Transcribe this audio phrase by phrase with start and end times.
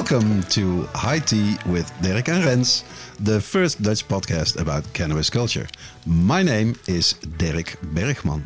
[0.00, 2.84] Welcome to High Tea with Dirk and Rens,
[3.20, 5.68] the first Dutch podcast about cannabis culture.
[6.06, 8.42] My name is Dirk Bergman.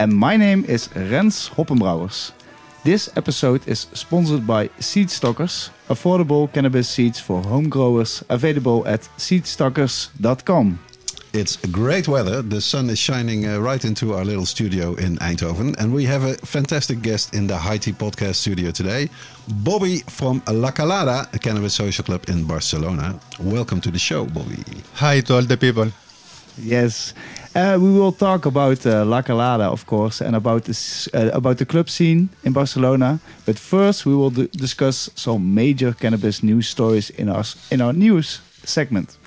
[0.00, 2.32] And my name is Rens Hoppenbrouwers.
[2.84, 10.78] This episode is sponsored by Seedstockers, affordable cannabis seeds for home growers, available at seedstockers.com.
[11.34, 12.40] It's great weather.
[12.40, 15.76] The sun is shining uh, right into our little studio in Eindhoven.
[15.78, 19.10] And we have a fantastic guest in the High Tea podcast studio today
[19.48, 23.20] Bobby from La Kalada, a cannabis social club in Barcelona.
[23.38, 24.64] Welcome to the show, Bobby.
[24.94, 25.92] Hi to all the people.
[26.58, 27.14] Yes,
[27.54, 31.58] uh, we will talk about uh, La Kalada, of course, and about this, uh, about
[31.58, 33.18] the club scene in Barcelona.
[33.46, 38.40] But first, we will discuss some major cannabis news stories in our in our news
[38.64, 39.19] segment.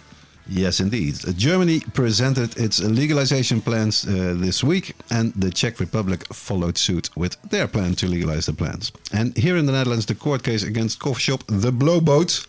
[0.47, 1.15] Yes, indeed.
[1.37, 7.41] Germany presented its legalization plans uh, this week, and the Czech Republic followed suit with
[7.49, 8.91] their plan to legalize the plants.
[9.13, 12.45] And here in the Netherlands, the court case against coffee shop The Blowboot,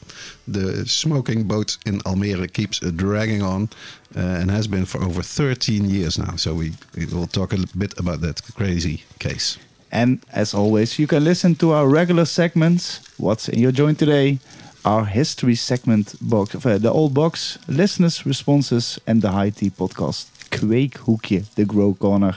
[0.48, 3.69] the smoking boat in Almere, keeps dragging on
[4.17, 6.37] uh, and has been for over 13 years now.
[6.37, 9.59] So we, we will talk a bit about that crazy case.
[9.92, 14.41] And as always, you can listen to our regular segments What's in Your Joint Today?
[14.84, 19.70] Our history segment box, of, uh, the old box, listeners' responses, and the high tea
[19.70, 20.26] podcast.
[20.50, 22.36] Kweekhoekje, the Grow Corner,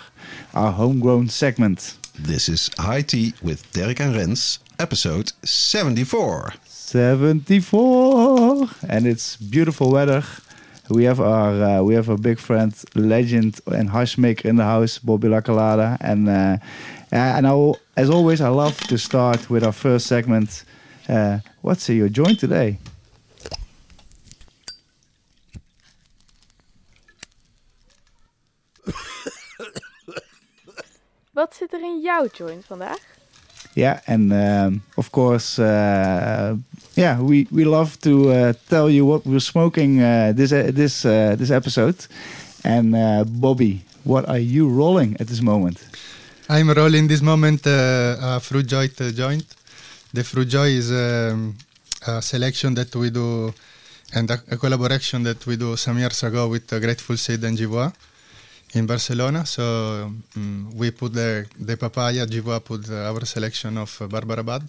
[0.53, 1.97] our homegrown segment.
[2.17, 6.53] This is High Tea with Dirk and Rens, episode 74.
[6.65, 10.23] 74, and it's beautiful weather.
[10.89, 14.63] We have our uh, we have a big friend, legend and hash maker in the
[14.63, 16.57] house, Bobby La Kalada, and uh,
[17.11, 20.63] and I, as always, I love to start with our first segment
[21.09, 22.79] uh, what's your joint today?
[31.33, 32.99] Wat zit er in jouw joint vandaag?
[33.73, 36.55] Yeah, and um, of course, uh,
[36.93, 41.05] yeah, we, we love to uh, tell you what we're smoking uh, this uh, this
[41.05, 42.07] uh, this episode.
[42.63, 45.85] And uh, Bobby, what are you rolling at this moment?
[46.49, 49.56] I'm rolling this moment a fruit joint joint
[50.13, 51.55] the Fruit Joy is um,
[52.05, 53.53] a selection that we do
[54.13, 57.57] and a, a, collaboration that we do some years ago with uh, Grateful Seed and
[57.57, 57.91] Jivois
[58.73, 59.45] in Barcelona.
[59.45, 64.63] So um, we put the, the papaya, Jivois put our selection of uh, Barbara Bud,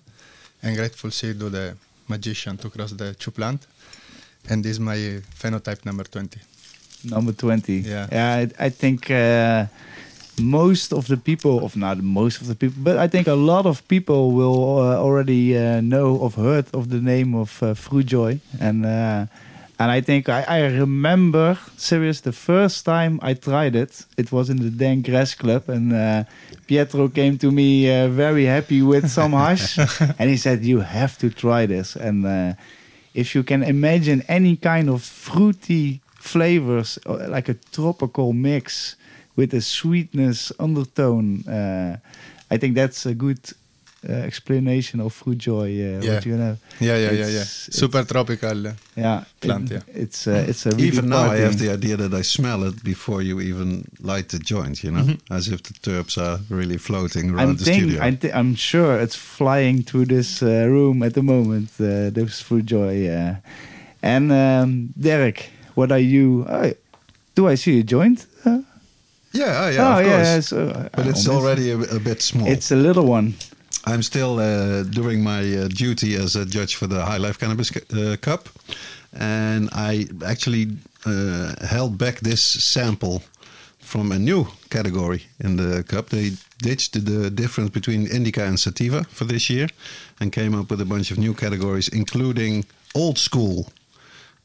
[0.62, 1.76] and Grateful Seed do the
[2.08, 3.66] magician to cross the two plant.
[4.48, 6.40] And this is my phenotype number 20.
[7.04, 7.74] Number 20.
[7.74, 8.08] Yeah.
[8.10, 9.10] Yeah, I, I think.
[9.10, 9.66] Uh,
[10.40, 13.66] most of the people, of not most of the people, but I think a lot
[13.66, 18.40] of people will uh, already uh, know or heard of the name of uh, Frujoy,
[18.60, 19.26] and uh,
[19.78, 24.04] and I think I, I remember serious the first time I tried it.
[24.16, 26.24] It was in the Dan Grass Club, and uh,
[26.66, 29.78] Pietro came to me uh, very happy with some hash,
[30.18, 32.54] and he said, "You have to try this." And uh,
[33.14, 38.96] if you can imagine any kind of fruity flavors, like a tropical mix
[39.38, 41.48] with a sweetness undertone.
[41.48, 41.96] Uh,
[42.50, 43.38] I think that's a good
[44.08, 45.68] uh, explanation of fruit joy.
[45.68, 46.14] Uh, yeah.
[46.14, 46.56] What you know.
[46.80, 47.44] Yeah, yeah, yeah, yeah.
[47.44, 48.66] Super tropical.
[48.66, 49.70] Uh, yeah, plant.
[49.70, 50.02] It, yeah.
[50.02, 52.82] It's uh, it's a really even now I have the idea that I smell it
[52.82, 54.82] before you even light the joint.
[54.82, 55.36] You know, mm -hmm.
[55.36, 57.98] as if the terps are really floating around I'm the think, studio.
[58.06, 61.70] I'm, I'm sure it's flying through this uh, room at the moment.
[61.80, 63.04] Uh, this fruit joy.
[63.04, 63.36] Yeah.
[64.00, 66.44] And um, Dirk, what are you?
[67.38, 68.26] do I see a joint?
[69.32, 70.52] Yeah, oh, yeah, oh, of yeah, course.
[70.52, 72.48] uh, but it's already a, a, bit small.
[72.48, 73.34] It's a little one.
[73.84, 77.70] I'm still uh, doing my uh, duty as a judge for the High Life Cannabis
[77.76, 78.48] uh, Cup,
[79.12, 80.68] and I actually
[81.04, 83.22] uh, held back this sample
[83.78, 86.10] from a new category in the cup.
[86.10, 89.68] They ditched the difference between indica and sativa for this year,
[90.20, 92.64] and came up with a bunch of new categories, including
[92.94, 93.66] old school.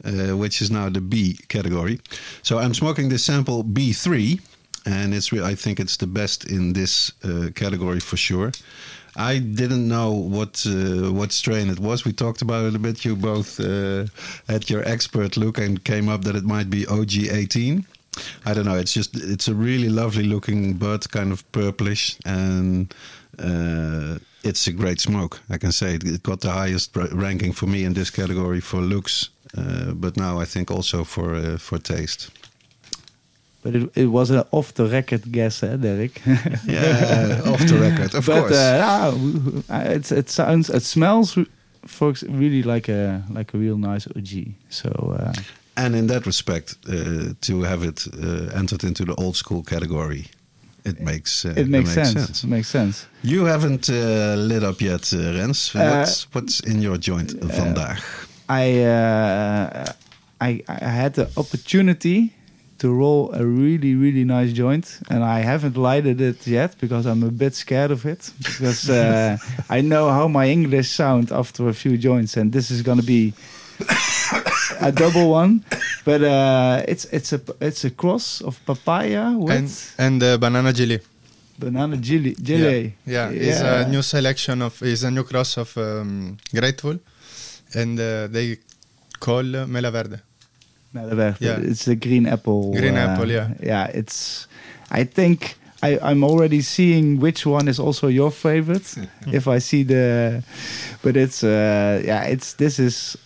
[0.05, 1.97] Uh, which is now the B category.
[2.41, 4.41] So I'm smoking this sample B3,
[4.85, 8.51] and it's I think it's the best in this uh, category for sure.
[9.15, 12.03] I didn't know what uh, what strain it was.
[12.03, 13.05] We talked about it a bit.
[13.05, 14.05] You both uh,
[14.47, 17.85] had your expert look and came up that it might be OG18.
[18.45, 18.77] I don't know.
[18.77, 22.93] It's just it's a really lovely looking bud, kind of purplish, and
[23.39, 25.41] uh, it's a great smoke.
[25.49, 28.81] I can say it, it got the highest ranking for me in this category for
[28.81, 32.31] looks, uh, but now I think also for uh, for taste.
[33.63, 36.21] But it, it was an off the record guess, eh, Dirk?
[36.67, 38.53] Yeah, off the record, of but course.
[38.53, 39.11] Uh, ah,
[39.69, 41.37] uh, it's, it sounds, it smells,
[41.85, 44.53] folks, really like a like a real nice OG.
[44.69, 45.33] So uh,
[45.75, 50.25] and in that respect, uh, to have it uh, entered into the old school category,
[50.85, 52.43] it makes uh, it makes, sense.
[52.43, 53.07] It makes sense.
[53.21, 55.73] You haven't uh, lit up yet, uh, Rens.
[55.73, 58.01] What's, what's in your joint vandaag?
[58.49, 59.93] I, uh,
[60.41, 62.33] I I had the opportunity
[62.83, 67.23] to roll a really really nice joint, and I haven't lighted it yet because I'm
[67.23, 69.37] a bit scared of it because uh,
[69.69, 73.33] I know how my English sound after a few joints, and this is gonna be
[74.89, 75.63] a double one.
[76.03, 79.69] But uh, it's it's a it's a cross of papaya with and
[80.05, 80.99] and uh, banana jelly.
[81.57, 82.35] banana jelly.
[82.35, 82.95] jelly.
[83.05, 86.99] Yeah, yeah, it's a new selection of is a new cross of um, Grateful,
[87.79, 88.59] and uh, they
[89.19, 90.19] call uh, Mela Verde.
[91.39, 91.59] Yeah.
[91.71, 92.73] It's a green apple.
[92.73, 93.49] Green uh, apple, yeah.
[93.61, 94.47] Yeah, it's.
[94.91, 98.95] I think I, I'm already seeing which one is also your favorite.
[99.27, 100.43] if I see the,
[101.01, 103.17] but it's uh yeah it's this is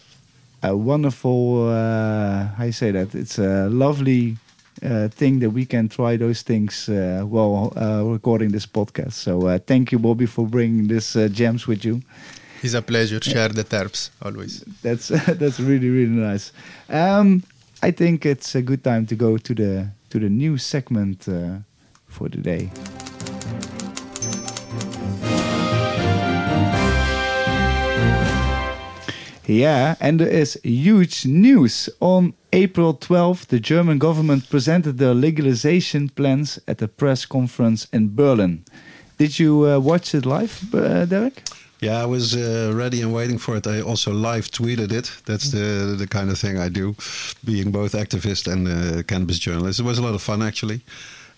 [0.64, 4.38] a wonderful uh, how you say that it's a lovely
[4.84, 9.14] uh, thing that we can try those things uh, while uh, recording this podcast.
[9.14, 12.02] So uh, thank you, Bobby, for bringing this uh, gems with you.
[12.64, 13.20] It's a pleasure.
[13.20, 14.64] To share the terps always.
[14.82, 15.08] That's
[15.40, 16.52] that's really really nice.
[16.90, 17.44] Um,
[17.82, 21.60] I think it's a good time to go to the to the new segment uh,
[22.08, 22.72] for the day.
[29.46, 31.90] Yeah, and there is huge news.
[32.02, 38.14] On April 12th, the German government presented their legalization plans at a press conference in
[38.14, 38.66] Berlin.
[39.18, 41.44] Did you uh, watch it live, uh, Dirk?
[41.80, 43.68] Yeah, I was uh, ready and waiting for it.
[43.68, 45.12] I also live tweeted it.
[45.26, 46.96] That's the the kind of thing I do,
[47.44, 49.80] being both activist and uh, cannabis journalist.
[49.80, 50.82] It was a lot of fun actually.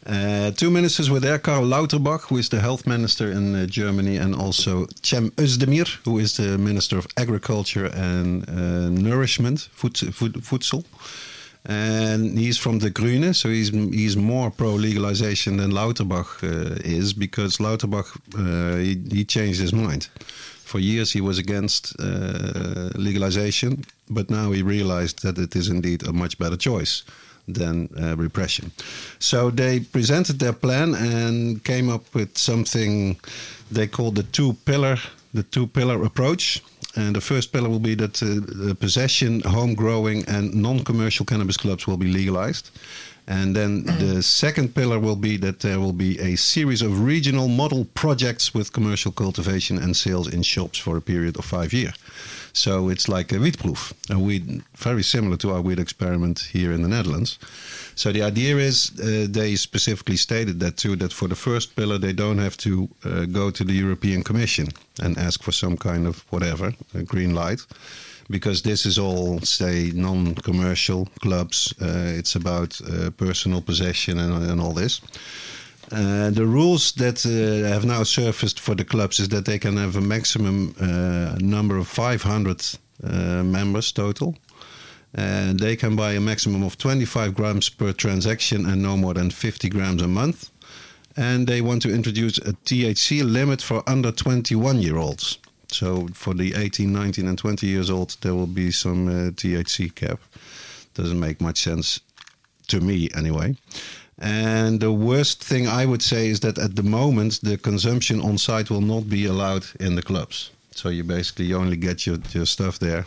[0.06, 4.18] Uh, two ministers were there: Karl Lauterbach, who is the health minister in uh, Germany,
[4.18, 10.86] and also Cem Özdemir, who is the minister of agriculture and uh, nourishment, food, food.
[11.66, 17.14] And he's from the Grüne, so he's he's more pro legalization than Lauterbach uh, is
[17.14, 20.10] because Lauterbach uh, he, he changed his mind.
[20.64, 26.08] For years he was against uh, legalization, but now he realized that it is indeed
[26.08, 27.04] a much better choice
[27.48, 28.72] than uh, repression.
[29.18, 33.20] So they presented their plan and came up with something
[33.72, 34.98] they called the two pillar
[35.34, 36.64] the two pillar approach.
[37.00, 38.28] And the first pillar will be that uh,
[38.68, 42.72] the possession, home growing, and non commercial cannabis clubs will be legalized.
[43.30, 47.48] And then the second pillar will be that there will be a series of regional
[47.48, 51.94] model projects with commercial cultivation and sales in shops for a period of five years.
[52.54, 56.82] So it's like a wietproef, a weed very similar to our weed experiment here in
[56.82, 57.38] the Netherlands.
[58.00, 62.00] So the idea is uh, they specifically stated that too that for the first pillar
[62.00, 64.68] they don't have to uh, go to the European Commission
[65.04, 66.74] and ask for some kind of whatever
[67.06, 67.60] green light
[68.30, 74.62] because this is all say non-commercial clubs uh, it's about uh, personal possession and, and
[74.62, 75.02] all this
[75.92, 79.76] uh, the rules that uh, have now surfaced for the clubs is that they can
[79.76, 84.36] have a maximum uh, number of 500 uh, members total.
[85.14, 89.32] And they can buy a maximum of 25 grams per transaction and no more than
[89.32, 90.52] 50 grams a month.
[91.18, 95.40] And they want to introduce a THC limit for under 21 year olds.
[95.72, 99.94] So for the 18, 19, and 20 years old, there will be some uh, THC
[99.94, 100.20] cap.
[100.94, 102.00] Doesn't make much sense
[102.68, 103.56] to me, anyway.
[104.18, 108.38] And the worst thing I would say is that at the moment, the consumption on
[108.38, 110.52] site will not be allowed in the clubs.
[110.80, 113.04] So you basically only get your, your stuff there.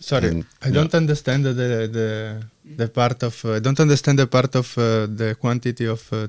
[0.00, 2.08] Sorry, And- I don't understand the the
[2.76, 4.82] the part of uh, I don't understand the part of uh,
[5.20, 6.00] the quantity of.
[6.12, 6.26] Uh,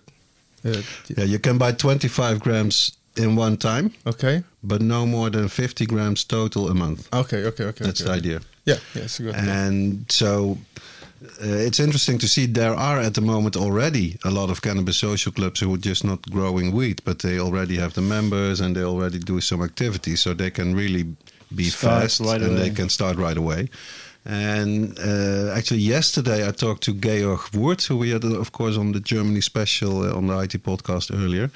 [0.65, 0.81] uh,
[1.17, 5.85] Yeah, you can buy 25 grams in one time, okay, but no more than 50
[5.85, 7.07] grams total a month.
[7.13, 7.85] okay, okay, okay.
[7.85, 8.17] That's okay, the okay.
[8.27, 8.39] idea.
[8.65, 9.35] Yeah, yes, good.
[9.35, 10.57] And so
[11.41, 14.98] uh, it's interesting to see there are at the moment already a lot of cannabis
[14.98, 18.75] social clubs who are just not growing weed, but they already have the members and
[18.75, 21.05] they already do some activities, so they can really
[21.55, 22.70] be Start fast right and away.
[22.70, 23.70] they can start right away.
[24.25, 28.91] And uh, actually, yesterday I talked to Georg Wurth, who we had, of course, on
[28.91, 31.51] the Germany special uh, on the High Tea podcast earlier.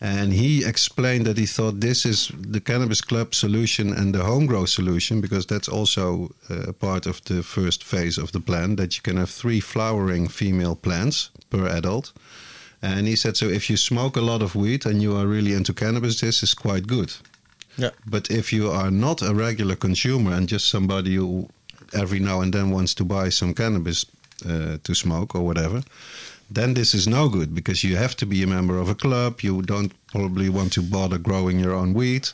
[0.00, 4.46] And he explained that he thought this is the cannabis club solution and the home
[4.46, 8.96] grow solution, because that's also uh, part of the first phase of the plan that
[8.96, 12.12] you can have three flowering female plants per adult.
[12.82, 15.52] And he said, so if you smoke a lot of weed and you are really
[15.52, 17.14] into cannabis, this is quite good.
[17.76, 17.90] Yeah.
[18.06, 21.48] But if you are not a regular consumer and just somebody who
[21.94, 24.06] every now and then wants to buy some cannabis
[24.48, 25.82] uh, to smoke or whatever,
[26.50, 29.40] then this is no good because you have to be a member of a club.
[29.40, 32.28] You don't probably want to bother growing your own weed.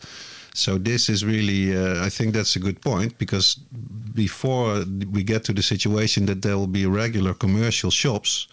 [0.54, 3.54] So this is really, uh, I think that's a good point because
[4.14, 8.48] before we get to the situation that there will be regular commercial shops,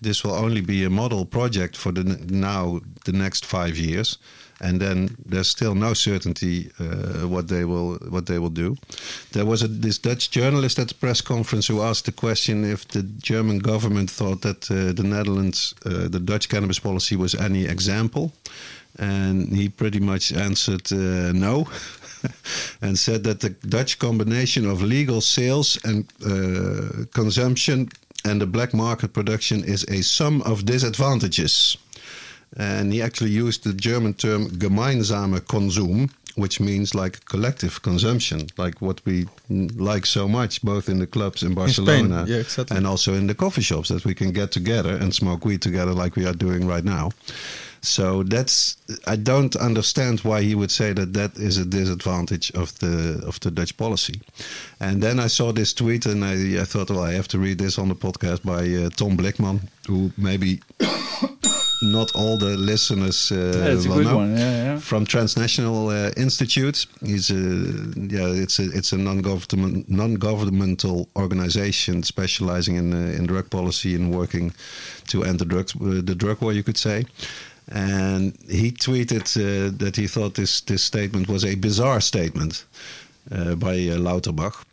[0.00, 4.18] this will only be a model project for the now the next five years,
[4.60, 8.76] and then there's still no certainty uh, what they will what they will do.
[9.32, 12.86] There was a, this Dutch journalist at the press conference who asked the question if
[12.88, 17.64] the German government thought that uh, the Netherlands, uh, the Dutch cannabis policy was any
[17.64, 18.32] example,
[18.98, 21.68] and he pretty much answered uh, no.
[22.82, 27.88] and said that the Dutch combination of legal sales and uh, consumption
[28.24, 31.76] and the black market production is a sum of disadvantages.
[32.56, 38.80] And he actually used the German term gemeinsame Konsum, which means like collective consumption, like
[38.80, 42.76] what we like so much, both in the clubs in Barcelona in yeah, exactly.
[42.76, 45.92] and also in the coffee shops, that we can get together and smoke weed together
[45.92, 47.10] like we are doing right now.
[47.80, 48.76] So that's
[49.06, 53.38] I don't understand why he would say that that is a disadvantage of the of
[53.40, 54.20] the Dutch policy.
[54.80, 57.58] And then I saw this tweet and I, I thought, well, I have to read
[57.58, 60.60] this on the podcast by uh, Tom Blickman, who maybe
[61.82, 64.36] not all the listeners uh, Yeah, it's a will good know one.
[64.36, 64.78] Yeah, yeah.
[64.78, 66.86] from Transnational uh, Institute.
[67.04, 73.50] He's a yeah, it's a it's a non-government non-governmental organization specializing in uh, in drug
[73.50, 74.52] policy and working
[75.08, 77.04] to end the drugs uh, the drug war, you could say.
[77.70, 82.64] And he tweeted uh, that he thought this this statement was a bizarre statement
[83.30, 84.64] uh, by uh, Lauterbach.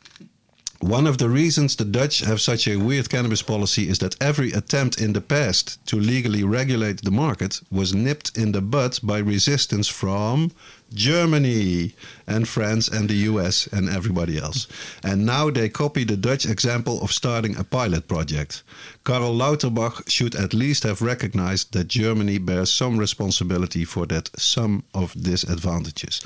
[0.81, 4.51] One of the reasons the Dutch have such a weird cannabis policy is that every
[4.51, 9.19] attempt in the past to legally regulate the market was nipped in the bud by
[9.19, 10.51] resistance from
[10.93, 11.93] Germany
[12.27, 14.67] and France and the US and everybody else.
[15.01, 18.63] And now they copy the Dutch example of starting a pilot project.
[19.03, 24.83] Karl Lauterbach should at least have recognized that Germany bears some responsibility for that sum
[24.93, 26.21] of disadvantages.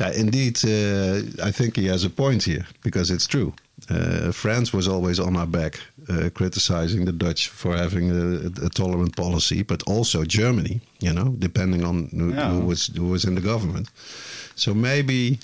[0.00, 3.52] Yeah, indeed, uh, I think he has a point here because it's true.
[3.90, 8.68] Uh, France was always on our back, uh, criticizing the Dutch for having a, a,
[8.68, 10.80] tolerant policy, but also Germany.
[11.00, 12.50] You know, depending on who, Yeah.
[12.50, 13.88] who was who was in the government.
[14.54, 15.38] So maybe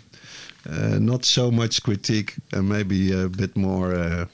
[0.69, 4.27] uh, not so much critique, and maybe a bit more uh,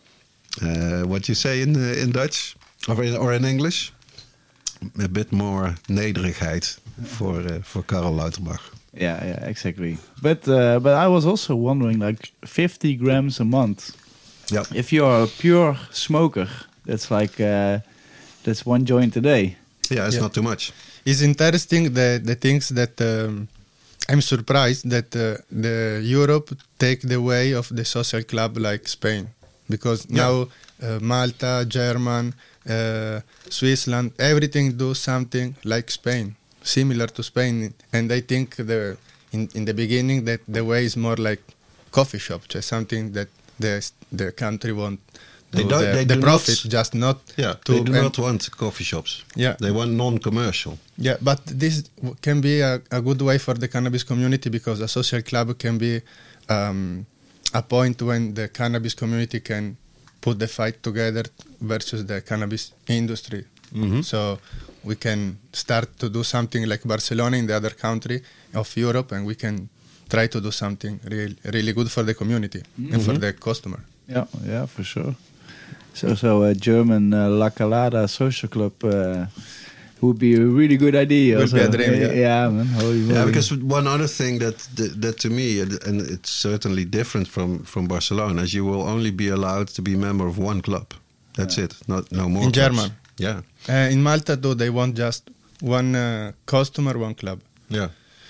[0.62, 2.56] uh, what you say in uh, in Dutch
[2.88, 3.92] or in, or in English.
[5.02, 8.79] A bit more nederigheid for uh, for Karel Lauterbach.
[8.92, 9.98] Yeah, yeah, exactly.
[10.22, 13.90] But uh, but I was also wondering, like, 50 grams a month.
[14.52, 14.64] Yeah.
[14.74, 16.48] If you're a pure smoker,
[16.84, 17.78] that's like uh,
[18.42, 19.56] that's one joint a day.
[19.90, 20.22] Yeah, it's Yeah.
[20.22, 20.72] not too much.
[21.04, 23.46] It's interesting the the things that um,
[24.08, 29.28] I'm surprised that uh, the Europe take the way of the social club like Spain
[29.68, 30.22] because Yeah.
[30.22, 30.48] now
[30.82, 32.34] uh, Malta, German,
[32.68, 38.96] uh, Switzerland, everything do something like Spain, similar to Spain, and I think the
[39.32, 41.42] in, in the beginning that the way is more like
[41.92, 45.00] coffee shop, just something that the the country want.
[45.52, 48.16] They don't- the, they the do profit, not- just not Yeah, to they do not
[48.18, 49.24] want coffee shops.
[49.34, 49.56] Yeah.
[49.58, 50.78] They want non-commercial.
[50.96, 51.90] Yeah, but this
[52.22, 55.76] can be a, a good way for the cannabis community because a social club can
[55.78, 56.02] be
[56.48, 57.04] um,
[57.52, 59.76] a point when the cannabis community can
[60.20, 61.24] put the fight together
[61.60, 63.44] versus the cannabis industry.
[63.74, 64.04] Mhm.
[64.04, 64.38] So
[64.84, 68.22] we can start to do something like Barcelona in the other country
[68.54, 69.68] of Europe, and we can
[70.08, 73.80] try to do something real, really good for the community and for the customer.
[74.08, 75.14] Yeah, yeah, for sure.
[75.94, 79.26] So, so a German uh, La Kalada social club uh,
[80.00, 81.38] would be a really good idea.
[81.38, 82.48] Would be a dream, yeah.
[82.48, 82.66] man.
[82.66, 86.84] Holy Yeah, because one other thing that that, that to me, and and it's certainly
[86.84, 90.60] different from from Barcelona, is you will only be allowed to be member of one
[90.62, 90.94] club.
[91.34, 91.74] That's it.
[91.86, 92.44] Not no more.
[92.44, 92.76] In clubs.
[92.76, 92.90] German?
[93.18, 97.40] Yeah, Uh, in Malta, though, they want just one uh, customer, one club.
[97.68, 97.88] yeah.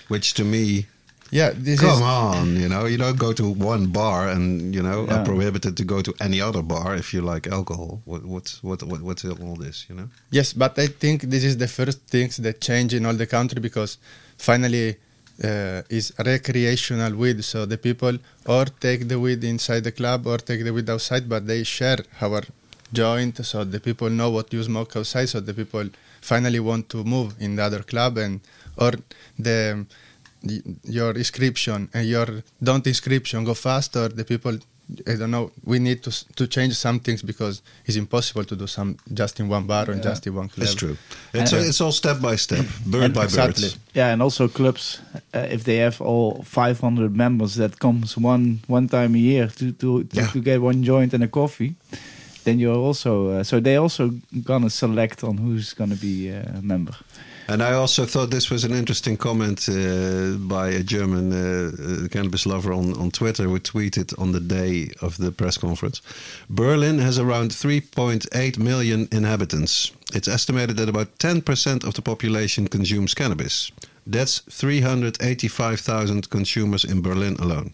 [0.09, 0.85] Which to me,
[1.33, 4.83] Yeah, this come is on, you know, you don't go to one bar and you
[4.83, 5.13] know Yeah.
[5.21, 8.01] are prohibited to go to any other bar if you like alcohol.
[8.03, 9.85] What what's what, what what's all this?
[9.89, 10.07] You know.
[10.37, 13.59] Yes, but I think this is the first things that change in all the country
[13.61, 13.91] because
[14.37, 14.87] finally
[15.49, 17.39] uh, is recreational weed.
[17.51, 21.29] So the people or take the weed inside the club or take the weed outside,
[21.29, 22.41] but they share our
[22.93, 23.45] joint.
[23.45, 25.29] So the people know what you smoke outside.
[25.29, 25.89] So the people
[26.21, 28.39] finally want to move in the other club and
[28.77, 28.91] or
[29.39, 29.85] the
[30.43, 34.07] the- your inscription and your don't inscription go faster.
[34.09, 34.57] the people
[35.07, 35.51] I don't know.
[35.63, 39.47] We need to to change some things because it's impossible to do some just in
[39.47, 40.01] one bar or Yeah.
[40.09, 40.65] just in one club.
[40.65, 40.97] It's true.
[41.33, 43.69] It's, And- it's all step by step, bird And by exactly.
[43.69, 43.77] bird.
[43.95, 44.99] Yeah, and also clubs,
[45.33, 49.71] uh, if they have all 500 members, that comes one one time a year to
[49.71, 50.27] to, to, Yeah.
[50.33, 51.75] to get one joint and a coffee.
[52.43, 54.11] Then you're also uh, so they also
[54.43, 56.95] gonna select on who's gonna be uh, a member.
[57.47, 61.71] And I also thought this was an interesting comment uh, by a German uh,
[62.05, 66.01] uh, cannabis lover on, on Twitter who tweeted on the day of the press conference.
[66.49, 69.91] Berlin has around 3.8 million inhabitants.
[70.13, 73.71] It's estimated that about 10% of the population consumes cannabis.
[74.07, 77.73] That's 385,000 consumers in Berlin alone.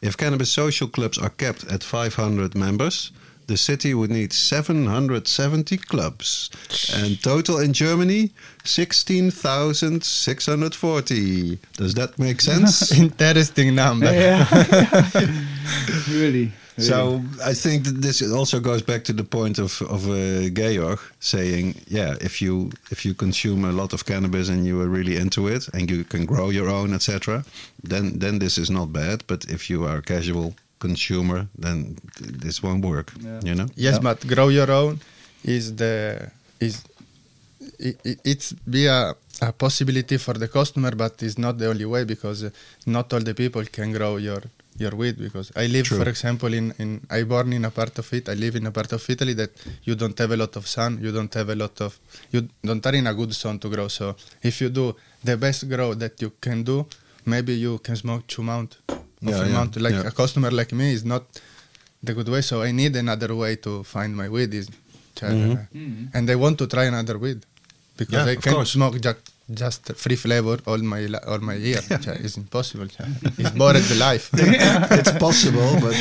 [0.00, 3.12] If cannabis social clubs are kept at 500 members,
[3.50, 6.50] the city would need 770 clubs.
[6.94, 8.30] And total in Germany,
[8.62, 11.58] 16,640.
[11.76, 12.92] Does that make sense?
[12.98, 14.06] Interesting number.
[14.06, 14.46] Yeah,
[16.08, 16.52] really.
[16.78, 21.00] So I think that this also goes back to the point of of uh, Georg
[21.18, 25.16] saying, yeah, if you if you consume a lot of cannabis and you are really
[25.16, 27.44] into it and you can grow your own, etc.,
[27.88, 29.24] then then this is not bad.
[29.26, 31.96] But if you are casual consumer, then
[32.42, 33.08] this won't work.
[33.20, 33.40] Yeah.
[33.48, 33.68] You know?
[33.76, 33.98] Yes, Yeah.
[34.08, 34.98] but grow your own
[35.44, 35.94] is the
[36.66, 36.74] is
[37.78, 41.84] it, it- it's be a, a possibility for the customer, but it's not the only
[41.84, 42.50] way because uh,
[42.86, 44.42] not all the people can grow your
[44.82, 45.16] your weed.
[45.18, 45.98] Because I live, True.
[46.02, 48.28] for example, in in I born in a part of it.
[48.28, 49.50] I live in a part of Italy that
[49.84, 51.98] you don't have a lot of sun, you don't have a lot of
[52.32, 53.88] you don't are in a good sun to grow.
[53.88, 54.94] So if you do
[55.24, 56.86] the best grow that you can do,
[57.26, 58.76] maybe you can smoke two mount.
[59.22, 59.76] Of Yeah, a yeah, mount.
[59.76, 60.06] Like yeah.
[60.06, 61.24] a customer like me is not
[62.02, 62.40] the good way.
[62.42, 64.52] So I need another way to find my weed.
[64.54, 64.68] Is
[65.20, 66.08] Mhm.
[66.14, 67.40] and I want to try another weed
[67.96, 68.72] because I can't course.
[68.72, 69.22] smoke ju-
[69.54, 71.80] just free flavor all my all my year.
[72.24, 72.88] it's impossible.
[73.38, 74.30] it's bored the life.
[74.34, 75.94] it's possible, but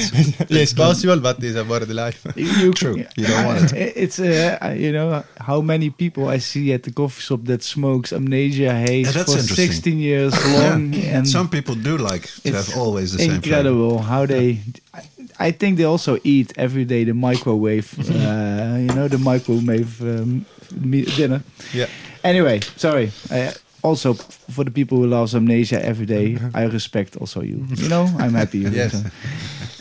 [0.49, 2.25] yeah, it's possible, but it's a bored life.
[2.35, 2.97] You, True.
[3.15, 3.93] You don't want it.
[3.95, 8.13] It's uh, you know how many people I see at the coffee shop that smokes
[8.13, 13.13] amnesia haze Yeah, for 16 years long, and some people do like to have always
[13.13, 13.29] the same.
[13.29, 13.45] flavor.
[13.45, 14.59] incredible how they.
[14.93, 15.01] I,
[15.39, 20.45] I think they also eat every day the microwave, uh, you know, the microwave um,
[21.15, 21.41] dinner.
[21.73, 21.87] Yeah.
[22.23, 23.11] Anyway, sorry.
[23.31, 27.65] Uh, also, for the people who loves amnesia every day, I respect also you.
[27.75, 28.59] You know, I'm happy.
[28.59, 29.03] Yes.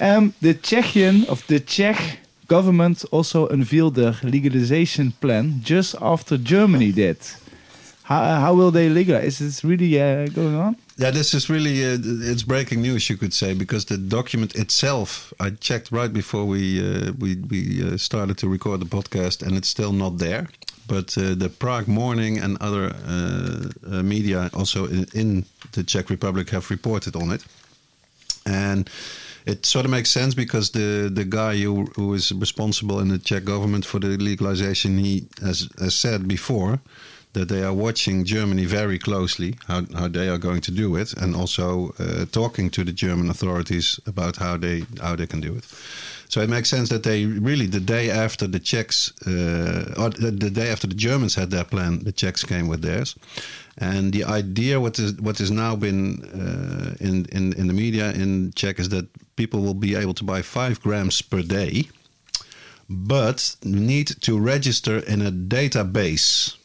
[0.01, 6.93] Um, the Czechian of the Czech government also unveiled their legalization plan just after Germany
[6.93, 7.19] did.
[8.05, 9.41] How, how will they legalize?
[9.41, 10.77] Is this really uh, going on?
[10.97, 11.99] Yeah, this is really uh,
[12.31, 16.81] it's breaking news, you could say, because the document itself I checked right before we
[16.81, 20.47] uh, we we uh, started to record the podcast, and it's still not there.
[20.89, 26.11] But uh, the Prague Morning and other uh, uh, media also in, in the Czech
[26.11, 27.45] Republic have reported on it,
[28.45, 28.91] and
[29.47, 33.19] it sort of makes sense because the the guy who who is responsible in the
[33.19, 36.79] Czech government for the legalization, he has, has said before
[37.33, 41.13] that they are watching Germany very closely, how, how they are going to do it,
[41.15, 45.55] and also uh, talking to the German authorities about how they how they can do
[45.55, 45.65] it.
[46.29, 50.51] So it makes sense that they really the day after the Czechs, uh, or the,
[50.51, 53.17] day after the Germans had their plan, the Czechs came with theirs,
[53.79, 58.13] and the idea what is what has now been uh, in in in the media
[58.13, 61.89] in Czech is that people will be able to buy five grams per day,
[62.89, 66.57] but need to register in a database.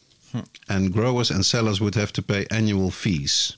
[0.68, 3.56] And growers and sellers would have to pay annual fees.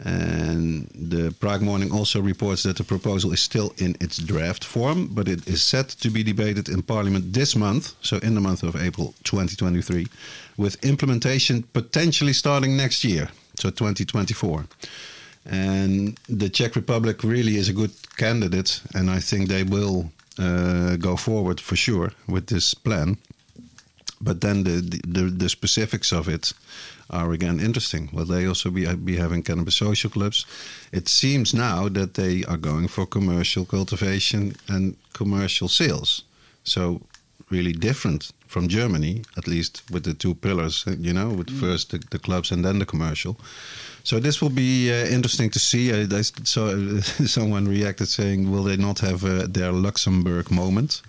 [0.00, 5.08] And the Prague Morning also reports that the proposal is still in its draft form,
[5.08, 8.62] but it is set to be debated in Parliament this month, so in the month
[8.62, 10.06] of April 2023,
[10.56, 13.28] with implementation potentially starting next year,
[13.58, 14.64] so 2024.
[15.44, 20.96] And the Czech Republic really is a good candidate, and I think they will uh,
[20.96, 23.18] go forward for sure with this plan
[24.22, 26.52] but then the, the the specifics of it
[27.08, 28.08] are again interesting.
[28.12, 30.46] Will they also be be having cannabis social clubs?
[30.92, 36.24] It seems now that they are going for commercial cultivation and commercial sales.
[36.64, 37.00] So
[37.50, 40.84] really different from Germany, at least with the two pillars.
[40.86, 43.36] uh, You know, with first the, the clubs and then the commercial.
[44.04, 45.92] So this will be uh, interesting to see.
[45.92, 51.02] I, I saw someone reacted saying, "Will they not have uh, their Luxembourg moment?"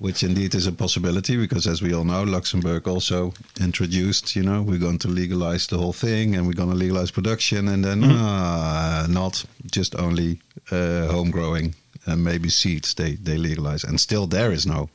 [0.00, 4.62] Which indeed is a possibility because as we all know luxembourg also introduced you know
[4.62, 8.02] we're going to legalize the whole thing and we're going to legalize production and then
[8.04, 10.40] uh, not just only
[10.72, 11.74] uh, home growing
[12.06, 14.88] and maybe seeds they, they legalize and still there is no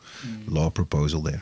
[0.48, 1.42] law proposal there.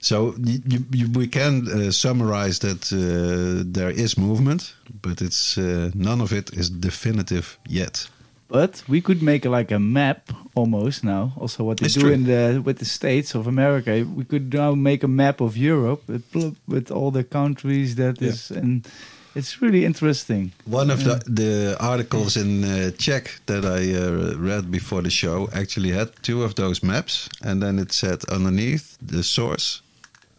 [0.00, 5.56] So you, you, you, we can uh, summarize that uh, there is movement but it's
[5.56, 8.08] uh, none of it is definitive yet
[8.52, 11.32] But we could make like a map almost now.
[11.40, 12.12] Also, what they It's do true.
[12.12, 16.02] in the with the states of America, we could now make a map of Europe
[16.06, 18.58] with, with all the countries that is, Yeah.
[18.62, 18.86] and
[19.34, 20.52] it's really interesting.
[20.66, 25.48] One of the, the articles in uh, Czech that I uh, read before the show
[25.52, 29.80] actually had two of those maps, and then it said underneath the source,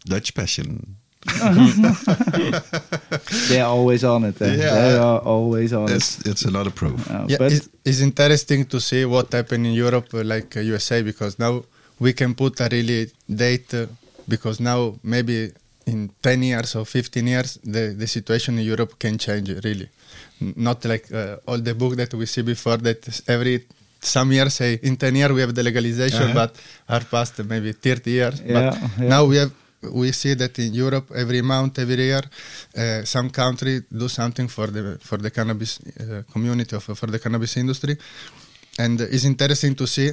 [0.06, 0.96] Dutch Passion.
[3.48, 4.40] They're always on it.
[4.42, 4.54] eh?
[4.56, 4.74] Yeah.
[4.74, 7.00] They are always on It's, it's another proof.
[7.06, 7.10] it.
[7.10, 10.60] Uh, Yeah, but it's, it's interesting to see what happened in Europe, uh, like uh,
[10.60, 11.64] USA, because now
[11.98, 13.86] we can put a really date, uh,
[14.28, 15.52] because now maybe
[15.86, 19.88] in 10 years or 15 years, the, the situation in Europe can change really.
[20.40, 23.64] Not like uh, all the book that we see before that every
[24.00, 26.34] some years say in 10 years we have the legalization, Uh-huh.
[26.34, 26.56] but
[26.88, 28.40] are past maybe 30 years.
[28.44, 29.08] Yeah, but yeah.
[29.08, 29.50] now we have
[29.92, 32.22] we see that in Europe every month, every year,
[32.76, 37.18] uh, some country do something for the for the cannabis uh, community of for the
[37.18, 37.96] cannabis industry,
[38.78, 40.10] and it's interesting to see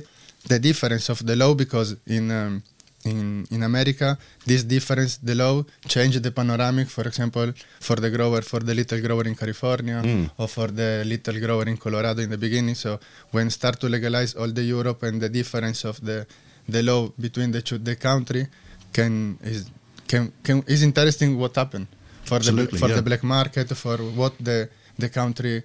[0.48, 2.64] the difference of the law because in um,
[3.06, 6.88] in in America this difference the law changed the panoramic.
[6.90, 10.02] For example, for the grower, for the little grower in California,
[10.38, 12.76] or for the little grower in Colorado in the beginning.
[12.76, 13.00] So
[13.32, 16.26] when start to legalize all the Europe and the difference of the
[16.70, 18.48] the law between the two the country
[18.94, 19.66] can is
[20.08, 21.88] can, can is interesting what happened
[22.26, 22.96] for Absolutely, the for yeah.
[22.96, 25.64] the black market for what the the country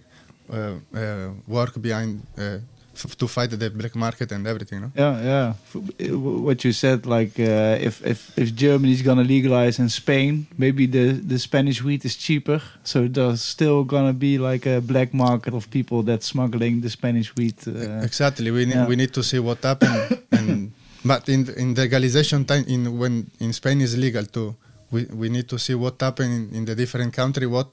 [0.52, 2.58] uh, uh, work behind uh,
[2.94, 4.80] f- to fight the black market and everything.
[4.80, 4.90] No?
[4.96, 5.48] Yeah, yeah.
[5.74, 10.46] F- w- What you said, like uh, if if if Germany's gonna legalize in Spain,
[10.56, 15.12] maybe the the Spanish wheat is cheaper, so there's still gonna be like a black
[15.12, 17.66] market of people that's smuggling the Spanish wheat.
[17.66, 18.50] Uh, exactly.
[18.50, 18.88] We need yeah.
[18.88, 20.22] we need to see what happened.
[20.32, 20.72] and
[21.04, 24.54] but in in the legalization time, in when in Spain is legal too,
[24.90, 27.46] we we need to see what happened in, in the different country.
[27.46, 27.68] What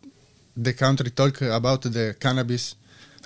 [0.56, 2.76] the country talk about the cannabis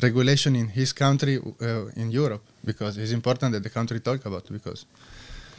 [0.02, 4.46] regulation in his country uh, in Europe because it's important that the country talk about
[4.52, 4.86] because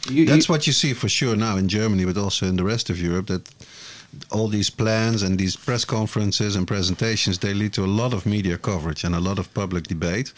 [0.08, 2.64] you- That's you- what you see for sure now in Germany, but also in the
[2.64, 3.26] rest of Europe.
[3.26, 3.48] That
[4.30, 8.24] all these plans and these press conferences and presentations they lead to a lot of
[8.24, 10.32] media coverage and a lot of public debate.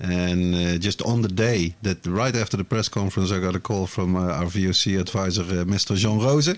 [0.00, 3.60] And uh, just on the day that right after the press conference, I got a
[3.60, 5.94] call from uh, our VOC advisor, uh, Mr.
[5.96, 6.48] Jean Rose,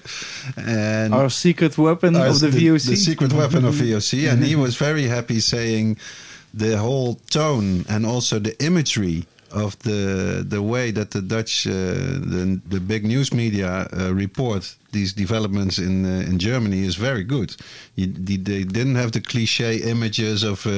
[0.56, 2.88] and our secret weapon uh, of the, VOC.
[2.88, 5.98] the secret weapon of VOC, and he was very happy saying
[6.54, 11.72] the whole tone and also the imagery of the the way that the Dutch uh,
[11.72, 17.24] the the big news media uh, report these developments in uh, in Germany is very
[17.24, 17.56] good.
[17.94, 20.72] You, they, didn't have the cliche images of uh,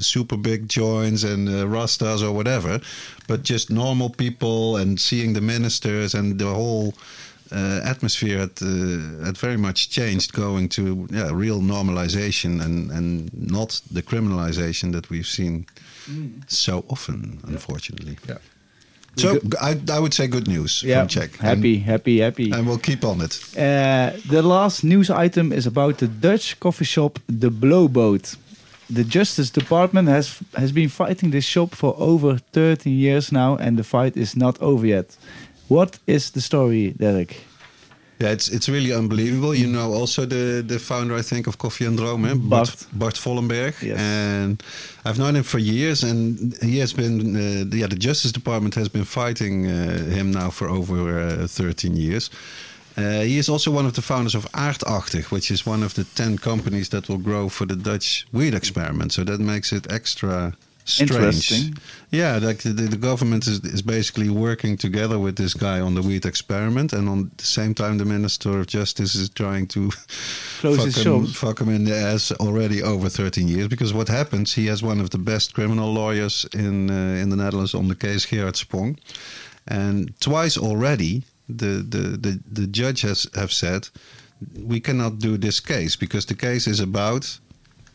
[0.00, 2.80] super big joints and uh, rastas or whatever,
[3.26, 6.94] but just normal people and seeing the ministers and the whole
[7.52, 8.58] uh, atmosphere had
[9.26, 15.08] had very much changed, going to yeah, real normalization and and not the criminalization that
[15.10, 15.66] we've seen
[16.46, 18.16] so often, unfortunately.
[18.28, 18.38] Yeah.
[19.16, 21.36] So I, I would say good news yeah, from Czech.
[21.36, 22.44] happy, happy, happy.
[22.44, 23.40] and, and we'll keep on it.
[23.56, 28.36] Uh, the last news item is about the Dutch coffee shop, the Blowboot.
[28.88, 33.76] The Justice Department has has been fighting this shop for over 13 years now, and
[33.76, 35.16] the fight is not over yet.
[35.68, 37.36] What is the story, Dirk?
[38.20, 39.54] Yeah, it's it's really unbelievable.
[39.54, 42.34] You know, also the the founder, I think, of Coffee and Drome, eh?
[42.34, 43.14] Bart Bart.
[43.16, 43.98] Vollenberg, Yes.
[43.98, 44.62] and
[45.06, 48.74] I've known him for years, and he has been, uh, the- yeah, the Justice Department
[48.74, 52.30] has been fighting uh, him now for over uh, 13 years.
[52.98, 56.04] Uh, he is also one of the founders of Aardachtig, which is one of the
[56.04, 59.12] 10 companies that will grow for the Dutch weed experiment.
[59.12, 60.52] So that makes it extra
[60.84, 61.72] strange.
[62.10, 66.02] Yeah, like the, the government is, is basically working together with this guy on the
[66.02, 69.90] weed experiment, and on the same time, the Minister of Justice is trying to
[70.60, 71.36] Close fuck, his him, shops.
[71.36, 73.68] fuck him in the ass already over 13 years.
[73.68, 77.36] Because what happens, he has one of the best criminal lawyers in uh, in the
[77.36, 78.98] Netherlands on the case, Gerard Spong,
[79.68, 83.88] and twice already the the the, the judge has have said
[84.66, 87.38] we cannot do this case because the case is about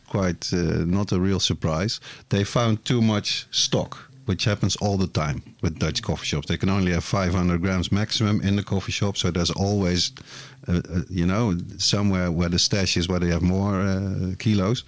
[0.08, 2.00] quite uh, not a real surprise.
[2.28, 6.46] They found too much stock, which happens all the time with Dutch coffee shops.
[6.48, 10.12] They can only have 500 grams maximum in the coffee shop, so there's always,
[10.68, 14.84] uh, uh, you know, somewhere where the stash is where they have more uh, kilos.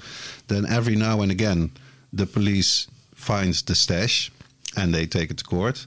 [0.48, 1.70] Then every now and again,
[2.12, 4.30] the police finds the stash
[4.76, 5.86] and they take it to court.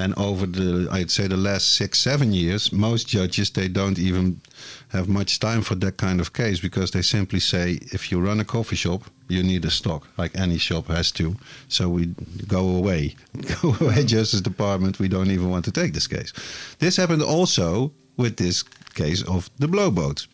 [0.00, 4.40] And over the, I'd say the last six, seven years, most judges they don't even
[4.88, 8.40] have much time for that kind of case because they simply say, if you run
[8.40, 11.36] a coffee shop, you need a stock, like any shop has to.
[11.68, 12.06] So we
[12.48, 13.14] go away,
[13.62, 14.06] go away, mm-hmm.
[14.06, 14.98] Justice Department.
[14.98, 16.32] We don't even want to take this case.
[16.78, 18.62] This happened also with this
[18.94, 20.26] case of the blowboat.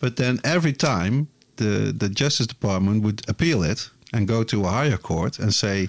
[0.00, 4.68] But then every time the the Justice Department would appeal it and go to a
[4.68, 5.88] higher court and say,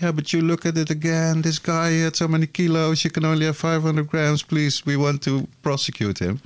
[0.00, 1.42] yeah, but you look at it again.
[1.42, 3.04] This guy had so many kilos.
[3.04, 4.42] You can only have 500 grams.
[4.42, 6.40] Please, we want to prosecute him.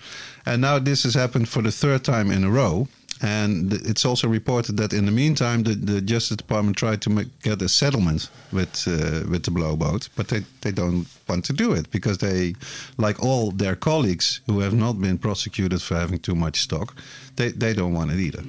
[0.46, 2.88] And now this has happened for the third time in a row.
[3.22, 7.28] And it's also reported that in the meantime, the, the Justice Department tried to make,
[7.42, 11.72] get a settlement with uh, with the blowboat, but they, they don't want to do
[11.72, 12.54] it because they,
[12.98, 16.96] like all their colleagues who have not been prosecuted for having too much stock,
[17.36, 18.42] they, they don't want it either.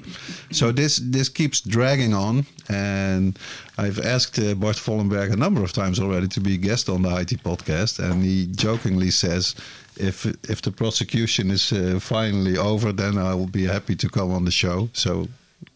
[0.51, 3.38] So this this keeps dragging on, and
[3.77, 7.03] I've asked uh, Bart Vollenberg a number of times already to be a guest on
[7.03, 9.55] the High Tea podcast, and he jokingly says
[9.97, 14.32] if if the prosecution is uh, finally over, then I will be happy to come
[14.36, 14.89] on the show.
[14.93, 15.27] So,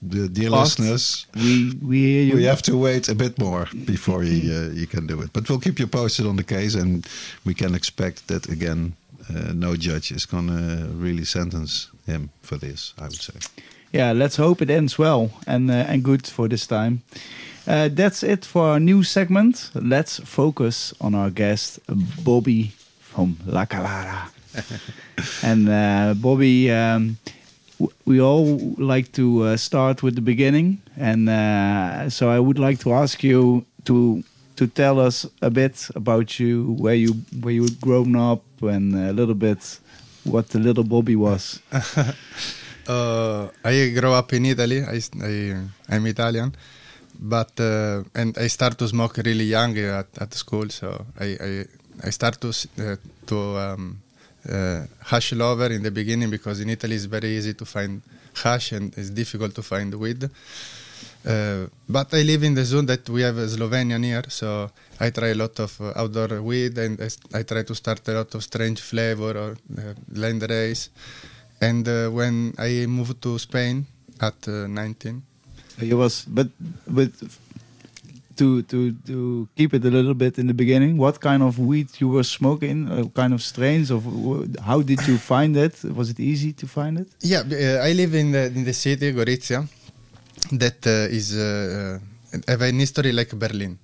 [0.10, 2.36] the dear But listeners, We we hear you.
[2.36, 5.32] we have to wait a bit more before he uh, he can do it.
[5.34, 7.06] But we'll keep you posted on the case, and
[7.46, 8.94] we can expect that again.
[9.30, 12.94] Uh, no judge is gonna really sentence him for this.
[12.98, 13.34] I would say.
[13.94, 17.02] Yeah, let's hope it ends well and uh, and good for this time.
[17.68, 19.72] Uh, that's it for our new segment.
[19.74, 21.80] Let's focus on our guest
[22.24, 22.72] Bobby
[23.18, 24.30] from La Kalada.
[25.44, 27.18] and uh, Bobby, um,
[28.06, 32.78] we all like to uh, start with the beginning, and uh, so I would like
[32.86, 34.24] to ask you to
[34.58, 39.14] to tell us a bit about you, where you where you grown up, and a
[39.14, 39.80] little bit
[40.24, 41.60] what the little Bobby was.
[42.90, 44.80] Uh, I grew up in Italy.
[44.82, 45.58] I, I
[45.90, 46.56] I'm Italian,
[47.20, 50.70] but uh, and I start to smoke really young at, at school.
[50.70, 51.66] So I I,
[52.04, 54.02] I start to uh, to um,
[54.50, 58.02] uh, hash lover in the beginning because in Italy it's very easy to find
[58.44, 60.30] hash and it's difficult to find weed.
[61.26, 65.10] Uh, but I live in the zone that we have a Slovenia here, so I
[65.10, 67.02] try a lot of uh, outdoor weed and
[67.34, 70.44] I try to start a lot of strange flavor or uh, land.
[71.60, 73.86] And uh, when I moved to Spain
[74.22, 75.24] at uh, 19,
[75.80, 76.50] It was, but
[76.88, 77.14] but
[78.38, 80.98] to to to keep it a little bit in the beginning.
[80.98, 82.78] What kind of weed you were smoking?
[82.90, 84.02] Uh, kind of strains of
[84.70, 85.74] how did you find it?
[85.84, 87.08] Was it easy to find it?
[87.22, 89.68] yeah, uh, I live in the in the city Gorizia,
[90.64, 92.00] that uh, is uh,
[92.34, 93.78] uh, have an history like Berlin.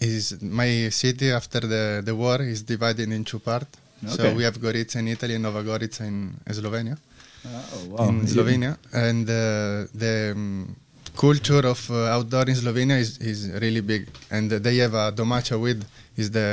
[0.00, 3.76] Is my city after the the war is divided in two parts.
[4.02, 4.16] Okay.
[4.16, 6.96] So we have Gorizia in Italy and Nova Gorica in Slovenia.
[7.44, 8.08] Oh wow.
[8.08, 10.76] in Slovenia, and uh, the um,
[11.24, 15.56] culture of uh, outdoor in Slovenia is, is really big, and they have a domacha
[15.64, 15.80] weed
[16.16, 16.48] is the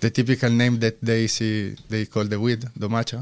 [0.00, 3.20] the typical name that they see they call the weed domacha,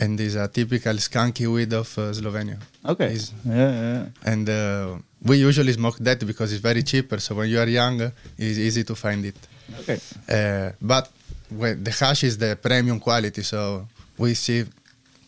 [0.00, 2.58] and is a typical skunky weed of uh, Slovenia.
[2.92, 3.10] Okay.
[3.18, 4.32] Is- Yeah, yeah.
[4.32, 4.98] and uh,
[5.28, 7.18] we usually smoke that because it's very cheaper.
[7.26, 7.96] So when you are young,
[8.38, 9.38] it's easy to find it.
[9.80, 9.98] Okay.
[10.36, 11.04] Uh, but
[11.60, 13.60] when the hash is the premium quality, so
[14.18, 14.60] we see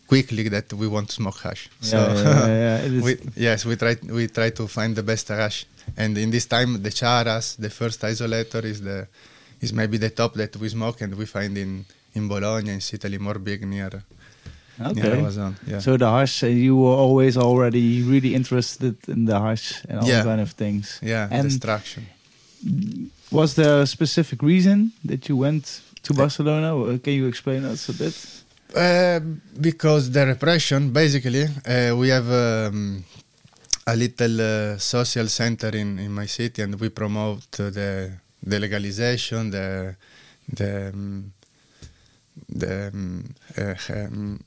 [0.07, 1.69] quickly that we want to smoke hash.
[1.81, 5.65] So Yeah, yeah, yeah, we, yes, we try we try to find the best hash,
[5.97, 9.07] and in this time the charas, the first isolator, is the
[9.61, 13.17] is maybe the top that we smoke, and we find in in Bologna, in Italy,
[13.17, 13.89] more big near
[14.79, 15.17] near Okay.
[15.19, 15.55] Amazon.
[15.67, 15.79] Yeah.
[15.81, 20.07] So the hash, uh, you were always already really interested in the hash and all
[20.07, 20.23] Yeah.
[20.23, 20.99] kind of things.
[21.01, 22.03] yeah, And distraction.
[23.31, 26.75] was there a specific reason that you went to Barcelona?
[26.75, 28.15] Or Can you explain us a bit?
[28.75, 29.19] Uh,
[29.59, 33.03] because the repression, basically, uh, we have um,
[33.87, 38.11] a little uh, social center in, in my city, and we promote the
[38.43, 39.95] the legalization, the
[40.51, 41.31] the um,
[42.49, 44.39] the um, uh, um,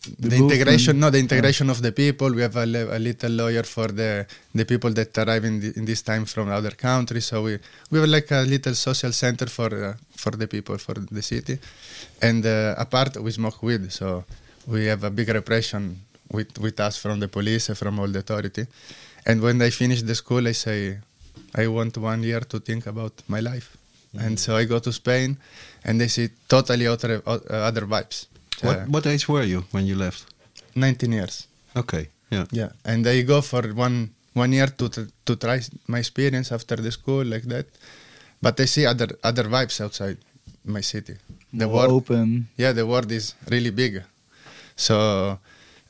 [0.00, 2.32] The the, integration, no, the integration of the people.
[2.32, 5.84] We have a, a little lawyer for the the people that arrive in, the, in
[5.84, 7.26] this time from other countries.
[7.26, 7.58] So we
[7.90, 11.58] we have like a little social center for uh, for the people for the city,
[12.22, 13.92] and uh, apart we smoke weed.
[13.92, 14.24] So
[14.66, 18.20] we have a big repression with with us from the police and from all the
[18.20, 18.66] authority.
[19.26, 20.98] And when I finish the school, I say
[21.54, 23.76] I want one year to think about my life.
[24.18, 25.36] And so I go to Spain,
[25.84, 28.26] and they see totally other uh, other vibes.
[28.62, 30.24] What what age were you when you left?
[30.74, 31.46] 19 years.
[31.76, 32.46] Okay, yeah.
[32.50, 34.88] Yeah, and I go for one one year to
[35.26, 37.66] to try my experience after the school like that.
[38.42, 40.18] But I see other other vibes outside
[40.64, 41.14] my city.
[41.52, 42.48] The More world, open.
[42.56, 44.02] yeah, the world is really big.
[44.76, 45.38] So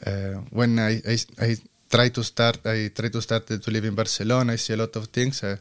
[0.06, 1.56] uh, when I, I I
[1.90, 4.52] try to start, I try to start to live in Barcelona.
[4.52, 5.42] I see a lot of things.
[5.42, 5.56] Uh,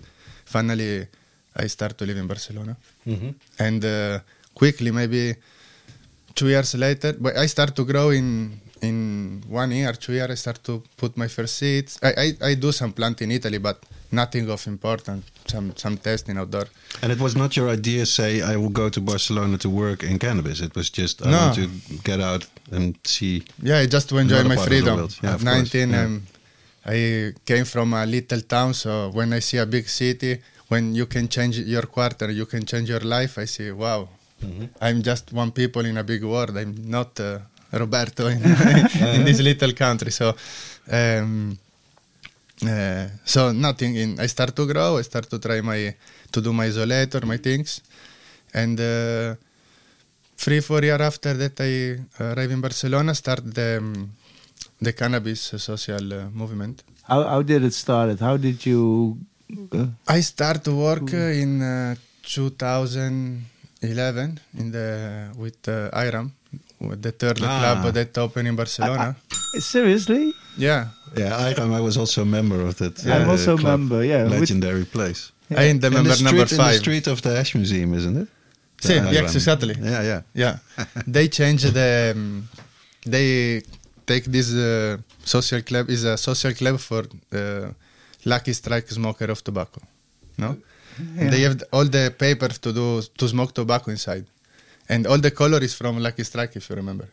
[0.46, 1.08] finally,
[1.56, 3.32] I start to live in Barcelona, Mm-hmm.
[3.60, 4.20] and uh,
[4.54, 5.36] quickly, maybe
[6.38, 8.98] two years later, but I start to grow in in
[9.50, 10.30] one year, two years.
[10.32, 11.98] I start to put my first seeds.
[12.04, 13.78] I, I, I do some plant in Italy, but
[14.12, 15.24] nothing of important.
[15.54, 16.68] Some some testing outdoor.
[17.02, 20.20] And it was not your idea, say, I will go to Barcelona to work in
[20.20, 20.58] cannabis.
[20.62, 21.38] It was just, I No.
[21.38, 21.68] want to
[22.10, 23.44] get out and see.
[23.70, 25.10] Yeah, just to enjoy my part of the freedom.
[25.24, 26.04] Yeah, At 19, yeah.
[26.04, 26.28] um,
[26.86, 30.34] I came from a little town, so when I see a big city
[30.70, 33.38] when you can change your quarter, you can change your life.
[33.38, 34.10] I say, wow,
[34.42, 34.66] Mm-hmm.
[34.82, 36.58] I'm just one people in a big world.
[36.58, 37.40] I'm not uh,
[37.72, 38.38] Roberto in,
[39.16, 40.12] in, this little country.
[40.12, 40.36] So,
[40.92, 41.58] um,
[42.66, 43.96] uh, so nothing.
[43.96, 44.98] In, I start to grow.
[44.98, 45.96] I start to try my
[46.32, 47.82] to do my isolator, my things,
[48.54, 49.36] and uh,
[50.38, 53.16] three four year after that, I arrive in Barcelona.
[53.16, 54.12] Start the um,
[54.80, 56.84] the cannabis social uh, movement.
[57.04, 58.20] How, how did it start?
[58.20, 59.18] How did you?
[59.72, 63.57] Uh, I start to work uh, in 2000.
[63.82, 66.34] 11 in the with uh, Iram,
[66.80, 67.60] with the third ah.
[67.60, 69.16] club that opened in Barcelona.
[69.32, 70.34] I, I, seriously?
[70.58, 70.88] Yeah.
[71.16, 73.04] Yeah, Iram, I was also a member of that.
[73.04, 73.16] Yeah.
[73.16, 74.24] Uh, I'm also a member, yeah.
[74.24, 75.32] Legendary with, place.
[75.50, 75.62] Yeah.
[75.62, 76.74] I am the member the street, number five.
[76.74, 78.28] the street of the Hash Museum, isn't it?
[78.84, 79.76] Yeah, exactly.
[79.82, 80.22] Yeah, yeah.
[80.34, 80.58] Yeah.
[81.08, 82.14] they changed the.
[82.16, 82.50] Um,
[83.06, 83.62] they
[84.06, 87.72] take this uh, social club, is a social club for uh,
[88.26, 89.82] lucky strike smoker of tobacco.
[90.38, 90.58] No?
[91.16, 91.30] Yeah.
[91.30, 94.26] they have all the paper to do to smoke tobacco inside,
[94.90, 97.08] and all the color is from Lucky Strike, if you remember.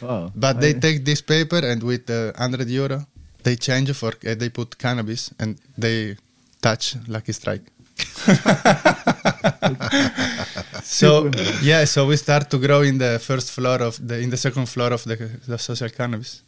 [0.00, 0.32] Wow.
[0.34, 3.06] But they take this paper and with uh, 100 euro,
[3.42, 6.16] they change for uh, they put cannabis and they
[6.60, 7.62] touch Lucky Strike.
[10.82, 11.30] so
[11.62, 14.68] yeah, so we start to grow in the first floor of the in the second
[14.68, 16.42] floor of the, the social cannabis,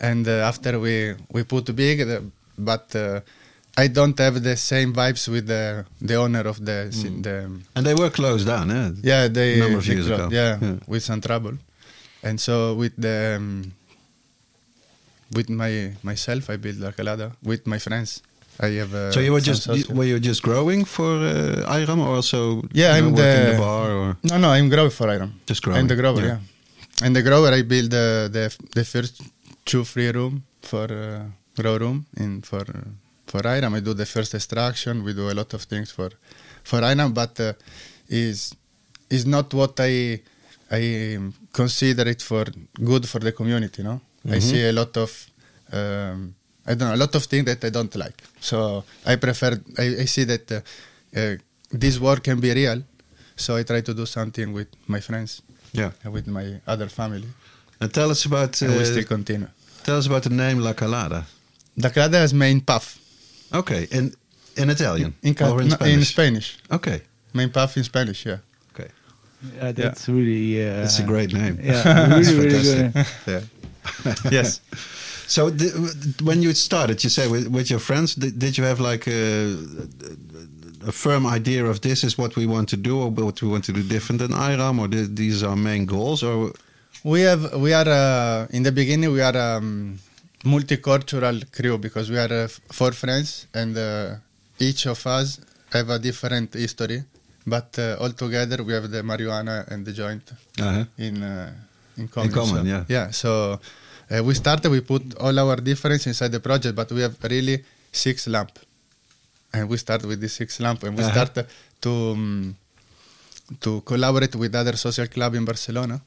[0.00, 2.22] and uh, after we we put big, the,
[2.56, 3.20] but uh,
[3.84, 5.62] I don't have the same vibes with the
[6.10, 6.78] the owner of the
[7.26, 7.36] the
[7.76, 8.90] And they were closed down, eh?
[9.10, 10.26] yeah, they A number of they years ago.
[10.38, 10.76] Yeah, Yeah.
[10.92, 11.54] with some trouble,
[12.26, 13.72] and so with the um,
[15.36, 18.10] with my myself, I built La Kalada with my friends.
[18.60, 18.92] I have.
[18.94, 22.40] Uh, So you were just social- were you just growing for uh, Iram or also
[22.72, 25.30] Yeah, you I'm working the- the bar or no, no, I'm grower for Iram.
[25.50, 25.78] just growing?
[25.78, 26.38] I'm the grower, Yeah.
[26.42, 27.04] yeah.
[27.06, 28.44] And the grower, I built the the,
[28.78, 29.14] the first
[29.70, 30.34] two free room
[30.70, 31.22] for uh,
[31.60, 32.64] grow room in for
[33.30, 33.74] for Iram.
[33.74, 35.04] I do the first extraction.
[35.04, 36.10] We do a lot of things for
[36.64, 37.52] for Iram, but uh,
[38.08, 38.54] is
[39.16, 40.20] is not what I
[40.70, 40.82] I
[41.52, 42.44] consider it for
[42.90, 43.82] good for the community.
[43.82, 44.00] No,
[44.36, 45.10] I see a lot of.
[45.72, 46.34] Um,
[46.66, 48.18] I don't know a lot of things that I don't like.
[48.40, 49.52] So I prefer.
[49.78, 50.60] I, I see that uh,
[51.18, 51.34] uh,
[51.70, 52.82] this work can be real.
[53.36, 55.92] So I try to do something with my friends Yeah.
[56.04, 57.28] and with my other family,
[57.80, 59.48] And tell us about and we uh, still continue.
[59.84, 61.24] tell us about the name La Kalada.
[61.76, 62.98] The Calada is main puff
[63.52, 64.12] Okay, in
[64.56, 65.94] in Italian in, Ca- or in no, Spanish?
[65.96, 66.58] in Spanish.
[66.70, 67.00] Okay,
[67.32, 68.38] Main puff in Spanish, yeah.
[68.74, 68.90] okay,
[69.56, 70.60] Yeah, that's really.
[70.68, 71.58] Uh, it's a great name.
[71.62, 72.92] Yeah, really, really good.
[72.92, 73.24] fantastic.
[74.26, 74.30] yeah.
[74.30, 74.60] yes.
[75.26, 75.68] So the,
[76.22, 79.56] when you started, you say with, with your friends, did, did you have like a,
[80.86, 83.64] a firm idea of this is what we want to do, or what we want
[83.64, 86.52] to do different than IRAM, or th- these are main goals, or
[87.04, 89.98] We have we are uh, in the beginning we are um,
[90.44, 94.16] multicultural crew because we are uh, four friends and uh,
[94.58, 95.40] each of us
[95.72, 97.02] have a different history,
[97.46, 100.22] but uh, all together we have the marijuana and the joint
[100.60, 100.84] uh-huh.
[100.98, 101.52] in uh,
[101.96, 102.32] in common.
[102.32, 102.84] common, so, yeah.
[102.88, 103.10] Yeah.
[103.10, 103.60] So
[104.10, 104.70] uh, we started.
[104.70, 108.52] We put all our difference inside the project, but we have really six lamp,
[109.52, 111.12] and we start with the six lamp, and we Uh-huh.
[111.12, 111.46] start
[111.82, 112.56] to um,
[113.60, 116.00] to collaborate with other social club in Barcelona.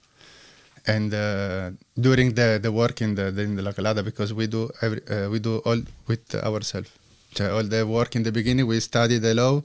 [0.88, 4.48] And uh, during the, the work in the, the in the La Kalada, because we
[4.48, 6.89] do every, uh, we do all with ourselves.
[7.36, 9.62] So all the work in the beginning, we study the law,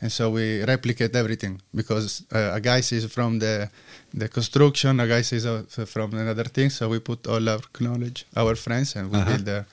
[0.00, 3.68] and so we replicate everything because uh, a guy is from the
[4.14, 6.70] the construction, a guy is uh, from another thing.
[6.70, 9.30] So we put all our knowledge, our friends, and we Uh-huh.
[9.30, 9.64] build the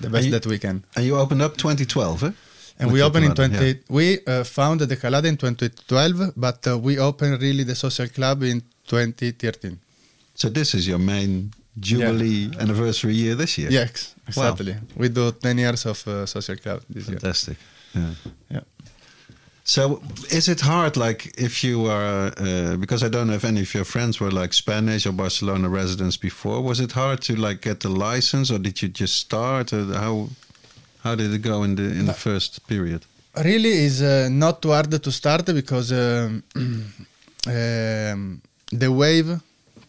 [0.00, 0.84] the best you- that we can.
[0.96, 2.32] and you opened up 2012, eh?
[2.80, 3.66] And we opened in Kalada, 20.
[3.66, 3.74] yeah.
[3.88, 8.44] We uh, founded the Kalada in 2012, but uh, we opened really the social club
[8.44, 9.78] in 2013.
[10.38, 13.70] So this is your main Jubilee anniversary year this year.
[13.70, 14.76] Yes, exactly.
[14.96, 17.18] We do 10 years of uh, social club this year.
[17.18, 17.56] Fantastic.
[17.94, 18.14] Yeah.
[18.50, 18.60] Yeah.
[19.64, 23.62] So is it hard, like, if you are, uh, because I don't know if any
[23.62, 27.60] of your friends were like Spanish or Barcelona residents before, was it hard to like
[27.60, 29.72] get the license or did you just start?
[29.72, 30.28] Or how
[31.02, 33.04] how did it go in the in the first period?
[33.44, 36.42] Really is uh, not too hard to start because um,
[37.46, 38.40] um,
[38.72, 39.40] the wave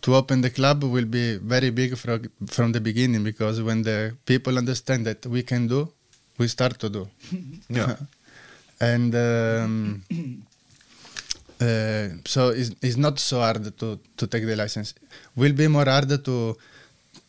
[0.02, 4.16] to open the club will be very big from, from the beginning because when the
[4.26, 5.92] people understand that we can do,
[6.38, 7.08] we start to do.
[7.70, 7.96] Yeah.
[8.80, 10.04] and um,
[11.62, 14.94] uh, so it's, it's not so hard to, to take the license.
[15.36, 16.56] Will be more hard to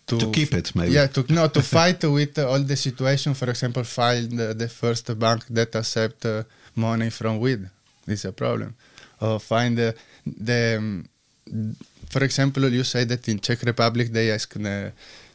[0.06, 0.92] to, To keep it, maybe.
[0.92, 3.34] Yeah, to no to fight with all the situation.
[3.34, 6.42] For example, find the, first bank that accept uh,
[6.74, 7.68] money from weed.
[8.06, 8.74] This is a problem.
[9.20, 9.94] Or find the,
[10.26, 11.04] the
[12.10, 14.92] for example, you say that in Czech Republic they ask the,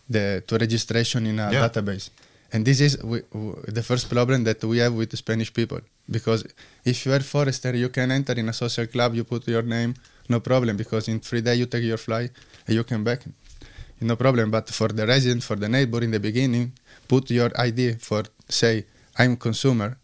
[0.10, 1.62] the to registration in a Yeah.
[1.68, 2.10] database,
[2.54, 5.80] and this is we, w- the first problem that we have with the Spanish people.
[6.08, 6.44] because
[6.86, 9.16] if you are forester, you can enter in a social club.
[9.16, 9.92] You put your name,
[10.30, 12.30] no problem, because in three days you take your flight
[12.68, 13.22] and you come back,
[14.02, 14.52] no problem.
[14.52, 16.74] But for the resident, for the neighbor in the beginning,
[17.08, 18.86] put your ID for say
[19.18, 19.98] I'm consumer.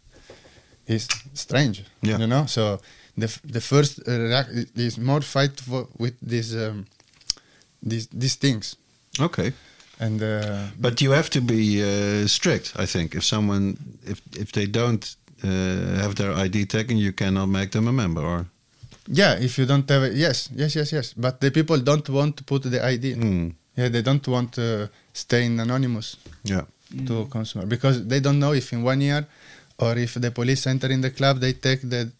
[0.88, 2.18] Is strange, Yeah.
[2.18, 2.46] you know.
[2.46, 2.80] So
[3.16, 4.44] the f- the first uh,
[4.76, 6.86] is more fight for, with these um,
[7.82, 8.76] these these things
[9.20, 9.52] Okay.
[10.00, 13.14] and uh, But you have to be uh, strict, I think.
[13.14, 15.48] If someone, if if they don't uh,
[16.02, 18.22] have their ID taken, you cannot make them a member.
[18.22, 18.46] Or
[19.08, 21.12] Yeah, if you don't have it, yes, yes, yes, yes.
[21.16, 23.14] But the people don't want to put the ID.
[23.16, 26.64] Mm, Yeah, they don't want to stay in anonymous yeah,
[27.06, 29.26] to consumer because they don't know if in one year
[29.78, 32.10] or if the police enter in the club, they take the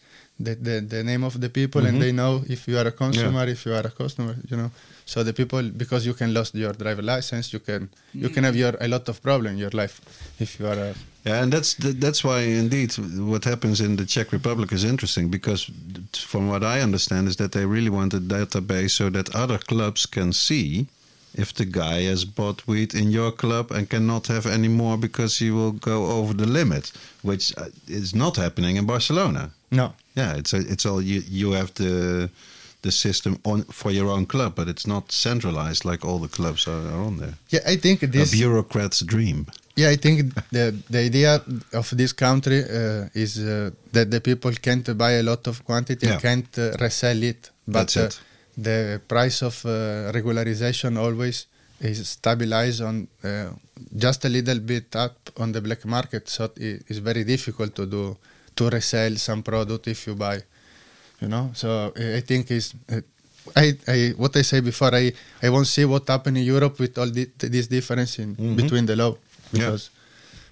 [0.40, 1.88] the, the, the name of the people Mhm.
[1.88, 4.70] and they know if you are a consumer, if you are a customer, you know.
[5.04, 8.56] So the people because you can lose your driver license, you can you can have
[8.56, 10.00] your a lot of problem in your life
[10.38, 14.32] if you are a yeah, and that's that's why indeed what happens in the Czech
[14.32, 15.70] Republic is interesting because
[16.12, 20.06] from what I understand is that they really want a database so that other clubs
[20.06, 20.86] can see
[21.34, 25.38] if the guy has bought weed in your club and cannot have any more because
[25.38, 29.50] he will go over the limit, which uh, is not happening in Barcelona.
[29.72, 29.92] No.
[30.14, 32.28] Yeah, it's a, it's all you you have the
[32.82, 36.66] the system on for your own club, but it's not centralized like all the clubs
[36.66, 37.34] are, are on there.
[37.48, 39.46] Yeah, I think this a bureaucrat's dream.
[39.76, 41.40] Yeah, I think the the idea
[41.72, 46.06] of this country uh, is uh, that the people can't buy a lot of quantity
[46.06, 46.12] Yeah.
[46.14, 47.50] and can't uh, resell it.
[47.66, 48.20] But That's uh, it.
[48.58, 49.70] the price of uh,
[50.12, 51.46] regularization always
[51.80, 53.50] is stabilized on uh,
[53.96, 56.28] just a little bit up on the black market.
[56.28, 58.16] So it is very difficult to do
[58.56, 60.40] to resell some product if you buy.
[61.20, 62.74] You know, so I I think is.
[62.90, 63.00] Uh,
[63.56, 66.96] I, I what I say before I, I won't see what happened in Europe with
[66.96, 68.56] all the, this difference in Mhm.
[68.56, 69.18] between the law Yeah.
[69.52, 69.90] because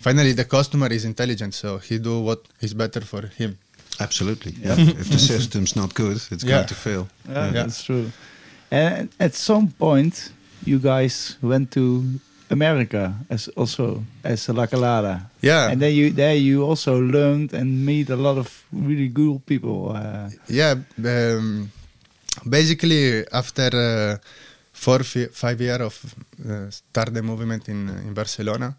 [0.01, 3.57] finally the customer is intelligent so he do what is better for him
[4.01, 4.57] Absolutely.
[4.61, 4.76] Yeah.
[4.78, 6.51] if the system's not good, it's Yeah.
[6.57, 7.09] going to fail.
[7.28, 7.53] Yeah, Yeah.
[7.53, 8.11] that's true.
[8.72, 10.32] And at some point,
[10.64, 12.05] you guys went to
[12.51, 15.30] America as also as La Kalada.
[15.40, 19.46] yeah And then you there you also learned and meet a lot of really good
[19.46, 19.92] people.
[19.94, 20.74] Uh, yeah
[21.05, 21.70] um,
[22.48, 24.18] basically after uh,
[24.72, 25.94] four fi- five years of
[26.48, 28.74] uh, start the movement in in Barcelona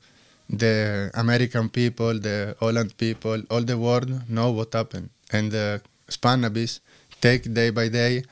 [0.49, 6.79] the American people the Holland people all the world know what happened and the Spannabis
[7.21, 8.23] take day by day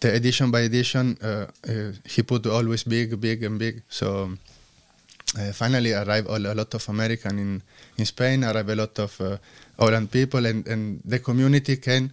[0.00, 4.32] the edition by edition uh, uh, he put always big big and big so
[5.38, 7.62] uh, finally arrive all, a lot of American in,
[7.98, 9.36] in Spain, arrive a lot of uh,
[9.78, 12.10] Holland people, and, and the community can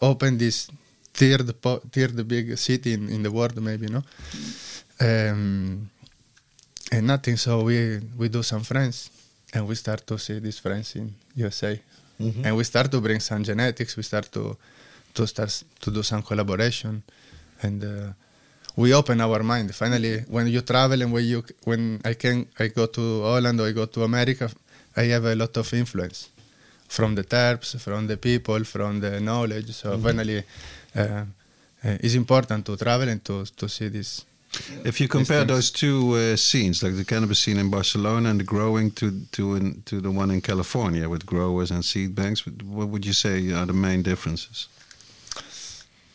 [0.00, 0.68] open this
[1.14, 4.02] third po- third big city in, in the world, maybe, no?
[5.00, 5.90] Um,
[6.90, 7.36] and nothing.
[7.36, 9.10] So we we do some friends,
[9.54, 11.80] and we start to see these friends in USA,
[12.20, 12.44] Mhm.
[12.46, 13.96] and we start to bring some genetics.
[13.96, 14.56] We start to
[15.14, 17.02] to start to do some collaboration,
[17.62, 17.82] and.
[17.84, 18.12] Uh,
[18.76, 19.74] we open our mind.
[19.74, 23.66] Finally when you travel and when you when i can i go to holland or
[23.68, 24.50] i go to america
[24.96, 26.28] i have a lot of influence
[26.88, 29.72] from the terps from the people from the knowledge.
[29.72, 30.42] So finally
[30.94, 31.24] uh, uh,
[31.82, 34.24] it's important to travel and to to see this
[34.84, 38.44] If you compare those two uh, scenes, like the cannabis scene in Barcelona and the
[38.44, 42.88] growing to to in, to the one in California with growers and seed banks, what
[42.88, 44.68] would you say are the main differences?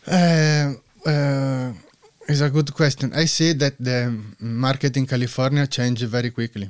[0.06, 0.74] Uh,
[1.06, 1.74] uh,
[2.28, 3.12] it's a good question.
[3.14, 4.00] I see that the
[4.40, 6.70] market in California changed very quickly,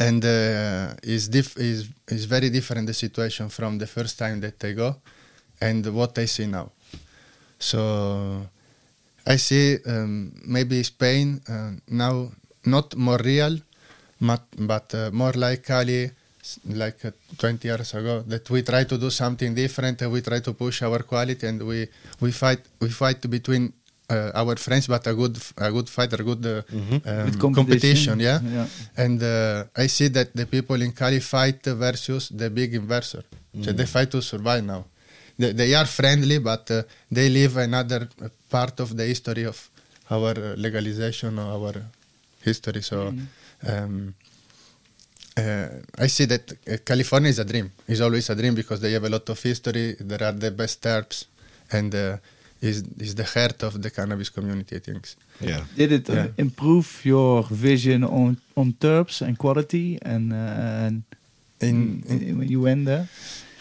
[0.00, 4.62] and uh, is diff- is is very different the situation from the first time that
[4.64, 4.96] I go,
[5.60, 6.70] and what I see now.
[7.58, 8.46] So
[9.26, 12.30] I see um, maybe Spain uh, now
[12.64, 13.58] not more real,
[14.20, 16.10] but, but uh, more like Cali,
[16.66, 18.22] like uh, 20 years ago.
[18.26, 21.62] That we try to do something different and we try to push our quality and
[21.62, 21.88] we
[22.20, 23.72] we fight we fight between
[24.10, 28.20] uh, our friends, but a good a good fight, a good uh, um, with competition.
[28.20, 28.40] Yeah.
[28.42, 28.66] yeah.
[28.96, 33.24] And uh, I see that the people in Cali fight versus the big investor.
[33.62, 34.84] So they fight to survive now.
[35.36, 39.68] They, they are friendly, but uh, they live another uh, part of the history of
[40.10, 41.74] our uh, legalization or our
[42.42, 42.82] history.
[42.82, 43.12] So
[43.66, 44.14] um,
[45.36, 47.70] uh, I see that uh, California is a dream.
[47.86, 49.96] It's always a dream because they have a lot of history.
[49.98, 51.26] There are the best herbs,
[51.70, 52.16] and uh,
[52.60, 54.76] is is the heart of the cannabis community.
[54.76, 55.02] I think.
[55.40, 55.62] Yeah.
[55.76, 56.26] Did it uh, Yeah.
[56.46, 61.02] improve your vision on on terps and quality and, uh, and
[61.60, 63.06] In- in- when you went there?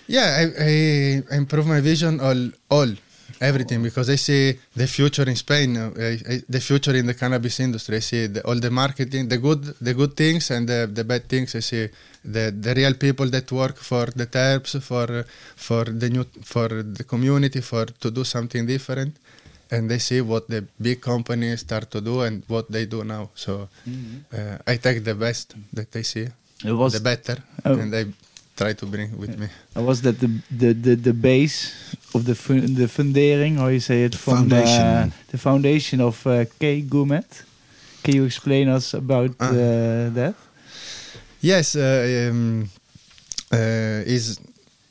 [0.08, 2.92] Yeah, I, I improve my vision all all
[3.40, 7.60] everything because I see the future in Spain, uh, I, the future in the cannabis
[7.60, 7.98] industry.
[7.98, 11.28] I see the, all the marketing, the good, the good things and the, the bad
[11.30, 11.56] things.
[11.56, 11.88] I see
[12.24, 15.26] the, the real people that work for the terps, for
[15.56, 19.16] for the new, for the community, for to do something different,
[19.72, 23.30] and they see what the big companies start to do and what they do now.
[23.36, 23.70] So
[24.34, 26.28] uh, I take the best that I see,
[26.66, 27.78] It was the better, Oh.
[27.78, 28.06] and I
[28.58, 29.48] try to bring with me.
[29.76, 30.30] was that the
[30.62, 31.58] the the, the base
[32.16, 34.82] of the fu- the fundering, how you say it, from Foundation.
[34.82, 37.24] Uh, the foundation of uh, K Gourmet.
[38.04, 39.50] Can you explain us about Ah.
[39.52, 40.36] uh, that?
[41.42, 41.84] Yes, uh,
[42.32, 42.70] um,
[43.54, 44.40] uh, is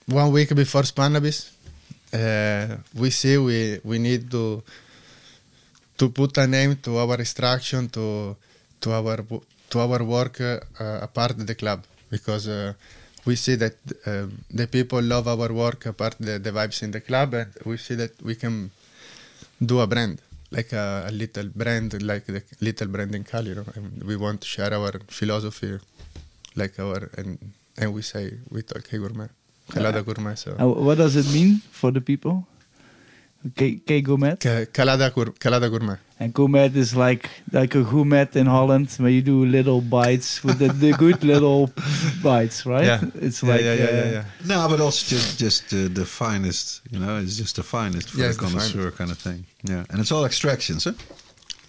[0.06, 1.50] one week before Spannabis.
[2.14, 4.62] Uh, we see we we need to
[5.98, 8.36] to put a name to our instruction to
[8.80, 9.16] to our
[9.70, 10.60] to our work uh,
[11.02, 12.72] apart the club because uh,
[13.28, 13.76] we see that
[14.10, 14.26] uh,
[14.60, 17.96] the people love our work apart the, the vibes in the club and we see
[18.02, 18.54] that we can
[19.70, 20.16] do a brand
[20.56, 23.66] like a, a little brand like the little brand in Cali you know?
[23.76, 25.72] and we want to share our philosophy
[26.60, 27.30] like our and
[27.80, 28.24] and we say
[28.54, 29.28] we talk hey gourmet
[29.74, 31.50] Calada gourmet so Uh, what does it mean
[31.80, 32.34] for the people?
[33.54, 34.36] K, K Gourmet?
[34.36, 39.10] Ca- Calada, gour- Calada gourmet And gourmet is like like a gourmet in Holland, where
[39.12, 41.68] you do little bites with the, the good little
[42.22, 42.86] bites, right?
[42.86, 44.24] yeah It's yeah, like yeah, yeah, yeah, uh, yeah.
[44.46, 46.80] No, but also just just uh, the finest.
[46.90, 49.44] You know, it's just the finest for Yes, the the connoisseur kind of thing.
[49.62, 50.92] Yeah, and it's all extractions, huh?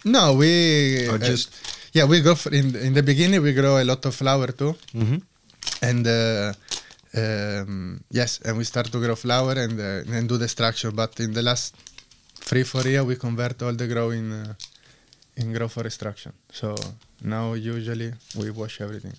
[0.04, 1.50] no we Or uh, just
[1.92, 4.74] yeah we go for in in the beginning we grow a lot of flower too
[4.94, 5.20] Mhm.
[5.82, 6.52] and uh,
[7.14, 10.90] um, yes and we start to grow flower and uh, and do the extraction.
[10.94, 11.74] But in the last
[12.34, 14.54] three four years we convert all the grow in uh,
[15.36, 16.32] in grow for extraction.
[16.52, 16.74] So
[17.22, 19.14] now usually we wash everything.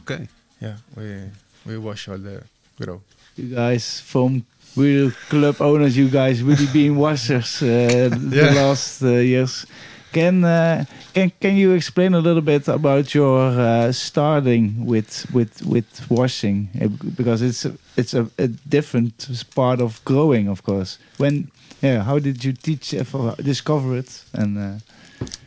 [0.00, 0.28] Okay.
[0.60, 1.30] yeah we
[1.66, 2.42] we wash all the
[2.80, 3.00] grow.
[3.36, 4.44] You guys from
[4.76, 7.66] real club owners, you guys really being washers uh,
[8.34, 9.66] the last uh, years.
[10.12, 15.62] Can uh, can can you explain a little bit about your uh, starting with with
[15.62, 20.98] with washing Uh, because it's a, it's a, a different part of growing, of course.
[21.18, 21.50] When
[21.82, 24.78] yeah, how did you teach uh, discover it and uh,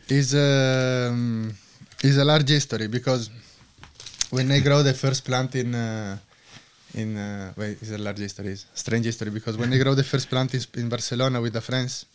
[0.08, 1.54] is um,
[2.02, 3.30] is a large history because
[4.30, 6.18] when I grow the first plant in uh,
[6.94, 10.04] in uh, wait, it's a large history, it's strange history because when I grow the
[10.04, 12.06] first plant in, in Barcelona with the friends,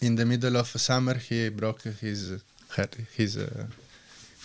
[0.00, 2.40] in the middle of summer he broke his
[2.76, 3.66] head, his uh,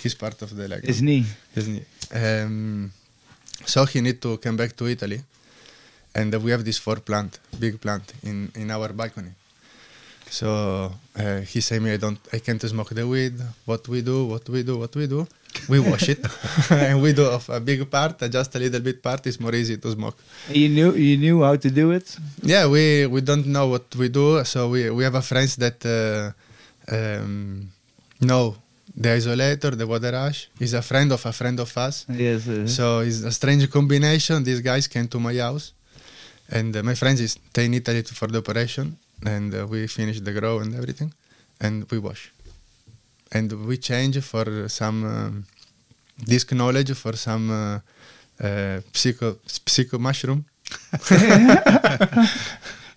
[0.01, 0.83] his part of the leg.
[0.85, 1.25] his knee?
[1.53, 1.85] His knee.
[2.13, 2.91] Um,
[3.65, 5.21] so he need to come back to Italy,
[6.15, 9.31] and we have this four plant, big plant in in our balcony.
[10.39, 10.47] So
[11.15, 13.35] uh, he say me, I don't, I can't smoke the weed.
[13.65, 15.27] What we do, what we do, what we do,
[15.69, 16.21] we wash it,
[16.71, 19.53] and we do of a big part, uh, just a little bit part is more
[19.53, 20.17] easy to smoke.
[20.49, 22.07] You knew you knew how to do it.
[22.41, 25.77] Yeah, we we don't know what we do, so we we have a friends that
[25.85, 26.33] uh,
[26.95, 27.69] um,
[28.19, 28.45] know
[28.95, 30.49] the isolator, the water hash.
[30.59, 32.05] is a friend of a friend of us.
[32.09, 32.47] Yes.
[32.47, 34.43] uh, So it's a strange combination.
[34.43, 35.73] These guys came to my house,
[36.49, 40.19] and uh, my friends is stay in Italy for the operation, and uh, we finish
[40.19, 41.13] the grow and everything,
[41.59, 42.31] and we wash,
[43.31, 45.45] and we change for some um,
[46.17, 47.79] this knowledge for some uh,
[48.45, 50.45] uh, psycho psycho mushroom.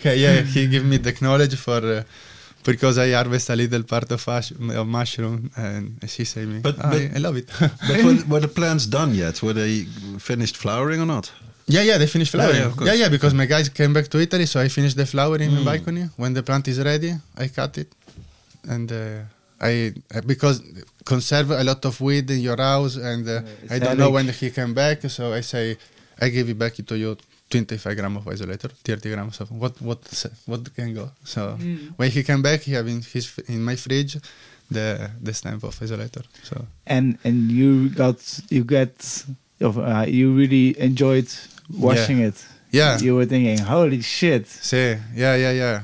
[0.05, 1.79] yeah, yeah, he give me the knowledge for.
[1.85, 2.03] Uh,
[2.65, 6.75] because I harvest a little part of, ash, of mushroom, and she say me, But-
[6.81, 7.49] "Ah, but- I, I love it.
[7.61, 9.41] But were, were the plants done yet?
[9.41, 9.85] Were they
[10.19, 11.31] finished flowering or not?
[11.69, 12.57] Yeah, yeah, they finished flowering.
[12.61, 15.51] yeah, Yeah, yeah, because my guys came back to Italy, so I finished the flowering
[15.51, 15.59] in Mm.
[15.59, 16.05] the balcony.
[16.17, 17.91] When the plant is ready, I cut it,
[18.69, 19.23] and uh,
[19.61, 20.63] I uh, because
[21.05, 23.43] conserve a lot of weed in your house, and uh,
[23.75, 25.77] I don't know when he came back, so I say
[26.21, 27.17] I give it back to you.
[27.49, 30.01] 25 gram of isolator, 30 grams of what what
[30.47, 31.11] what can go.
[31.25, 31.57] So
[31.97, 34.19] when he came back, he have in his in my fridge
[34.69, 36.25] the the stamp of isolator.
[36.43, 38.19] So and and you got
[38.51, 39.25] you get
[39.63, 41.29] uh, you really enjoyed
[41.71, 42.35] washing it.
[42.71, 44.47] yeah, You were thinking, holy shit.
[44.47, 45.81] See, yeah, yeah, yeah.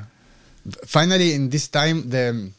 [0.85, 2.49] Finally, in this time, the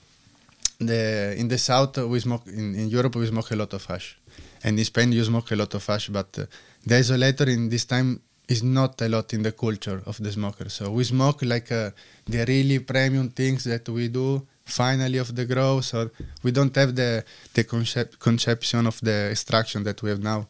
[0.79, 4.19] the in the south we smoke in, in Europe we smoke a lot of hash,
[4.63, 6.09] and in Spain you smoke a lot of hash.
[6.09, 6.47] But uh,
[6.87, 10.69] the isolator in this time is not a lot in the culture of the smoker.
[10.69, 11.91] So we smoke like uh,
[12.27, 15.81] the really premium things that we do finally of the grow.
[15.81, 16.11] So
[16.43, 20.49] we don't have the the concep- conception of the extraction that we have now.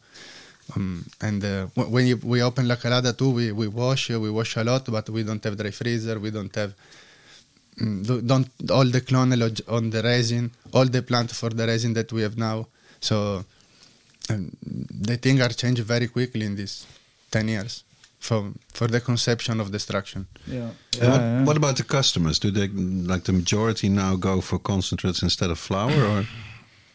[0.75, 4.29] Um, and uh, when you, we open La Kalada too, we, we wash, uh, we
[4.31, 6.73] wash a lot, but we don't have dry freezer, we don't have
[7.79, 11.93] mm, do- don't all the clonal on the resin, all the plant for the resin
[11.93, 12.67] that we have now.
[12.99, 13.45] So
[14.29, 14.51] um,
[15.09, 16.85] the thing are changed very quickly in these
[17.31, 17.83] 10 years.
[18.25, 20.25] for for the conception of destruction.
[20.47, 20.69] Yeah.
[21.01, 22.39] And what, what about the customers?
[22.39, 22.67] Do they
[23.13, 26.25] like the majority now go for concentrates instead of flour, or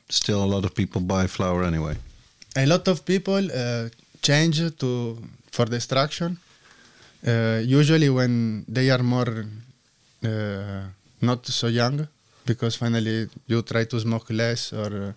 [0.09, 1.97] still a lot of people buy flour anyway?
[2.57, 3.89] A lot of people uh,
[4.23, 5.19] change to
[5.53, 6.39] for destruction.
[7.27, 9.47] Uh, usually when they are more
[10.25, 10.83] uh,
[11.21, 12.09] not so young,
[12.47, 15.15] because finally you try to smoke less or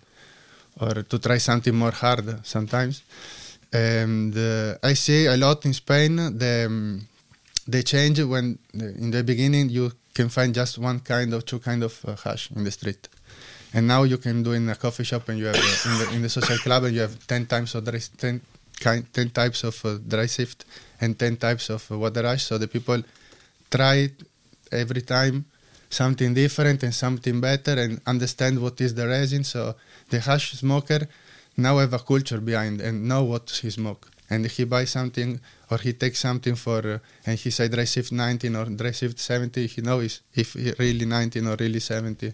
[0.80, 3.02] or to try something more hard sometimes.
[3.72, 7.08] And uh, I see a lot in Spain the um,
[7.66, 11.82] they change when in the beginning you can find just one kind of two kind
[11.82, 13.08] of uh, hash in the street,
[13.74, 16.14] and now you can do in a coffee shop and you have uh, in, the,
[16.16, 18.40] in the social club and you have ten times of dry, ten
[18.80, 20.64] kind ten types of uh, dry sift
[21.00, 22.44] and ten types of uh, water hash.
[22.44, 23.02] So the people
[23.70, 24.10] try
[24.70, 25.44] every time
[25.90, 29.44] something different and something better and understand what is the resin.
[29.44, 29.74] So
[30.08, 31.08] the hash smoker
[31.56, 34.10] now have a culture behind and know what he smoke.
[34.30, 38.10] And he buys something or he takes something for uh, and he say dry sift
[38.12, 42.32] 19 or dry sift 70, he knows if he really 19 or really 70.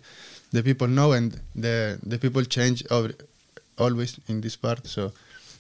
[0.52, 3.12] The people know and the the people change over,
[3.78, 4.86] always in this part.
[4.86, 5.12] So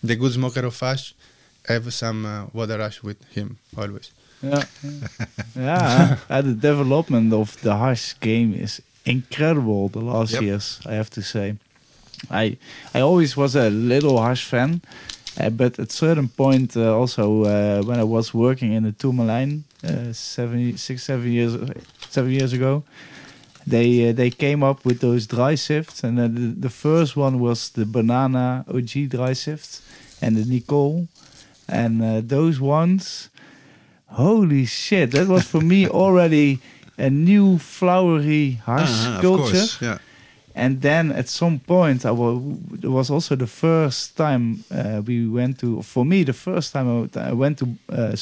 [0.02, 1.14] the good smoker of ash
[1.68, 4.10] have some uh, water hash with him always.
[4.42, 4.64] Yeah,
[5.56, 6.16] yeah.
[6.30, 10.42] uh, the development of the hash game is incredible the last Yep.
[10.42, 10.80] years.
[10.86, 11.56] I have to say,
[12.30, 12.56] I
[12.94, 14.80] I always was a little hash fan,
[15.40, 19.64] uh, but at certain point uh, also uh, when I was working in the Tourmaline
[19.84, 21.52] uh, seven, six, seven years,
[22.10, 22.82] seven years ago,
[23.66, 27.38] they uh, they came up with those dry sifts, and uh, the, the first one
[27.40, 29.80] was the banana OG dry sift
[30.22, 31.08] and the Nicole,
[31.68, 33.28] and uh, those ones
[34.06, 36.58] holy shit that was for me already
[36.98, 39.98] a new flowery hash Ah, of culture course, yeah.
[40.54, 42.40] and then at some point I wa-
[42.82, 47.08] it was also the first time uh, we went to for me the first time
[47.14, 48.16] I went to uh,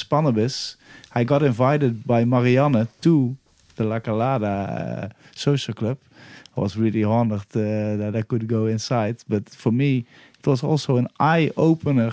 [1.15, 3.37] I got invited by Marianne to
[3.79, 5.99] the La Kalada uh, social club
[6.57, 10.05] I was really honored uh, that I could go inside but for me
[10.41, 12.13] it was also an eye opener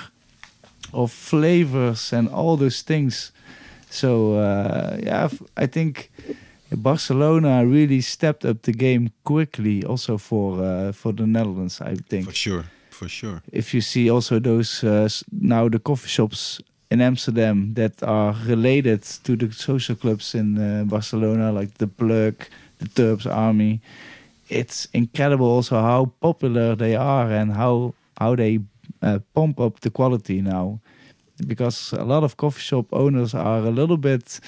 [0.93, 3.31] of flavors and all those things
[3.89, 5.29] so uh, yeah
[5.63, 6.11] I think
[6.71, 11.79] Barcelona really stepped up the game quickly, also for uh, for the Netherlands.
[11.81, 13.41] I think For sure, for sure.
[13.51, 19.03] if you see also those uh, now the coffee shops in Amsterdam that are related
[19.23, 22.35] to the social clubs in uh, Barcelona, like the Plug,
[22.79, 23.79] the Terps Army.
[24.49, 28.59] It's incredible also how popular they are and how how they
[29.01, 30.79] uh, pump up the quality now,
[31.47, 34.39] because a lot of coffee shop owners are a little bit.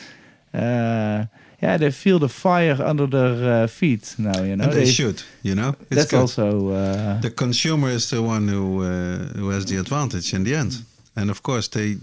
[0.53, 1.25] Uh,
[1.61, 4.43] yeah, they feel the fire under their uh, feet now.
[4.43, 5.75] You know, and they, should, you know.
[5.89, 6.19] It's that's good.
[6.19, 10.55] also uh, the consumer is the one who uh, who has the advantage in the
[10.55, 10.85] end,
[11.15, 11.97] and of course they,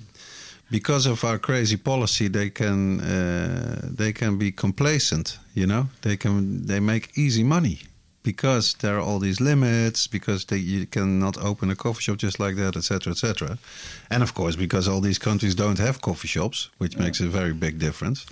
[0.71, 5.39] because of our crazy policy, they can uh, they can be complacent.
[5.55, 7.79] You know, they can they make easy money
[8.23, 10.07] because there are all these limits.
[10.09, 13.59] Because they you cannot open a coffee shop just like that, etc., etc.
[14.11, 17.53] And of course, because all these countries don't have coffee shops, which makes a very
[17.53, 18.27] big difference.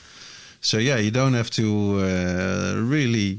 [0.61, 1.65] So yeah, you don't have to
[2.01, 3.39] uh, really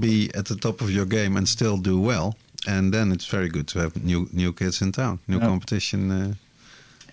[0.00, 2.34] be at the top of your game and still do well.
[2.66, 5.46] And then it's very good to have new new kids in town, new Yeah.
[5.48, 6.10] competition.
[6.10, 6.34] Uh,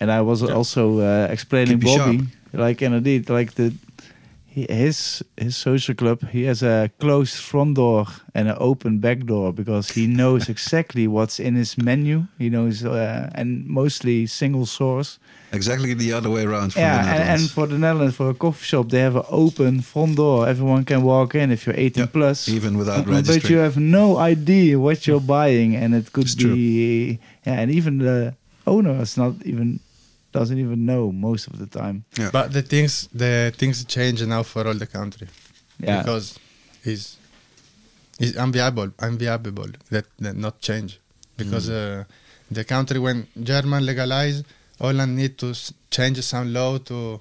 [0.00, 0.54] And I was Yeah.
[0.56, 2.20] also uh, explaining Keep Bobby,
[2.52, 3.72] like and indeed, like the
[4.46, 6.18] his his social club.
[6.30, 11.06] He has a closed front door and an open back door because he knows exactly
[11.06, 12.26] what's in his menu.
[12.38, 15.18] He knows, uh, and mostly single source.
[15.52, 18.88] exactly the other way around yeah, and, and for the Netherlands, for a coffee shop,
[18.90, 20.46] they have an open front door.
[20.48, 22.48] Everyone can walk in if you're 18 Yeah, plus.
[22.48, 23.14] even without register.
[23.14, 23.52] but registering.
[23.54, 27.18] you have no idea what you're buying, and it could It's be true.
[27.46, 28.34] yeah, and even the
[28.66, 29.80] owner is not even
[30.32, 32.04] doesn't even know most of the time.
[32.18, 32.30] yeah.
[32.32, 35.28] But the things the things change now for all the country
[35.78, 36.38] Yeah, because
[36.84, 37.16] it's
[38.20, 40.98] it's unviable, unviable that, that not change
[41.36, 42.04] because uh,
[42.50, 44.42] the country when German legalize,
[44.80, 45.54] Holland need to
[45.90, 47.20] change some law to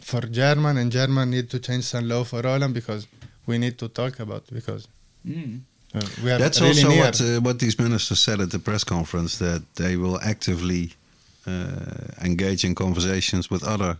[0.00, 3.06] for German and German need to change some law for Holland because
[3.46, 4.88] we need to talk about because
[5.26, 5.60] Mm.
[5.94, 7.04] uh, we are That's really also near.
[7.04, 10.92] what uh, what these ministers said at the press conference that they will actively
[12.22, 13.98] engage in conversations with other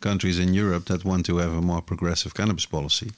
[0.00, 3.12] countries in Europe that want to have a more progressive cannabis policy.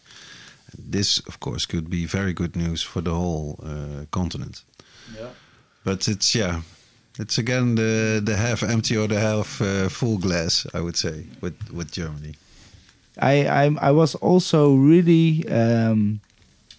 [0.91, 4.65] This, of course, could be very good news for the whole uh, continent.
[5.15, 5.29] Yeah.
[5.85, 6.61] But it's yeah,
[7.19, 11.27] it's again the the half empty or the half uh, full glass, I would say,
[11.41, 12.35] with with Germany.
[13.19, 16.21] I I I was also really um,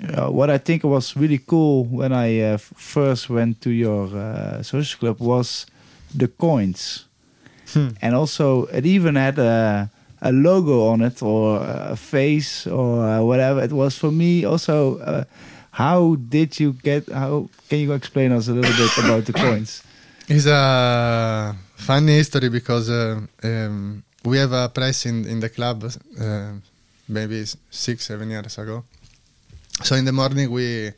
[0.01, 4.63] uh, what I think was really cool when I uh, first went to your uh,
[4.63, 5.65] social club was
[6.15, 7.05] the coins.
[7.73, 7.89] Hmm.
[8.01, 9.89] and also it even had a
[10.21, 13.61] a logo on it or a face or whatever.
[13.61, 14.99] It was for me also.
[14.99, 15.23] Uh,
[15.71, 17.09] how did you get?
[17.09, 19.83] How can you explain us a little bit about the coins?
[20.27, 25.83] It's a funny history because uh, um, we have a press in, in the club
[26.19, 26.51] uh,
[27.09, 28.85] maybe six, seven years ago.
[29.83, 30.91] So in the morning we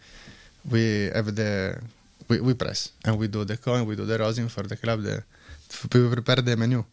[0.70, 1.80] we have the
[2.30, 5.02] we, we press and we do the coin, we do the rosin for the club.
[5.04, 5.24] The
[5.94, 6.84] we prepare the menu,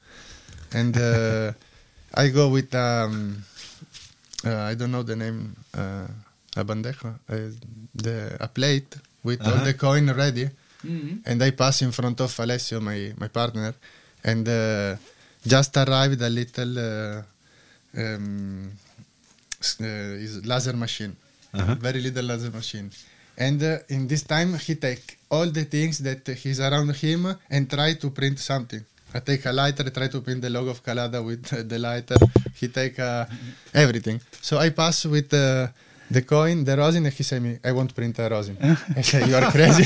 [0.73, 1.53] and uh,
[2.15, 3.43] I go with um,
[4.45, 6.07] uh, I don't know the name uh,
[6.57, 7.37] a bandeja, uh,
[7.95, 9.65] the a plate with all Uh-huh.
[9.65, 10.49] the coin ready
[11.25, 13.73] and I pass in front of Alessio, my, my partner,
[14.25, 14.97] and uh,
[15.47, 17.23] just arrived a little uh,
[17.97, 18.73] um,
[20.45, 21.15] laser machine,
[21.55, 21.75] Uh-huh.
[21.77, 22.91] very little laser machine.
[23.45, 27.21] And uh, in this time, he take all the things that he's around him
[27.55, 28.83] and try to print something.
[29.15, 32.17] I take a lighter, try to print the logo of Kalada with the lighter.
[32.61, 33.27] He take uh,
[33.85, 34.19] everything.
[34.49, 35.67] So I pass with uh,
[36.17, 38.57] the coin, the rosin, and he say me, I won't print a rosin.
[38.97, 39.85] I say, you are crazy.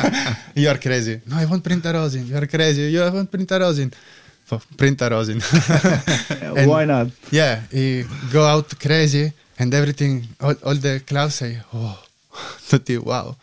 [0.62, 1.20] you are crazy.
[1.26, 2.26] No, I won't print a rosin.
[2.26, 2.82] You are crazy.
[2.94, 3.92] You won't print a rosin.
[4.76, 5.40] Print a rosin.
[6.58, 7.08] And- Why not?
[7.30, 9.26] yeah, he go out crazy
[9.60, 11.98] and everything, all, all the clubs say, oh,
[12.68, 13.36] tutti wow.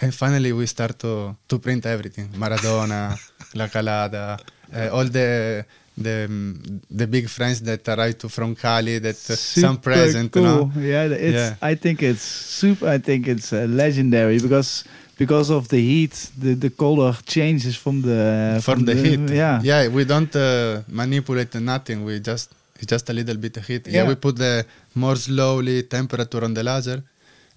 [0.00, 2.28] And finally we start to, to print everything.
[2.36, 3.16] Maradona,
[3.54, 4.38] La Kalada,
[4.74, 5.64] uh, all the
[5.96, 10.42] the mm, the big friends that arrive to from Cali that uh, some present, you
[10.42, 10.72] know.
[10.76, 11.34] Yeah, it's.
[11.34, 11.54] Yeah.
[11.60, 12.88] I think it's super.
[12.88, 14.84] I think it's uh, legendary because
[15.18, 19.20] because of the heat, the the color changes from the from the heat.
[19.30, 19.86] Yeah, yeah.
[19.88, 22.04] We don't uh, manipulate nothing.
[22.04, 23.86] We just it's just a little bit of heat.
[23.86, 24.08] Yeah, Yeah.
[24.08, 24.64] we put the
[24.94, 27.02] more slowly temperature on the laser,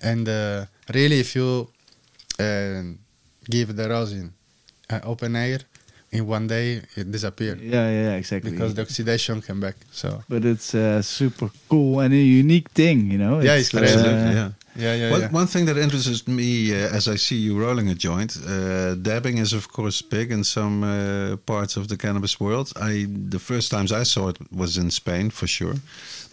[0.01, 1.67] and uh, really, if you
[2.39, 2.81] uh,
[3.49, 4.33] give the rosin
[4.89, 5.59] uh, open air,
[6.15, 8.51] in one day it disappears yeah, yeah, exactly.
[8.51, 9.75] because the oxidation came back.
[9.91, 13.41] So but it's uh, super cool and a unique thing, you know.
[13.41, 13.99] Yeah, it's crazy.
[13.99, 14.49] uh, yeah.
[14.75, 15.31] yeah, yeah, One, yeah.
[15.31, 19.37] one thing that interests me uh, as I see you rolling a joint, uh, dabbing
[19.37, 22.71] is of course big in some uh, parts of the cannabis world.
[22.75, 25.75] I the first times I saw it was in Spain for sure,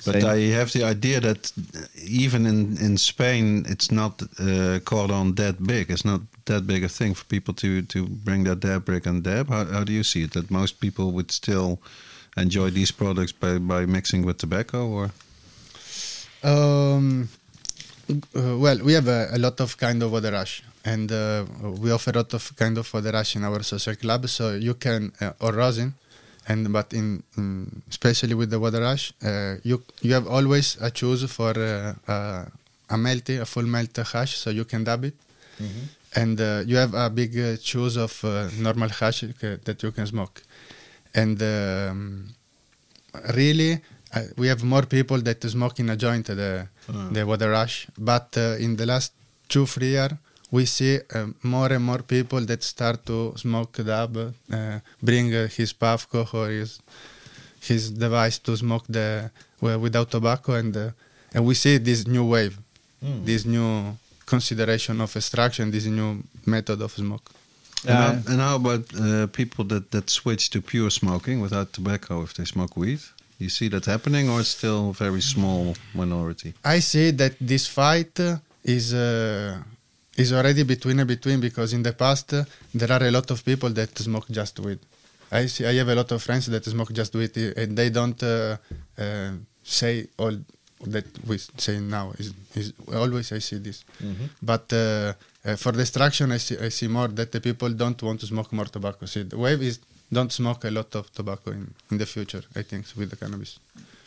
[0.04, 0.26] but Same.
[0.26, 1.52] I have the idea that
[1.96, 5.90] even in in Spain it's not uh, caught on that big.
[5.90, 9.22] It's not that big a thing for people to to bring their dab brick and
[9.22, 9.48] dab.
[9.48, 10.32] How, how do you see it?
[10.32, 11.78] That most people would still
[12.36, 15.10] enjoy these products by by mixing with tobacco or
[16.42, 17.28] Um,
[18.34, 21.44] uh, well, we have a, a lot of kind of water hash, and uh,
[21.78, 24.28] we offer a lot of kind of water hash in our social club.
[24.28, 25.94] So you can uh, or rosin,
[26.48, 30.90] and but in, in especially with the water hash, uh, you you have always a
[30.90, 32.44] choose for uh, uh,
[32.90, 35.14] a melty, a full melt hash, so you can dab it,
[36.14, 39.20] and uh, you have a big uh, choose of uh, normal hash
[39.66, 40.42] that you can smoke,
[41.14, 42.28] and um,
[43.34, 43.80] really
[44.14, 46.66] uh, we have more people that smoke in a joint the
[47.14, 49.12] the water hash but uh, in the last
[49.48, 50.12] two three years
[50.52, 55.48] we see uh, more and more people that start to smoke dab uh, bring uh,
[55.56, 56.80] his puffco or his
[57.68, 59.30] his device to smoke the
[59.60, 60.90] well, without tobacco and uh,
[61.34, 62.56] and we see this new wave
[63.24, 63.96] this new
[64.26, 66.10] consideration of extraction this new
[66.46, 67.28] method of smoke
[67.84, 72.22] And, how, and how about uh, people that, that switch to pure smoking without tobacco
[72.22, 73.00] if they smoke weed?
[73.38, 76.54] You see that happening, or it's still a very small minority?
[76.64, 78.20] I see that this fight
[78.62, 79.58] is uh,
[80.16, 82.44] is already between and between because in the past uh,
[82.74, 84.78] there are a lot of people that smoke just weed.
[85.30, 85.64] I see.
[85.64, 88.56] I have a lot of friends that smoke just weed, uh, and they don't uh,
[88.98, 89.30] uh,
[89.62, 90.36] say all
[90.86, 92.12] that we say now.
[92.18, 93.84] Is is always I see this,
[94.42, 94.72] but.
[94.72, 95.12] Uh,
[95.44, 98.52] uh, for destruction, I see, I see more that the people don't want to smoke
[98.52, 99.06] more tobacco.
[99.06, 99.80] See, the wave is
[100.12, 102.42] don't smoke a lot of tobacco in, in the future.
[102.54, 103.58] I think with the cannabis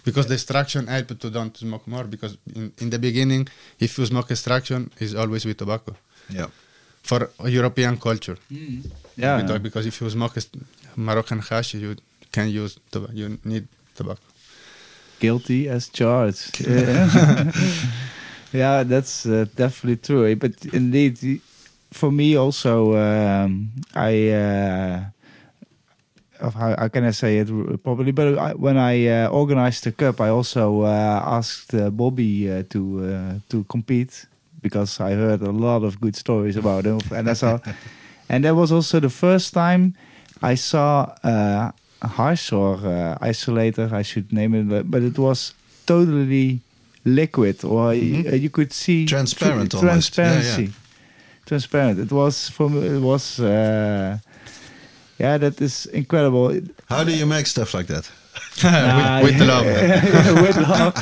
[0.06, 3.44] because the extraction help to don't smoke more because in, in the beginning
[3.86, 5.94] if you smoke extraction is always with tobacco
[6.30, 6.50] Yeah.
[7.10, 7.20] for
[7.60, 8.38] European culture
[9.18, 9.38] yeah.
[9.52, 10.58] With- because if you smoke est-
[10.96, 11.96] Moroccan hash you
[12.36, 14.22] can use tobacco you need tobacco
[15.20, 16.60] guilty as charged.
[16.60, 17.52] Yeah,
[18.62, 20.36] yeah that's uh, definitely true.
[20.36, 21.42] But indeed,
[21.92, 24.30] for me also, um, I.
[24.30, 25.04] Uh,
[26.40, 27.48] of how, how can I say it
[27.84, 28.12] properly?
[28.12, 30.88] But I, when I uh, organized the cup, I also uh,
[31.38, 34.26] asked uh, Bobby uh, to uh, to compete
[34.62, 37.60] because I heard a lot of good stories about him, and I saw,
[38.30, 39.94] and that was also the first time
[40.42, 41.72] I saw uh,
[42.02, 45.54] a hash or uh, isolator, I should name it, but, it was
[45.86, 46.62] totally
[47.06, 50.18] liquid, or y- uh, you could see Transparent tr- almost.
[50.18, 50.42] Yeah, yeah.
[50.42, 50.74] transparency,
[51.46, 52.00] transparent.
[52.00, 53.40] It was from it was.
[55.20, 56.60] Yeah, that is incredible.
[56.90, 58.12] How do you make stuff like that?
[58.64, 59.66] Ah, with, with love.
[60.42, 60.96] with love.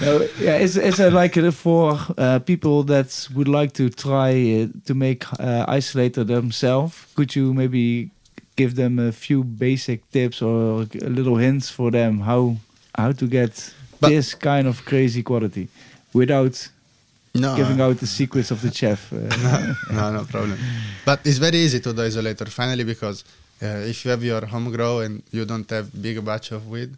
[0.00, 4.30] No, yeah, is is it like uh, for uh, people that would like to try
[4.62, 7.06] uh, to make uh, isolator themselves?
[7.14, 8.10] Could you maybe
[8.56, 12.56] give them a few basic tips or a little hints for them how
[12.98, 15.68] how to get But- this kind of crazy quality
[16.12, 16.68] without
[17.40, 19.12] No, giving out the secrets of the chef?
[19.12, 20.58] Uh, no, no problem.
[21.04, 23.24] But it's very easy to do isolator finally because
[23.62, 26.90] uh, if you have your home grow and you don't have big batch of weed,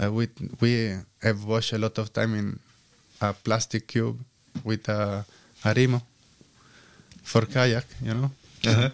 [0.00, 0.28] uh, we
[0.60, 2.58] we have washed a lot of time in
[3.20, 4.18] a plastic cube
[4.64, 5.24] with a,
[5.64, 6.00] a remo
[7.22, 8.30] for kayak, you know,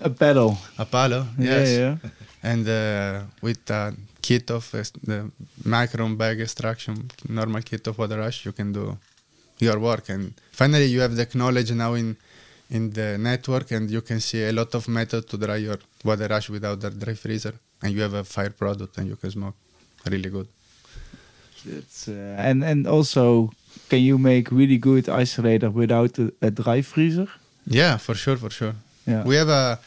[0.01, 0.57] a pedal.
[0.79, 1.97] a palo, Yeah, yes, yeah.
[2.43, 5.31] and uh, with a kit of uh, the
[5.65, 8.97] micron bag extraction, normal kit of water hash, you can do
[9.59, 10.09] your work.
[10.09, 12.17] And finally, you have the knowledge now in
[12.71, 16.29] in the network, and you can see a lot of method to dry your water
[16.29, 19.55] hash without the dry freezer, and you have a fire product, and you can smoke
[20.07, 20.49] really good.
[21.67, 23.51] It's, uh, and and also,
[23.89, 27.29] can you make really good isolator without a, a dry freezer?
[27.67, 28.75] Yeah, for sure, for sure.
[29.07, 29.25] Yeah.
[29.25, 29.79] We have a,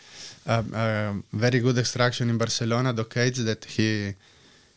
[0.45, 4.15] a, a very good extraction in Barcelona, Docades, that he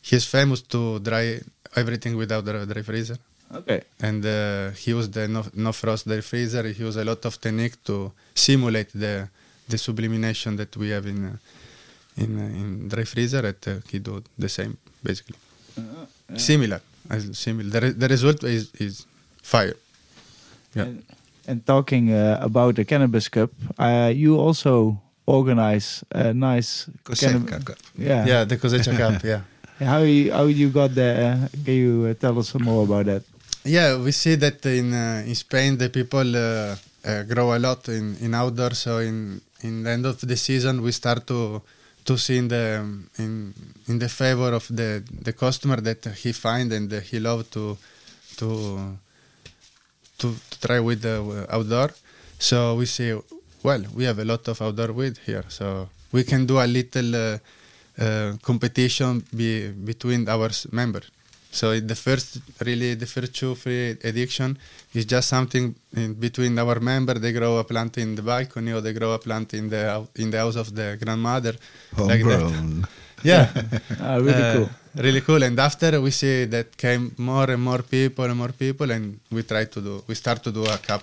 [0.03, 1.41] he's famous to dry
[1.75, 3.19] everything without the dry freezer.
[3.53, 3.83] Okay.
[4.01, 6.63] and uh, he used the no, no frost dry freezer.
[6.67, 9.29] He used a lot of technique to simulate the
[9.69, 11.37] the sublimation that we have in uh,
[12.17, 13.45] in uh, in dry freezer.
[13.47, 15.37] Uh, he do the same basically,
[16.37, 16.81] similar,
[17.11, 17.71] as similar.
[17.71, 19.07] The, re- the result is is
[19.43, 19.77] fire.
[20.75, 20.83] Yeah.
[20.85, 21.03] And,
[21.47, 27.65] and talking uh, about the Cannabis Cup, uh, you also organize a nice Cosecha cannab-
[27.67, 27.79] Cup.
[27.97, 28.27] Yeah.
[28.27, 29.23] yeah, the cosecha cup.
[29.23, 29.41] Yeah,
[29.79, 31.49] How you how you got there?
[31.65, 33.23] Can you uh, tell us some more about that?
[33.65, 33.97] Yeah.
[33.97, 38.17] We see that in uh, in Spain the people uh, uh, grow a lot in
[38.21, 38.79] in outdoors.
[38.79, 41.63] So in in the end of the season we start to
[42.05, 42.85] to see in the
[43.19, 43.55] in
[43.89, 47.77] in the favor of the the customer that he find and he love to
[48.37, 48.49] to
[50.19, 51.91] to, to try with the uh, outdoor.
[52.39, 53.19] So we see
[53.63, 57.17] well, we have a lot of outdoor weed here, so we can do a little
[57.17, 57.39] uh,
[57.99, 61.11] uh, competition be, between our members.
[61.61, 62.29] So the first,
[62.69, 64.51] really, the first two free addiction
[64.99, 65.65] is just something
[66.03, 67.15] in between our member.
[67.25, 69.83] They grow a plant in the balcony, or they grow a plant in the
[70.23, 71.55] in the house of the grandmother.
[72.11, 72.23] like.
[72.23, 72.87] Homegrown.
[73.33, 73.45] Yeah,
[74.07, 74.69] Ah, really Uh, cool.
[75.07, 75.43] Really cool.
[75.49, 79.05] And after we see that came more and more people and more people, and
[79.37, 81.03] we try to do, we start to do a cup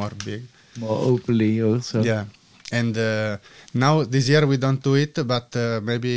[0.00, 0.42] more big.
[0.82, 2.02] More openly also.
[2.10, 2.24] Yeah.
[2.80, 3.36] And uh,
[3.84, 6.14] now this year we don't do it, but uh, maybe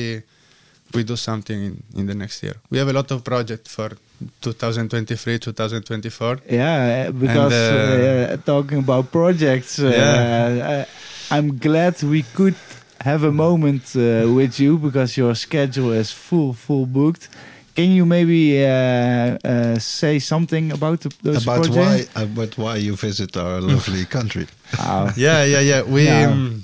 [0.94, 2.56] we do something in, in the next year.
[2.70, 3.92] We have a lot of projects for
[4.42, 6.40] 2023, 2024.
[6.50, 10.86] Yeah, uh, because And, uh, talking about projects, uh, Yeah.
[10.86, 12.56] uh, I'm glad we could
[13.02, 17.30] have a moment uh, with you because your schedule is full, full booked.
[17.76, 22.96] Can you maybe uh, uh, say something about the, those About why, about why you
[22.96, 24.48] visit our lovely country.
[24.80, 25.82] Ah, Yeah, yeah, yeah.
[25.84, 26.32] We Yeah.
[26.32, 26.64] um,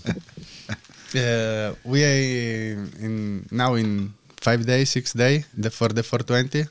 [1.16, 2.18] uh, we are
[3.05, 6.66] in now in five days, six days the, for the 420.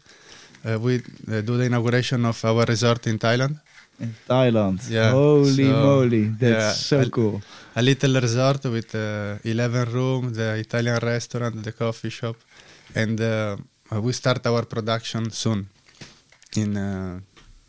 [0.63, 3.57] Uh, we uh, do the inauguration of our resort in Thailand.
[4.01, 4.79] in Thailand.
[4.91, 7.43] Yeah, Holy so- moly, that's yeah, so I'll- cool.
[7.77, 12.37] A little resort with uh, 11 rooms, the Italian restaurant, the coffee shop,
[12.95, 13.57] and uh,
[14.03, 15.69] we start our production soon.
[16.57, 17.21] In uh,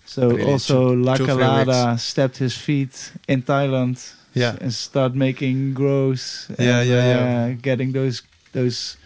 [0.06, 3.98] So Really, also two- La Kalada stepped his feet in Thailand.
[4.34, 4.56] Yeah.
[4.62, 6.48] and start making grows.
[6.60, 7.54] Yeah, and, yeah, yeah.
[7.54, 8.22] uh, Getting those
[8.54, 8.98] those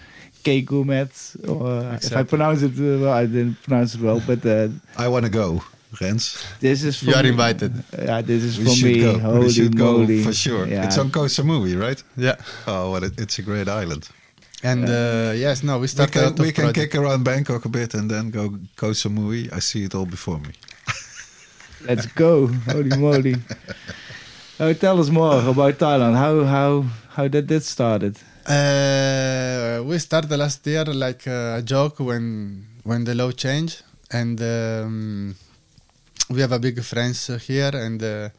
[0.44, 1.36] cake gourmets.
[1.48, 4.68] Or uh, if I pronounce it uh, well, I didn't pronounce it well, but uh,
[4.98, 5.62] I want to go,
[6.02, 6.38] Rens.
[6.60, 7.74] this is You are me- invited.
[7.98, 9.02] Yeah, this is We for should me.
[9.02, 9.20] go.
[9.20, 10.18] Holy we should moly.
[10.18, 10.68] go for sure.
[10.68, 10.86] Yeah.
[10.86, 12.04] It's on Koh Samui, right?
[12.18, 12.36] yeah,
[12.68, 14.10] Oh, well, it, it's a great island.
[14.64, 17.70] and uh, yes, no, we We start a can, we can kick around Bangkok a
[17.70, 19.50] bit and then go Koh Samui.
[19.52, 20.52] I see it all before me.
[21.88, 22.48] Let's go.
[22.72, 23.36] Holy moly.
[24.58, 26.16] Oh, tell us more about Thailand.
[26.16, 28.16] How how how did that started?
[28.48, 35.36] Uh, we started last year like a joke when when the law changed, and um,
[36.30, 38.30] we have a big friends here and uh,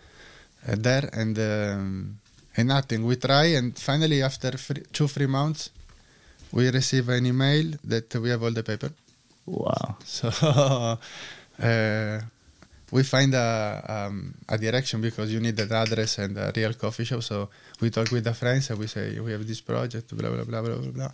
[0.67, 2.19] there, and um,
[2.57, 3.05] and nothing.
[3.05, 5.69] We try, and finally after three, two three months,
[6.51, 8.91] we receive an email that we have all the paper.
[9.45, 9.97] Wow.
[10.07, 10.29] So
[11.63, 12.21] uh,
[12.93, 17.05] we find a, um, a direction because you need an address and a real coffee
[17.05, 17.23] shop.
[17.23, 17.49] So
[17.81, 20.63] we talk with the friends and we say we have this project, blah blah blah
[20.63, 21.13] blah blah blah.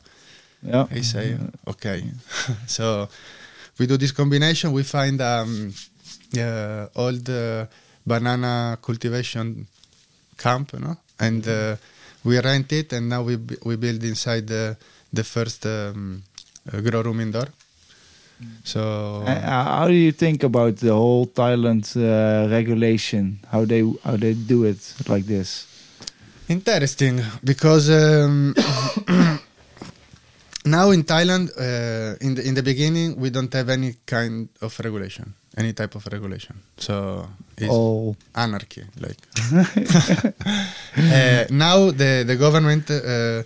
[0.63, 0.85] Yeah.
[0.91, 2.05] They say okay.
[2.67, 3.09] so
[3.79, 4.73] we do this combination.
[4.73, 5.73] We find um,
[6.39, 7.67] uh, old uh,
[8.07, 9.67] banana cultivation
[10.37, 10.97] camp, no?
[11.19, 11.77] and uh,
[12.25, 14.77] we rent it, and now we b- we build inside the
[15.13, 16.23] the first um,
[16.71, 17.49] grow room indoor.
[18.65, 23.41] So Uh, how do you think about the whole Thailand uh, regulation?
[23.51, 24.79] How they how they do it
[25.09, 25.67] like this?
[26.49, 28.55] Interesting because um,
[30.65, 34.79] now in Thailand, uh, in the in the beginning, we don't have any kind of
[34.81, 36.57] regulation, any type of regulation.
[36.79, 37.27] So
[37.57, 38.85] it's All anarchy.
[39.01, 39.19] Like
[40.97, 43.43] uh, now, the the government uh, uh,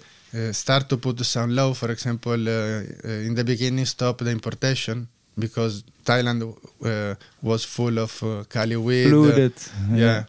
[0.52, 1.72] start to put some law.
[1.74, 5.08] For example, uh, uh, in the beginning, stop the importation
[5.38, 6.42] because Thailand
[6.84, 9.06] uh, was full of uh, Cali weed.
[9.06, 9.52] uh, polluted.
[9.94, 10.24] yeah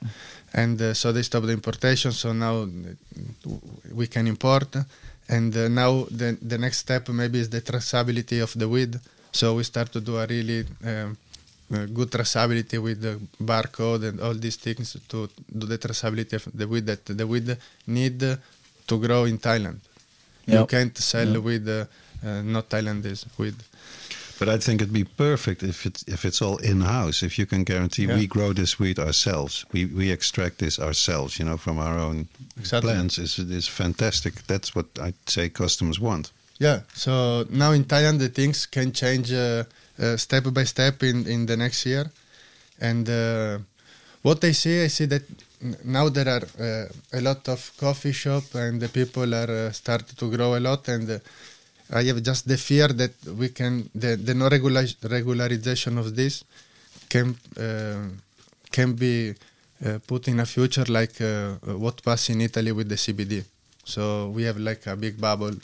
[0.53, 2.68] and uh, so they stopped the importation so now
[3.93, 4.76] we can import
[5.30, 8.99] and uh, now the, the next step maybe is the traceability of the weed
[9.32, 11.08] so we start to do a really uh,
[11.70, 16.68] good traceability with the barcode and all these things to do the traceability of the
[16.68, 18.20] weed that the weed need
[18.88, 19.80] to grow in Thailand.
[20.48, 21.43] You can't sell Yep.
[21.43, 21.86] with uh,
[22.26, 23.56] uh, not Thailandese weed.
[24.39, 27.26] But I think it'd be perfect if it's if it's all in house.
[27.26, 28.16] If you can guarantee Yeah.
[28.20, 32.28] we grow this wheat ourselves, we we extract this ourselves, you know, from our own
[32.60, 32.91] Exactly.
[32.93, 33.18] plants.
[33.18, 34.34] is is fantastic.
[34.48, 36.32] That's what I'd say customers want.
[36.60, 36.82] Yeah.
[36.93, 39.64] So now in Thailand, the things can change uh,
[40.00, 42.06] uh, step by step in, in the next year.
[42.80, 43.58] And uh,
[44.24, 45.24] what I see, I see that
[45.84, 50.18] now there are uh, a lot of coffee shop and the people are uh, started
[50.18, 50.88] to grow a lot.
[50.88, 51.20] And uh,
[51.93, 56.43] I have just the fear that we can the, the no regula- regularization of this
[57.09, 58.09] can uh,
[58.72, 59.34] can be
[59.86, 63.43] uh, put in a future like uh, what passed in Italy with the CBD.
[63.86, 65.55] So we have like a big bubble,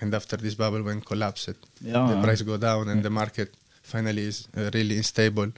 [0.00, 2.06] and after this bubble when collapsed, Yeah.
[2.14, 3.52] the price go down and the market
[3.82, 5.50] finally is uh, really unstable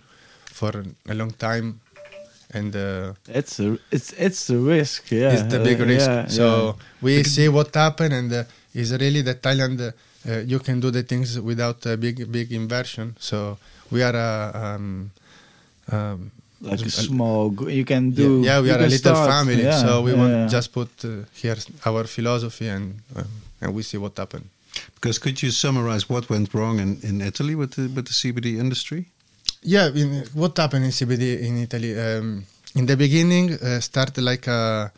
[0.46, 0.72] for
[1.08, 1.80] a long time,
[2.52, 5.10] and uh, It's a it's it's the risk.
[5.10, 6.08] Yeah, it's the big uh, risk.
[6.08, 6.72] yeah, so yeah.
[7.00, 8.44] we see what happened, and uh,
[8.74, 9.92] it's really that Thailand uh,
[10.28, 13.16] uh, you can do the things without a big big inversion.
[13.18, 13.58] So
[13.90, 15.10] we are a um,
[15.90, 16.30] um,
[16.60, 17.52] like a a- small.
[17.68, 18.42] You can do.
[18.42, 20.46] yeah, we are a little start, family, yeah, so we yeah, want yeah.
[20.46, 23.24] just put uh, here our philosophy and uh,
[23.60, 24.46] and we see what happened.
[24.94, 28.58] Because could you summarize what went wrong in, in Italy with the with the CBD
[28.58, 29.06] industry?
[29.64, 31.96] Yeah, in, what happened in CBD in Italy?
[31.96, 32.44] Um,
[32.74, 34.90] in the beginning, uh, started like a,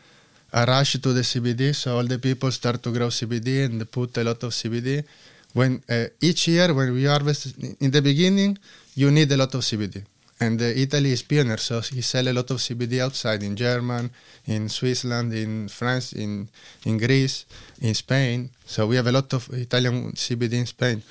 [0.55, 4.17] a rush to the CBD, so all the people start to grow CBD and put
[4.17, 5.05] a lot of CBD.
[5.53, 8.57] When uh, each year when we harvest, in the beginning,
[8.95, 10.03] you need a lot of CBD,
[10.41, 14.11] and uh, Italy is pioneer, so he sell a lot of CBD outside in German,
[14.47, 16.49] in Switzerland, in France, in
[16.87, 17.45] in Greece,
[17.83, 18.49] in Spain.
[18.65, 21.03] So we have a lot of Italian CBD in Spain.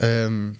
[0.00, 0.58] Um,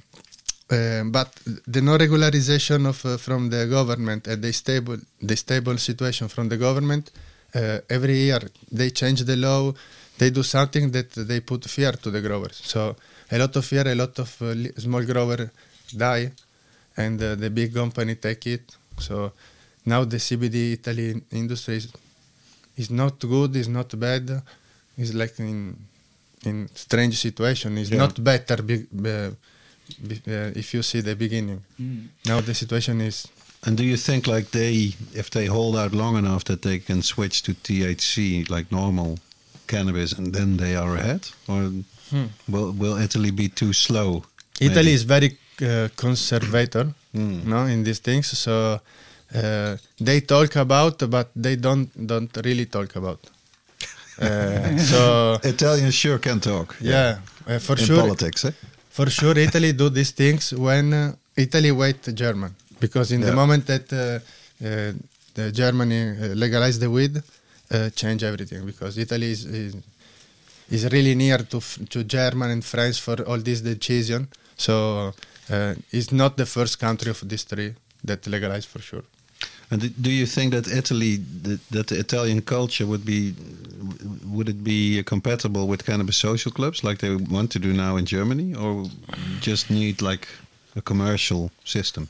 [0.71, 1.31] uh, but
[1.67, 6.49] the no regularization of uh, from the government and the stable the stable situation from
[6.49, 7.11] the government
[7.55, 8.41] uh, every year
[8.71, 9.73] they change the law
[10.19, 12.61] they do something that they put fear to the growers.
[12.65, 12.97] So
[13.31, 15.51] a lot of fear a lot of uh, small grower
[15.97, 16.33] die
[16.97, 18.77] and uh, the big company take it.
[18.99, 19.33] So
[19.87, 21.89] now the CBD Italy industry is,
[22.77, 24.43] is not good is not bad.
[24.99, 25.77] Is like in
[26.45, 27.79] in strange situation.
[27.79, 27.99] Is Yeah.
[27.99, 28.89] not better big,
[30.57, 31.61] if you see the beginning.
[31.81, 32.09] Mm.
[32.27, 33.27] Now the situation is
[33.67, 37.03] And do you think like they, if they hold out long enough, that they can
[37.03, 39.19] switch to THC like normal
[39.67, 41.73] cannabis, and then they are ahead, or
[42.49, 44.23] will will Italy be too slow?
[44.61, 44.95] Italy maybe?
[44.95, 45.31] is very
[45.63, 47.45] uh, conservator, Mm.
[47.47, 48.27] no, in these things.
[48.39, 48.81] So
[49.35, 53.19] uh, they talk about, but they don't don't really talk about.
[54.21, 56.77] Uh, so Italians sure can talk.
[56.81, 58.53] yeah, uh, for in sure, politics, eh?
[58.99, 63.65] For sure, Italy do these things when uh, Italy wait German because in the moment
[63.73, 64.93] that uh, uh,
[65.39, 67.15] the Germany uh, legalize the weed,
[67.95, 69.75] change everything because Italy is, is
[70.77, 71.61] is really near to
[71.93, 74.27] to German and France for all this decision.
[74.57, 74.75] So
[75.55, 77.71] uh, it's not the first country of these three
[78.09, 79.05] that legalize for sure.
[79.71, 81.21] And do- you think that Italy,
[81.71, 83.35] that, the Italian culture would be,
[84.35, 88.05] would it be compatible with cannabis social clubs like they want to do now in
[88.07, 88.87] Germany, or
[89.41, 90.27] just need like
[90.77, 92.09] a commercial system?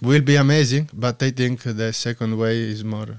[0.00, 3.18] Will be amazing, but I think the second way is more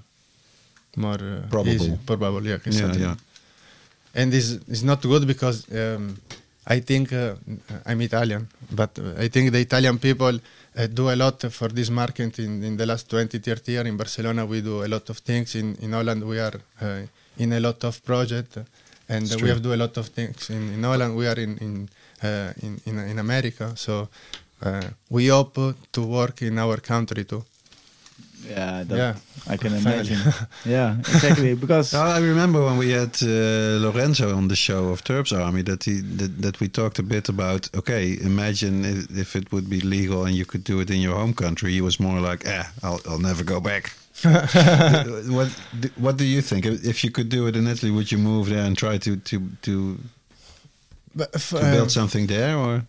[0.97, 1.69] more uh, Probable.
[1.73, 1.97] easy.
[2.05, 3.01] Probable, yeah, Yeah, exactly.
[3.01, 3.15] yeah.
[4.13, 6.15] and is is not good because um,
[6.67, 7.35] I think uh,
[7.85, 10.39] I'm Italian, but I think the Italian people
[10.77, 13.85] uh, do a lot for this market in, in the last 20, 30 years.
[13.87, 15.55] In Barcelona, we do a lot of things.
[15.55, 17.01] In in Holland, we are uh,
[17.37, 18.57] in a lot of project,
[19.07, 20.49] and we have do a lot of things.
[20.49, 21.89] In, in Holland, we are in in
[22.23, 24.09] uh, in, in in America, so
[24.63, 27.43] uh, we hope to work in our country too.
[28.43, 29.15] Yeah, that, Yeah.
[29.53, 30.19] I can imagine.
[30.65, 31.53] yeah, exactly.
[31.65, 35.63] Because Well, I remember when we had uh, Lorenzo on the show of Terps Army
[35.63, 37.69] that he that, that we talked a bit about.
[37.75, 41.15] Okay, imagine if, if it would be legal and you could do it in your
[41.15, 41.71] home country.
[41.71, 43.91] He was more like, eh, I'll, I'll never go back.
[44.23, 46.65] what do- What do you think?
[46.65, 49.15] If if you could do it in Italy, would you move there and try to
[49.17, 49.97] to to,
[51.15, 52.81] But f- to um, build something there, or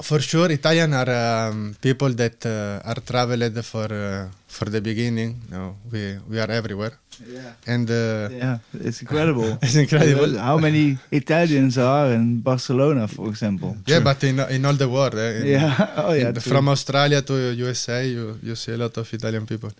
[0.00, 5.36] for sure, Italian are um, people that uh, are traveled for uh, for the beginning.
[5.50, 6.92] No, we we are everywhere,
[7.26, 9.56] yeah, and uh, yeah, it's incredible.
[9.62, 10.36] it's incredible.
[10.38, 13.76] How many Italians are in Barcelona, for example?
[13.86, 15.72] Yeah, but in in all the world, eh, in- Yeah.
[16.04, 16.28] Oh, yeah.
[16.28, 19.70] in- from Australia to USA, you you see a lot of Italian people.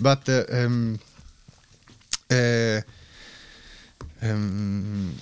[0.00, 0.98] But uh, um,
[2.30, 2.80] uh,
[4.22, 5.12] um,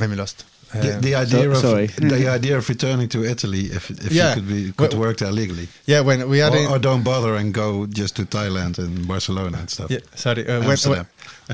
[0.00, 0.44] I'm lost.
[0.82, 1.86] The, Uh, the idea so- of sorry.
[2.14, 4.28] the idea of returning to Italy if if Yeah.
[4.28, 7.04] you could be could Well- work there legally, yeah, when we are or, or don't
[7.12, 9.90] bother and go just to Thailand and Barcelona and stuff.
[9.90, 10.42] Yeah, sorry.
[10.48, 10.78] Uh, when,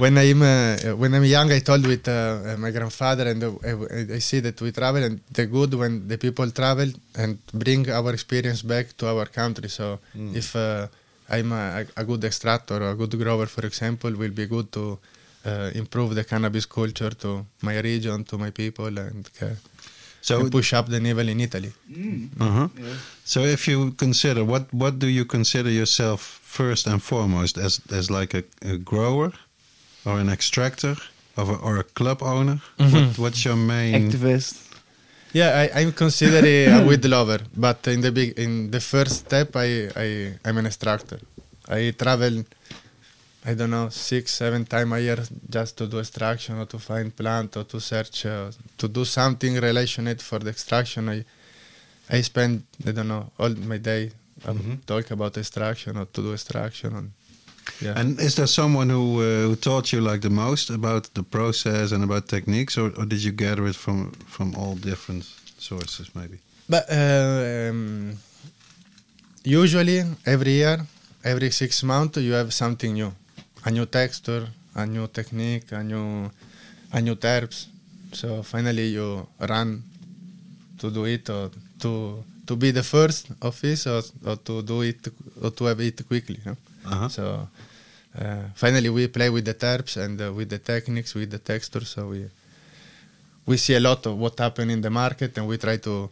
[0.05, 4.21] when I'm uh, when I'm young, I told with uh, my grandfather, and uh, I,
[4.29, 6.89] see that we travel, and the good when the people travel
[7.21, 9.69] and bring our experience back to our country.
[9.69, 9.99] So
[10.43, 10.87] if uh,
[11.37, 14.99] I'm a, a good extractor or a good grower, for example, will be good to
[15.47, 19.55] uh, improve the cannabis culture to my region, to my people, and, uh,
[20.23, 21.73] So and push up the level in Italy.
[22.39, 22.69] Uh-huh.
[23.25, 28.11] So if you consider what what do you consider yourself first and foremost as as
[28.11, 29.33] like a, a grower
[30.05, 30.95] or an extractor
[31.37, 32.61] of a, or a club owner?
[32.77, 33.95] What, what's your main?
[34.11, 34.55] Activist.
[35.33, 39.57] Yeah, I, I'm considered a weed lover, but in the big, in the first step,
[39.57, 40.07] I, I
[40.45, 41.21] I'm an extractor.
[41.69, 42.45] I travel,
[43.45, 45.19] I don't know, six, seven times a year
[45.49, 49.55] just to do extraction or to find plant or to search uh, to do something
[49.55, 51.09] related for the extraction.
[51.09, 51.25] I
[52.11, 54.11] I spend I don't know all my day
[54.47, 56.97] um, talk about extraction or to do extraction.
[56.97, 57.11] And,
[57.81, 57.95] yeah.
[57.97, 61.93] And is there someone who uh, who taught you like the most about the process
[61.93, 65.25] and about techniques, or, or did you gather it from from all different
[65.59, 66.39] sources, maybe?
[66.69, 68.19] But uh, um,
[69.45, 70.87] usually every year,
[71.25, 73.13] every six months, you have something new,
[73.65, 76.31] a new texture, a new technique, a new,
[76.93, 77.67] a new terps.
[78.13, 79.83] So finally, you run
[80.79, 81.51] to do it or
[81.81, 85.07] to to be the first of this or, or to do it
[85.41, 86.41] or to have it quickly.
[86.45, 86.57] You know?
[86.87, 87.09] Uh-huh.
[87.09, 87.49] So
[88.19, 91.85] uh, finally, we play with the terps and uh, with the techniques, with the texture.
[91.85, 92.27] So we
[93.47, 96.11] we see a lot of what happen in the market, and we try to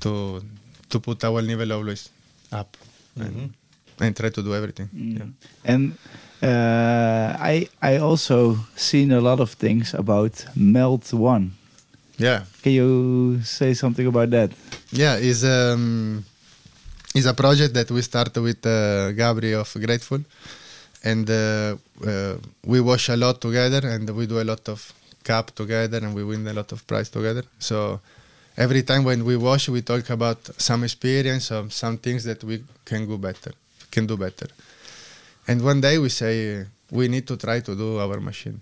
[0.00, 0.44] to
[0.90, 2.10] to put our level always
[2.50, 2.76] up
[3.16, 3.54] and,
[3.98, 4.88] and try to do everything.
[4.92, 5.26] Yeah.
[5.64, 5.96] And
[6.42, 11.52] uh, I I also seen a lot of things about Melt One.
[12.18, 14.50] yeah, Can you say something about that?
[14.90, 16.24] yeah, is um
[17.14, 20.20] is a project that we started with uh, Gabri of Grateful,
[21.04, 21.76] and uh,
[22.06, 24.92] uh, we wash a lot together, and we do a lot of
[25.24, 27.44] cup together, and we win a lot of prize together.
[27.58, 28.00] So
[28.56, 32.64] every time when we wash, we talk about some experience or some things that we
[32.84, 33.52] can go better,
[33.90, 34.48] can do better.
[35.46, 38.60] And one day we say we need to try to do our machine.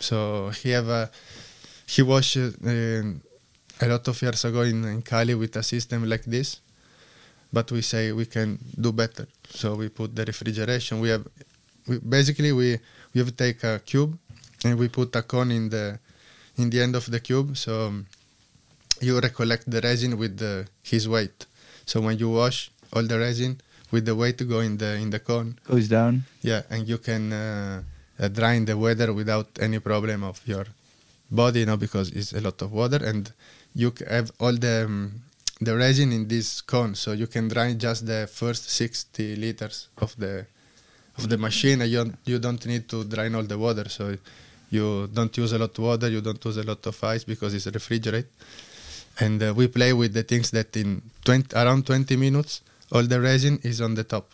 [0.00, 1.10] So he have a
[1.86, 3.02] he was uh,
[3.80, 6.60] a lot of years ago in, in Cali with a system like this,
[7.52, 9.26] but we say we can do better.
[9.48, 11.00] So we put the refrigeration.
[11.00, 11.26] We have
[11.86, 12.78] we, basically we
[13.14, 14.18] we have take a cube
[14.64, 15.98] and we put a cone in the
[16.56, 17.56] in the end of the cube.
[17.56, 18.06] So um,
[19.00, 21.46] you recollect the resin with the, his weight.
[21.86, 23.60] So when you wash all the resin
[23.90, 26.24] with the way to go in the in the cone, Goes down.
[26.42, 27.82] yeah, and you can uh,
[28.20, 30.66] uh, dry in the weather without any problem of your
[31.30, 33.32] body, you know, because it's a lot of water, and
[33.74, 35.22] you have all the um,
[35.60, 40.14] the resin in this cone, so you can dry just the first 60 liters of
[40.16, 40.46] the
[41.18, 44.16] of the machine, and you don't, you don't need to drain all the water, so
[44.70, 47.54] you don't use a lot of water, you don't use a lot of ice because
[47.54, 48.28] it's refrigerated.
[49.20, 52.60] And uh, we play with the things that in 20, around 20 minutes,
[52.92, 54.26] all the resin is on the top.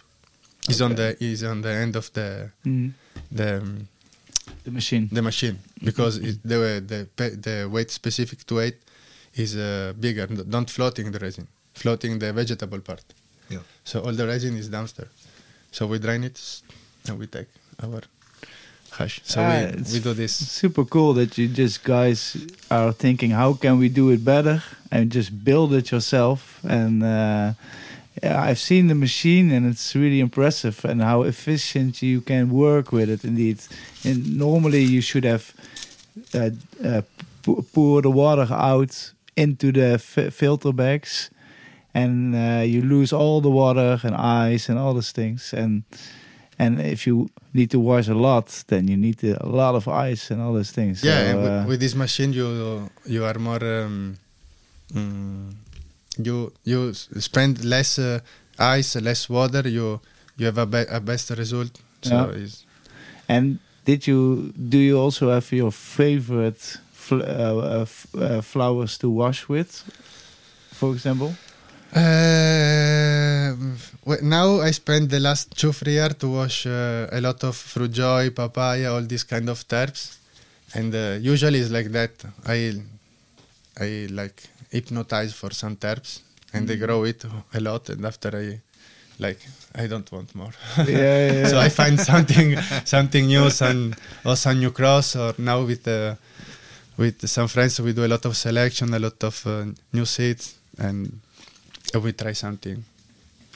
[0.68, 2.93] Is on the is on the end of the Mm.
[3.31, 3.89] the um,
[4.64, 5.09] The machine.
[5.12, 8.76] the machine because it, the the the weight specific to it
[9.35, 10.26] is uh, bigger.
[10.26, 13.05] Don't floating the resin, floating the vegetable part.
[13.51, 13.60] Yeah.
[13.85, 15.10] So all the resin is downstairs.
[15.70, 16.40] So we drain it
[17.09, 17.48] and we take
[17.82, 18.01] our
[18.98, 19.20] hash.
[19.24, 20.32] So Ah, we, we do this.
[20.32, 22.36] Super cool that you just guys
[22.70, 26.60] are thinking, how can we do it better, and just build it yourself.
[26.64, 27.52] And uh,
[28.23, 32.93] yeah, I've seen the machine, and it's really impressive, and how efficient you can work
[32.93, 33.24] with it.
[33.24, 33.59] Indeed,
[34.05, 35.53] and normally you should have
[36.35, 36.51] uh,
[36.85, 37.03] uh,
[37.73, 41.31] pour the water out into the fi- filter bags.
[41.97, 44.16] and uh, you lose all the water and
[44.55, 45.55] ice and all those things.
[45.55, 45.82] And
[46.59, 50.31] and if you need to wash a lot, then you need a lot of ice
[50.35, 51.03] and all those things.
[51.05, 54.16] Yeah, So, with, uh, with this machine, you you are more um,
[54.93, 55.55] mm,
[56.19, 58.20] you you spend less uh,
[58.59, 59.69] ice, less water.
[59.69, 60.01] You
[60.36, 61.81] you have a, be- a best result.
[62.03, 62.43] So Yeah.
[62.45, 62.65] it's,
[63.28, 66.61] And did you do you also have your favorite
[66.93, 69.70] fl- uh, uh, f- uh, flowers to wash with,
[70.73, 71.35] for example?
[71.95, 73.55] Uh,
[74.05, 77.57] well, now I spend the last two three years to wash uh, a lot of
[77.57, 80.19] fruit joy, papaya, all these kind of herbs,
[80.74, 82.11] and uh, usually it's like that.
[82.47, 82.74] I
[83.81, 84.43] I like
[84.77, 86.11] hypnotize for some terps
[86.53, 87.21] and they grow it
[87.59, 88.61] a lot, and after I
[89.19, 89.41] like
[89.83, 90.53] I don't want more.
[90.79, 92.49] yeah, yeah, so I find something
[92.85, 93.95] something new, some
[94.25, 96.15] or some new cross, or now with uh,
[96.97, 100.55] with some friends we do a lot of selection, a lot of uh, new seeds,
[100.79, 100.97] and
[102.03, 102.85] we try something.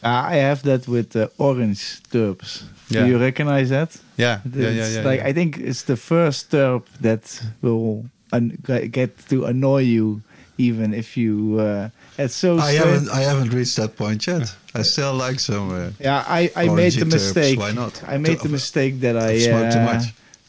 [0.03, 1.83] I have that with uh, orange
[2.13, 2.63] terps.
[2.89, 3.03] Yeah.
[3.03, 3.91] Do you recognize that?
[4.17, 5.03] Yeah, It's yeah, yeah, yeah.
[5.11, 5.27] like yeah.
[5.31, 7.25] I think it's the first terp that
[7.63, 8.59] will un-
[8.93, 10.23] get to annoy you,
[10.59, 11.59] even if you.
[11.61, 12.59] Uh, it's so.
[12.59, 12.79] I strange.
[12.85, 14.55] haven't I haven't reached that point yet.
[14.75, 15.71] I still like some.
[15.71, 17.59] Uh, Yeah, I, I made the mistake.
[17.59, 18.03] why not?
[18.07, 20.05] I made To- the mistake that I smoke too uh, much.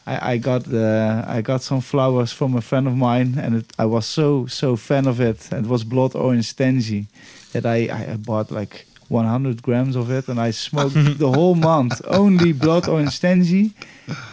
[0.06, 3.72] I, I got uh, I got some flowers from a friend of mine, and it,
[3.78, 5.48] I was so so fan of it.
[5.52, 7.06] It was blood orange Tangie
[7.52, 12.00] that I, I bought like 100 grams of it, and I smoked the whole month
[12.06, 13.72] only blood orange Tangie,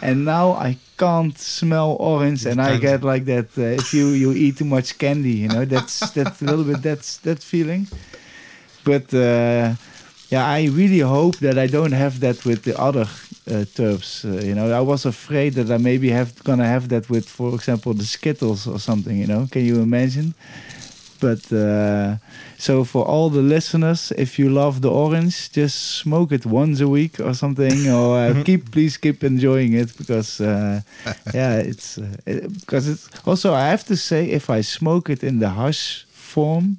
[0.00, 3.48] and now I can't smell orange, and I get like that.
[3.58, 6.82] Uh, if you you eat too much candy, you know that's that's a little bit
[6.82, 7.86] that's that feeling.
[8.84, 9.74] But uh,
[10.30, 13.06] yeah, I really hope that I don't have that with the other
[13.50, 14.24] uh, terps.
[14.24, 17.54] Uh, you know, I was afraid that I maybe have gonna have that with, for
[17.54, 19.16] example, the Skittles or something.
[19.16, 20.34] You know, can you imagine?
[21.20, 22.16] But uh,
[22.58, 26.88] so for all the listeners, if you love the orange, just smoke it once a
[26.88, 30.80] week or something, or uh, keep please keep enjoying it because uh,
[31.34, 35.22] yeah, it's uh, it, because it's also I have to say if I smoke it
[35.24, 36.78] in the hush form,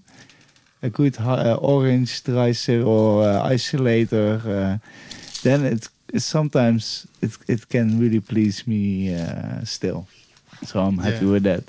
[0.82, 4.78] a good uh, orange tracer or uh, isolator, uh,
[5.44, 10.08] then it, it sometimes it it can really please me uh, still.
[10.64, 11.32] So I'm happy Yeah.
[11.32, 11.64] with that.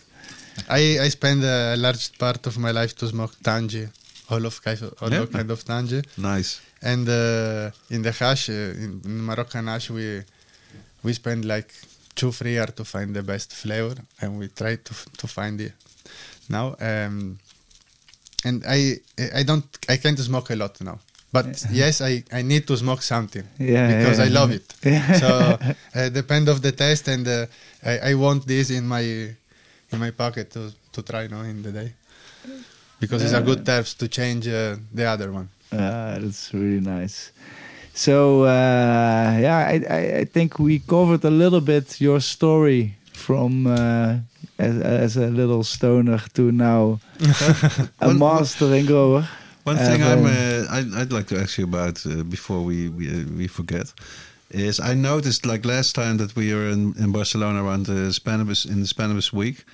[0.69, 3.89] I I spend a large part of my life to smoke Tangie,
[4.31, 5.27] all of kind of, all Yeah.
[5.27, 6.61] kind of Tangie, nice.
[6.83, 8.53] and uh, in the hash, uh,
[8.85, 10.23] in, in Moroccan hash, we
[11.03, 11.73] we spend like
[12.15, 15.73] two three years to find the best flavor, and we try to to find it
[16.49, 16.75] now.
[16.81, 17.39] Um,
[18.45, 19.01] and I
[19.35, 20.99] I don't I can't smoke a lot now.
[21.33, 24.75] But yes, I, I need to smoke something Yeah, because yeah, I love it.
[24.83, 25.13] yeah.
[25.21, 25.59] So
[25.95, 27.47] uh, depend of the taste, and uh,
[27.85, 29.37] I, I want this in my
[29.93, 31.93] in my pocket to to try you now in the day
[33.01, 35.49] because it's a good tips to change uh, the other one.
[35.73, 37.31] Uh, that's really nice.
[37.95, 43.67] So uh, yeah, I, I, I think we covered a little bit your story from
[43.67, 44.19] uh,
[44.59, 47.01] as, as a little stoner to now
[48.01, 49.29] a One- master and grower.
[49.65, 52.89] One thing but- I'm, uh, I'd, I'd like to ask you about uh, before we
[52.89, 53.93] we, uh, we forget
[54.51, 58.67] is I noticed like last time that we were in, in Barcelona around the Spannabis
[58.67, 59.65] in the Spannabis week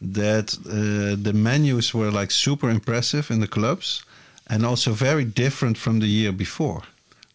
[0.00, 4.04] that uh, the menus were like super impressive in the clubs
[4.46, 6.82] and also very different from the year before.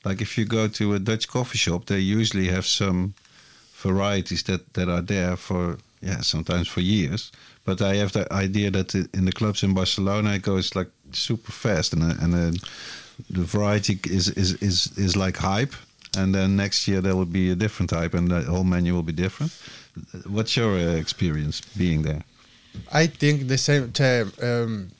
[0.06, 3.14] Like if you go to a Dutch coffee shop, they usually have some
[3.74, 7.32] varieties that, that are there for yeah sometimes for years.
[7.66, 11.52] But I have the idea that in the clubs in Barcelona it goes like super
[11.52, 12.60] fast, and and
[13.30, 15.74] the variety is, is is is like hype.
[16.18, 19.04] And then next year there will be a different type, and the whole menu will
[19.04, 19.52] be different.
[20.28, 22.24] What's your uh, experience being there?
[22.92, 23.92] I think the same.
[24.42, 24.92] um,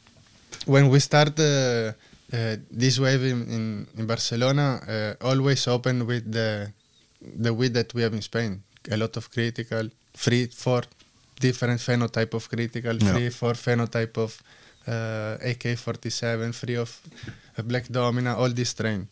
[0.66, 1.44] when we start uh,
[2.34, 4.80] uh, this wave in, in, in Barcelona,
[5.22, 6.72] uh, always open with the
[7.22, 8.64] the weed that we have in Spain.
[8.90, 10.84] A lot of critical, three, four
[11.40, 13.12] different phenotype of critical, Yeah.
[13.14, 14.42] three, four phenotype of
[14.88, 17.00] uh, AK-47, three of
[17.58, 19.08] uh, Black Domina, all this strain.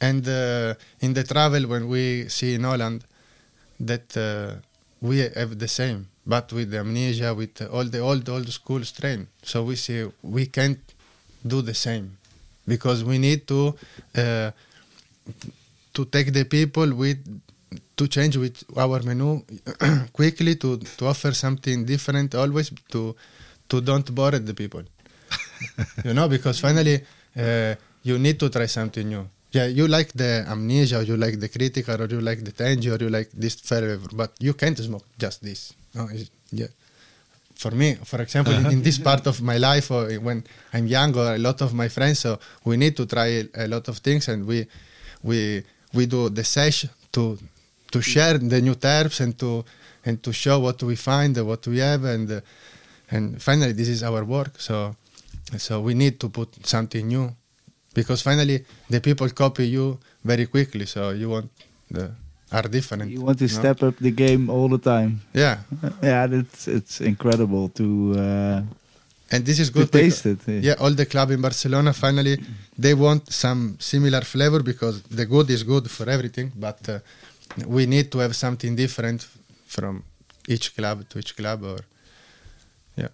[0.00, 3.04] And uh, in the travel, when we see in Holland,
[3.80, 4.56] that uh,
[5.00, 9.28] we have the same, but with the amnesia, with all the old old school strain.
[9.42, 10.80] So we see we can't
[11.46, 12.16] do the same
[12.66, 13.74] because we need to
[14.16, 14.50] uh,
[15.94, 17.18] to take the people with
[17.96, 19.42] to change with our menu
[20.12, 23.14] quickly to to offer something different always to
[23.68, 24.82] to don't bore the people
[26.04, 26.96] you know because finally
[27.36, 31.38] uh, you need to try something new yeah you like the amnesia or you like
[31.38, 34.78] the critical or you like the Tangie or you like this flavor but you can't
[34.78, 35.72] smoke just this.
[35.94, 36.08] No
[36.50, 36.66] yeah.
[37.56, 39.04] For me, for example, in, in this uh-huh.
[39.04, 42.40] part of my life, or when I'm young, or a lot of my friends, so
[42.64, 44.66] we need to try a, lot of things, and we
[45.22, 45.62] we
[45.92, 47.38] we do the sesh to
[47.92, 49.64] to share the new terms and to
[50.04, 52.42] and to show what we find, what we have, and
[53.10, 54.60] and finally, this is our work.
[54.60, 54.96] So
[55.56, 57.36] so we need to put something new
[57.94, 60.86] because finally the people copy you very quickly.
[60.86, 61.50] So you want
[61.90, 62.10] the
[62.52, 63.10] are different.
[63.10, 65.20] You want to step up the game all the time.
[65.32, 65.58] Yeah,
[66.02, 67.86] yeah, it's it's incredible to
[68.18, 68.62] uh,
[69.32, 69.90] and this is to good.
[69.92, 70.64] taste because- it.
[70.64, 72.36] Yeah, all the club in Barcelona finally
[72.78, 76.98] they want some similar flavor because the good is good for everything, but uh,
[77.66, 79.26] we need to have something different
[79.66, 80.02] from
[80.48, 81.62] each club to each club.
[81.64, 81.78] Or
[82.96, 83.08] yeah,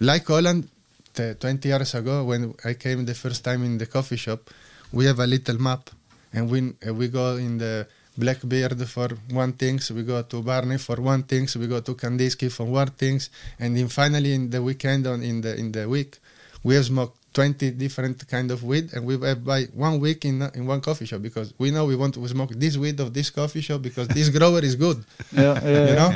[0.00, 0.68] like Holland,
[1.14, 4.50] the 20 years ago when I came the first time in the coffee shop,
[4.92, 5.90] we have a little map,
[6.32, 7.86] and we uh, we go in the
[8.16, 12.50] Blackbeard for one things, we go to Barney for one things, we go to Kandinsky
[12.50, 13.30] for one things,
[13.60, 16.18] and then finally in the weekend on in the in the week,
[16.64, 20.42] we have smoked 20 different kind of weed, and we have by one week in
[20.54, 23.30] in one coffee shop because we know we want to smoke this weed of this
[23.30, 26.14] coffee shop because this grower is good, yeah, yeah, you know.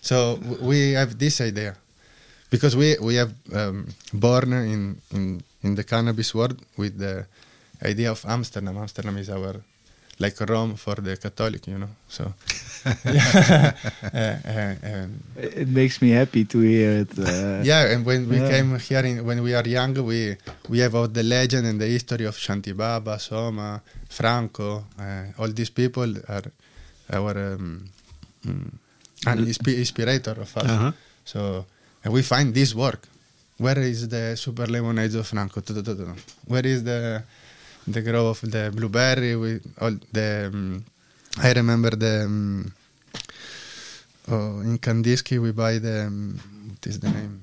[0.00, 1.76] So w- we have this idea
[2.50, 7.26] because we we have um, born in in in the cannabis world with the
[7.82, 8.76] idea of Amsterdam.
[8.76, 9.60] Amsterdam is our
[10.20, 11.88] like Rome for the Catholic, you know.
[12.08, 12.32] So
[13.04, 13.72] yeah,
[14.14, 17.18] uh, uh, um, It it makes me happy to hear it.
[17.18, 18.48] Uh, yeah, and when we Yeah.
[18.48, 20.36] came here, in, when we are young, we
[20.68, 24.84] we have all the legend and the history of Shanti Baba, Soma, Franco.
[24.98, 26.46] Uh, all these people are
[27.10, 27.90] our um,
[28.46, 28.70] mm,
[29.26, 30.70] an inspi- inspirator of us.
[30.70, 30.92] Uh-huh.
[31.24, 31.66] So
[32.04, 33.08] and we find this work.
[33.58, 35.60] Where is the super lemonade of Franco?
[36.46, 37.22] Where is the
[37.86, 39.36] the grow of the blueberry?
[39.36, 40.50] We all the.
[40.52, 40.84] Um,
[41.38, 42.24] I remember the.
[42.24, 42.72] Um,
[44.28, 46.06] oh, in Kandinsky we buy the.
[46.06, 46.40] Um,
[46.70, 47.42] what is the name?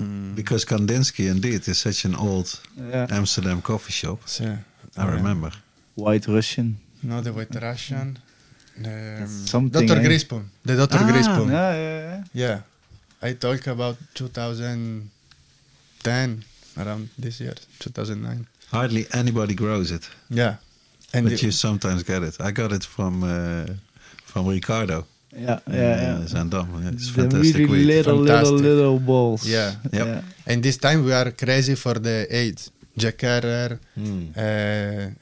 [0.00, 3.06] Mm, Because Kandinsky indeed is such an old yeah.
[3.10, 4.18] Amsterdam coffee shop.
[4.26, 4.56] so,
[4.96, 5.50] I remember.
[5.94, 6.78] White Russian.
[7.02, 8.18] No, the White Russian.
[8.84, 10.00] Um, something, Dr.
[10.00, 10.04] eh?
[10.04, 10.44] Grinspoon.
[10.64, 10.98] The Dr.
[11.00, 11.48] Ah, Grinspoon.
[11.50, 12.22] Yeah, yeah, yeah.
[12.34, 12.60] Yeah,
[13.28, 16.44] I talk about 2010,
[16.76, 18.46] around this year, 2009.
[18.70, 20.56] Hardly anybody grows it, Yeah,
[21.12, 22.36] and but you sometimes get it.
[22.40, 23.66] I got it from uh,
[24.24, 25.04] from Ricardo.
[25.36, 26.18] Yeah, in, yeah, yeah.
[26.18, 26.68] uh, Zaandam.
[26.92, 27.86] It's The fantastic really weed.
[27.86, 28.60] little, little, Fantastic.
[28.62, 29.44] little balls.
[29.46, 29.74] Yeah.
[29.92, 30.06] Yep.
[30.06, 30.20] yeah.
[30.46, 32.70] and this time we are crazy for the AIDS.
[32.96, 34.36] Jack Herer, Mm.
[34.36, 34.40] uh,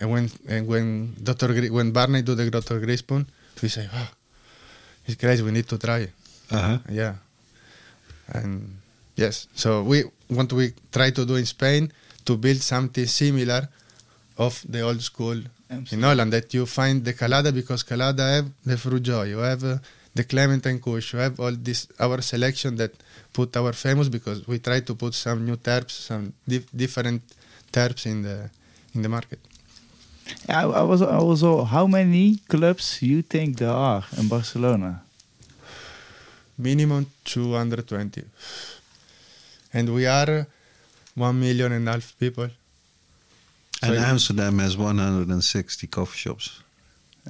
[0.00, 1.48] and when and when Dr.
[1.56, 2.78] Gri- when Barney do the Dr.
[2.80, 3.24] Grinspoon,
[3.62, 4.10] we say, ah,
[5.06, 5.42] it's crazy.
[5.42, 6.08] We need to try.
[6.50, 6.78] Uh-huh.
[6.90, 7.14] Yeah,
[8.28, 8.76] and
[9.16, 11.92] yes, so we what we try to do in Spain
[12.24, 13.68] to build something similar
[14.38, 15.38] of the old school
[15.90, 19.64] in Holland that you find the Kalada because Kalada have the fruit joy, you have
[19.64, 19.78] uh,
[20.14, 22.92] the Clementine Kush, you have all this our selection that
[23.32, 27.22] put our famous because we try to put some new terps, some dif- different
[27.72, 28.50] terps in the
[28.94, 29.38] in the market.
[30.48, 35.02] I, I was also how many clubs you think there are in Barcelona?
[36.62, 38.22] Minimum 220,
[39.72, 40.46] and we are
[41.14, 42.48] one million and a half people.
[43.82, 46.62] And Amsterdam has 160 coffee shops.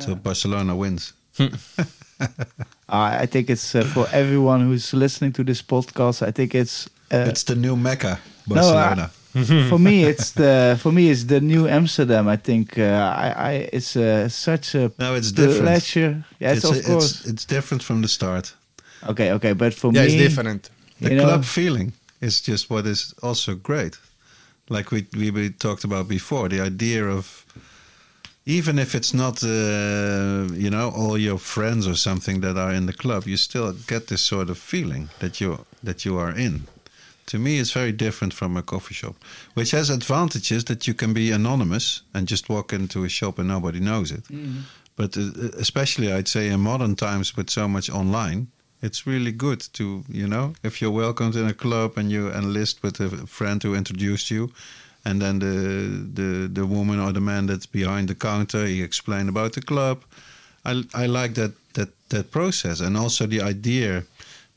[0.01, 1.13] So Barcelona wins.
[2.89, 6.27] I think it's uh, for everyone who's listening to this podcast.
[6.27, 9.11] I think it's uh, it's the new Mecca, No, Barcelona.
[9.71, 12.29] for me it's the for me it's the new Amsterdam.
[12.29, 12.83] I think uh,
[13.17, 15.63] I, I it's uh, such a no, it's different.
[15.63, 16.25] pleasure.
[16.39, 17.27] Yes, it's, of it's, course.
[17.27, 18.55] it's different from the start.
[19.11, 20.71] Okay, okay, but for yeah, me, it's different.
[21.01, 23.99] The You know- club feeling is just what is also great.
[24.69, 27.45] Like we, we we talked about before, the idea of
[28.47, 32.87] even if it's not uh, you know all your friends or something that are in
[32.87, 36.63] the club, you still get this sort of feeling that you that you are in.
[37.27, 39.15] To me, it's very different from a coffee shop,
[39.55, 43.49] which has advantages that you can be anonymous and just walk into a shop and
[43.49, 44.25] nobody knows it.
[44.97, 48.47] But uh, especially, I'd say in modern times with so much online,
[48.83, 52.83] it's really good to you know if you're welcomed in a club and you enlist
[52.83, 54.51] with a friend who introduced you,
[55.05, 59.29] and then the the the woman or the man that's behind the counter he explained
[59.29, 60.03] about the club.
[60.65, 64.05] I I like that that that process and also the idea.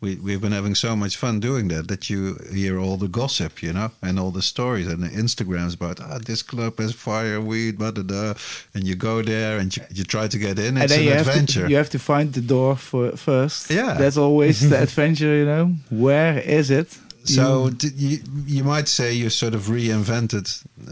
[0.06, 2.20] We, we've been having so much fun doing that that you
[2.62, 6.20] hear all the gossip, you know, and all the stories and the Instagrams about ah
[6.30, 8.34] this club has fire weed, blah, blah, blah.
[8.74, 10.72] and you go there and you, you try to get in.
[10.78, 11.64] and It's then an you have, adventure.
[11.66, 13.60] to, you have to find the door for first.
[13.72, 13.94] Yeah.
[14.02, 15.34] that's always the adventure.
[15.42, 15.66] You know,
[16.06, 16.90] where is it?
[17.24, 17.46] So
[17.82, 18.18] You- you,
[18.58, 20.46] you might say you sort of reinvented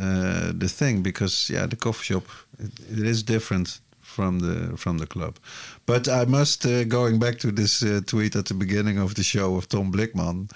[0.06, 2.26] uh, the thing because yeah, the coffee shop
[2.66, 3.80] it, it is different
[4.14, 5.34] from the from the club.
[5.86, 9.24] But I must uh, going back to this uh, tweet at the beginning of the
[9.24, 10.50] show of Tom Blickman.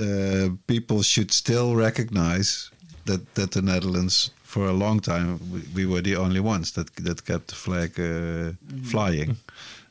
[0.00, 2.70] Uh, people should still recognize
[3.04, 6.88] that that the Netherlands for a long time we, we were the only ones that
[7.04, 8.52] that kept the flag uh,
[8.90, 9.36] flying.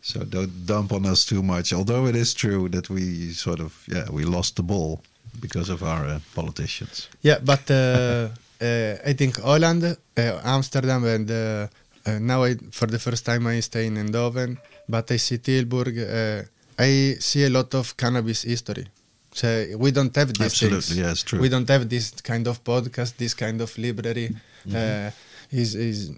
[0.02, 1.74] So don't dump on us too much.
[1.74, 5.00] Although it is true that we sort of yeah we lost the ball
[5.40, 7.10] because of our uh, politicians.
[7.22, 8.30] Yeah, but uh,
[8.62, 11.70] uh, I think Holland, uh, Amsterdam, and
[12.06, 14.58] uh, now I, for the first time I stay in Eindhoven,
[14.88, 15.98] but I see Tilburg.
[15.98, 16.44] Uh,
[16.78, 18.88] I see a lot of cannabis history.
[19.32, 19.48] So
[19.78, 20.98] we don't have these Absolutely, things.
[20.98, 21.40] yeah, it's true.
[21.40, 24.30] We don't have this kind of podcast, this kind of library.
[24.68, 24.76] Mm-hmm.
[24.76, 25.12] Uh,
[25.52, 26.12] is is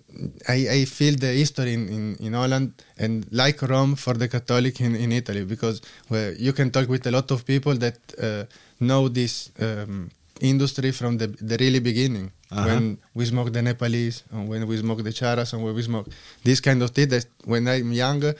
[0.48, 4.80] I, I feel the history in, in, in Holland and like Rome for the Catholic
[4.80, 8.45] in, in Italy because well, you can talk with a lot of people that uh,
[8.80, 10.10] know this um,
[10.40, 12.68] industry from the, the really beginning Uh-huh.
[12.68, 12.84] when
[13.18, 16.07] we smoke the Nepalese and when we smoke the charas and when we smoke
[16.48, 18.34] this kind of thing that when I'm younger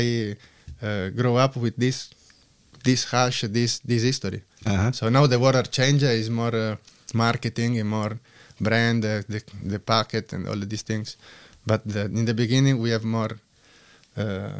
[0.00, 0.02] I
[0.86, 1.96] uh, grow up with this
[2.86, 4.40] this hash this this history
[4.72, 4.90] Uh-huh.
[4.98, 6.76] so now the world are changed is more uh,
[7.24, 8.12] marketing and more
[8.68, 9.40] brand uh, the,
[9.72, 11.08] the packet and all of these things
[11.70, 13.32] but the, in the beginning we have more
[14.16, 14.50] uh,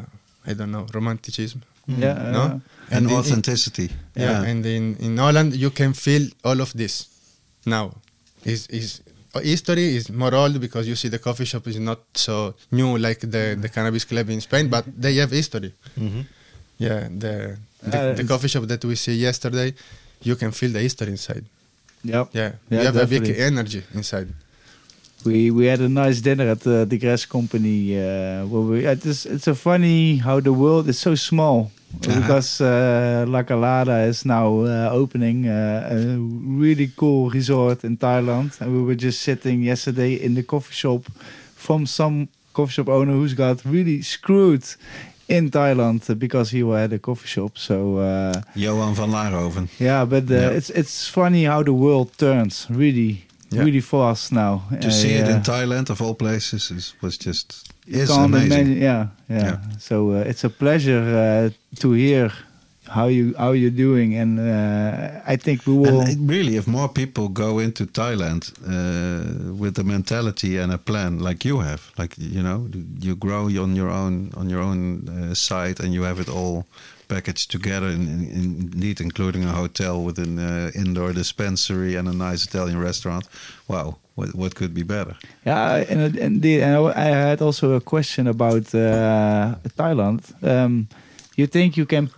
[0.49, 1.61] I don't know romanticism
[2.05, 2.59] Yeah, no uh,
[2.95, 3.87] And in- in- authenticity.
[4.15, 6.93] yeah, and in, in Holland you can feel all of this
[7.65, 7.85] now.
[8.45, 9.01] Is is
[9.43, 13.19] history is more old because you see the coffee shop is not so new like
[13.21, 15.73] the, the cannabis club in Spain, but they have history.
[15.97, 16.25] Mhm.
[16.77, 19.73] Yeah, the the, Uh, the coffee shop that we see yesterday,
[20.23, 21.45] you can feel the history inside.
[22.03, 22.29] Yep.
[22.33, 24.27] Yeah, Yeah, you have a big energy inside.
[25.25, 27.95] We we had a nice dinner at the, the Grass Company.
[27.99, 32.19] Uh, where we it's it's so funny how the world is so small Uh-huh.
[32.21, 38.61] because uh, La Calada is now uh, opening uh, a really cool resort in Thailand,
[38.61, 41.01] and we were just sitting yesterday in the coffee shop
[41.55, 44.63] from some coffee shop owner who's got really screwed
[45.27, 47.57] in Thailand because he had a coffee shop.
[47.57, 47.97] So.
[47.97, 49.67] Uh, Johan van Laarhoven.
[49.79, 50.57] yeah, but uh, Yeah.
[50.57, 53.63] it's it's funny how the world turns really, Yeah.
[53.65, 54.61] really fast now.
[54.81, 58.77] To see it in Thailand, of all places, is, was just is amazing.
[58.77, 59.57] yeah, yeah, Yeah.
[59.79, 62.31] So uh, it's a pleasure uh, to hear
[62.89, 66.01] how you how you're doing, and uh, I think we will.
[66.01, 71.19] And really, if more people go into Thailand uh, with a mentality and a plan
[71.19, 72.67] like you have, like you know,
[72.99, 76.65] you grow on your own on your own uh, site, and you have it all
[77.07, 82.13] packaged together, in, in, indeed, including a hotel with an uh, indoor dispensary and a
[82.13, 83.27] nice Italian restaurant.
[83.67, 85.15] Wow, what, what could be better?
[85.45, 90.21] Yeah, and, it- and, the, and I had also a question about uh, Thailand.
[90.43, 90.87] Um,
[91.39, 92.09] you think you can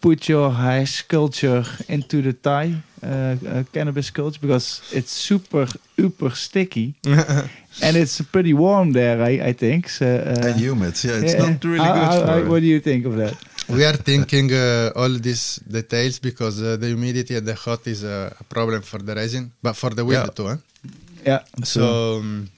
[0.00, 4.66] put your hash culture into the Thai uh, uh, cannabis culture because
[4.98, 5.66] it's super
[5.96, 6.94] super sticky
[7.82, 9.18] and it's pretty warm there.
[9.22, 9.88] I, I think.
[9.88, 11.46] So, uh, and humid, yeah, it's yeah.
[11.50, 12.26] not really How- good how- for.
[12.32, 13.34] how- what do you think of that?
[13.68, 18.02] we are thinking uh, all these details because uh, the humidity and the hot is
[18.02, 18.10] uh,
[18.40, 20.26] a problem for the resin, but for the weed Yeah.
[20.36, 20.46] too.
[20.48, 20.56] Huh?
[21.24, 21.42] Yeah.
[21.62, 22.48] So um,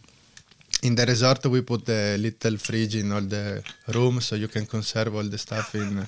[0.83, 4.67] in the resort we put a little fridge in all the rooms so you can
[4.67, 6.07] conserve all the stuff in uh,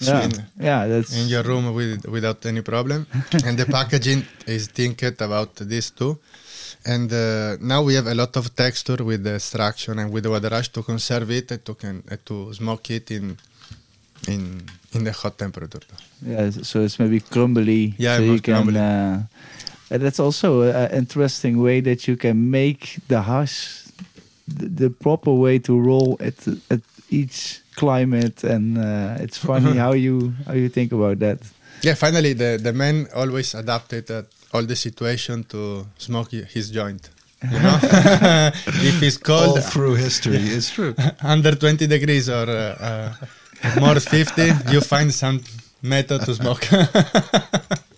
[0.00, 3.06] yeah, in, yeah, that's in your room with, without any problem.
[3.44, 6.18] and the packaging is thinking about this too.
[6.86, 10.30] And uh, now we have a lot of texture with the extraction and with the
[10.30, 13.36] water rush to conserve it and to can uh, to smoke it in
[14.26, 14.62] in
[14.92, 15.80] in the hot temperature.
[16.22, 16.50] yeah.
[16.50, 17.94] So it's maybe crumbly.
[17.98, 18.54] Yeah, so you can.
[18.54, 18.80] crumbly.
[18.80, 19.18] Uh,
[19.90, 23.84] and that's also an interesting way that you can make the hash
[24.46, 26.80] the, the proper way to roll at at
[27.10, 31.38] each climate, and uh, it's funny how you how you think about that.
[31.82, 34.22] Yeah, finally the the man always adapted uh,
[34.52, 37.10] all the situation to smoke his joint.
[37.42, 37.78] You know,
[38.90, 40.94] if it's all cold, through history, it's true.
[41.22, 43.14] under 20 degrees or uh,
[43.64, 45.40] uh, more 50, you find some
[45.82, 46.66] method to smoke.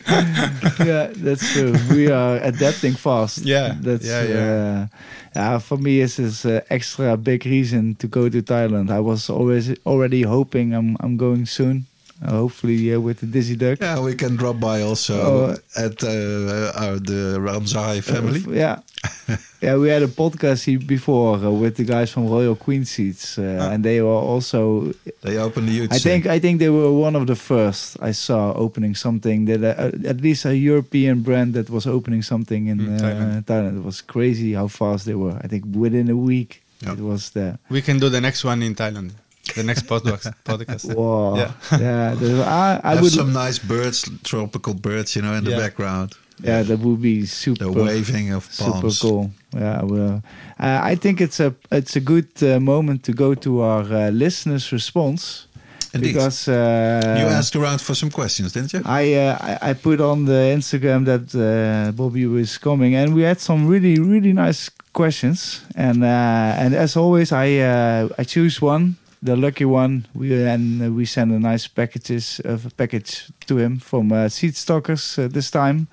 [0.84, 1.74] yeah, that's true.
[1.90, 3.38] We are adapting fast.
[3.44, 4.86] Yeah, that's yeah, yeah.
[4.92, 4.96] Uh,
[5.34, 8.90] yeah, for me, it's this uh, extra big reason to go to Thailand.
[8.90, 11.86] I was always already hoping I'm I'm going soon.
[12.24, 13.78] Uh, hopefully uh, with the Dizzy Duck.
[13.80, 15.56] Yeah, we can drop by also Oh.
[15.76, 18.40] at uh, our, the Ramzai family.
[18.46, 18.78] Uh, yeah,
[19.60, 19.76] yeah.
[19.76, 23.42] We had a podcast here before uh, with the guys from Royal Queen Seeds, uh,
[23.60, 23.72] Ah.
[23.72, 24.92] and they were also.
[25.22, 25.92] they opened the youth.
[25.92, 29.62] I think I think they were one of the first I saw opening something that
[29.64, 33.44] uh, at least a European brand that was opening something in Mm, uh, Thailand.
[33.46, 33.76] Thailand.
[33.78, 35.38] It was crazy how fast they were.
[35.44, 36.94] I think within a week Yeah.
[36.94, 37.58] it was there.
[37.70, 39.10] we can do the next one in Thailand.
[39.54, 40.32] The next podcast.
[40.44, 40.94] podcast.
[40.94, 41.34] Wow.
[41.36, 41.50] Yeah.
[41.78, 42.14] Yeah.
[42.46, 43.12] I, I Have would.
[43.12, 46.14] some nice birds, tropical birds, you know, in the background.
[46.40, 47.64] Yeah, that would be super.
[47.64, 48.98] The waving of palms.
[48.98, 49.30] Super cool.
[49.54, 50.22] Yeah, well,
[50.59, 54.10] uh, I think it's a it's a good uh, moment to go to our uh,
[54.10, 55.46] listeners' response
[55.94, 56.14] Indeed.
[56.14, 58.82] because uh, you asked around for some questions, didn't you?
[58.84, 63.22] I, uh, I I put on the Instagram that uh, Bobby was coming, and we
[63.22, 65.62] had some really really nice questions.
[65.76, 70.06] And uh, and as always, I uh, I choose one, the lucky one.
[70.14, 75.18] We and we send a nice packages of a package to him from uh, Seedstockers
[75.18, 75.88] uh, this time.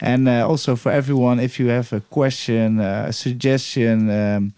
[0.00, 4.52] And uh, also for everyone, if you have a question, uh, a suggestion, um,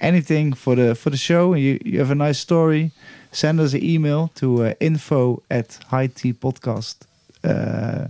[0.00, 2.90] anything for the for the show, you, you have a nice story,
[3.32, 6.96] send us an email to uh, info at highteapodcast.
[7.44, 8.08] Uh,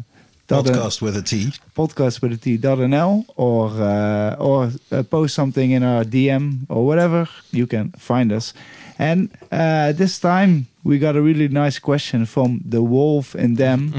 [0.48, 1.50] dot- Podcast with a T.
[1.74, 6.66] podcast with a T dot NL or uh, or uh, post something in our DM
[6.68, 7.28] or whatever.
[7.52, 8.54] You can find us.
[8.98, 13.92] And uh, this time we got a really nice question from the Wolf in them.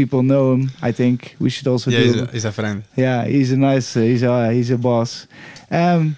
[0.00, 0.62] People know him.
[0.88, 2.04] I think we should also Yeah, do.
[2.12, 2.82] he's a, he's a friend.
[2.96, 3.96] Yeah, he's a nice.
[3.96, 5.26] Uh, he's a he's a boss.
[5.70, 6.16] Um,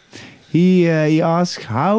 [0.55, 1.97] he uh, he asked how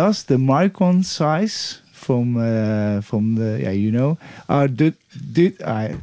[0.00, 4.10] does the micron size from uh, from the yeah you know
[4.48, 4.94] uh did
[5.38, 5.96] did I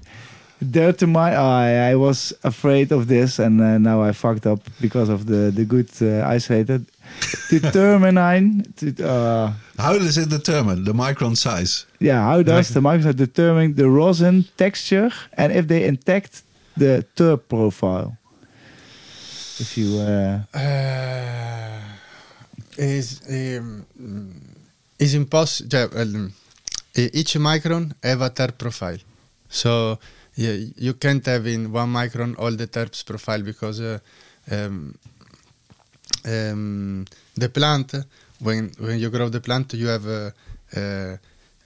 [0.62, 5.26] determine I I was afraid of this and uh, now I fucked up because of
[5.32, 6.86] the the good uh, isolated
[7.50, 11.86] determine uh, How does it determine the micron size?
[12.00, 16.44] yeah how does the micron determine the rosin texture and if they intact
[16.78, 18.18] the terp profile
[19.60, 21.80] if you uh, Uh,
[22.78, 23.86] is um,
[25.00, 25.90] is impossible.
[26.02, 26.34] Um,
[27.02, 29.00] e- each micron have a terp profile,
[29.50, 29.98] so
[30.36, 30.56] yeah,
[30.86, 34.00] you can't have in one micron all the terps profile because uh,
[34.52, 34.96] um,
[36.26, 37.96] um, the plant
[38.40, 40.34] when when you grow the plant you have a,
[40.76, 41.20] a,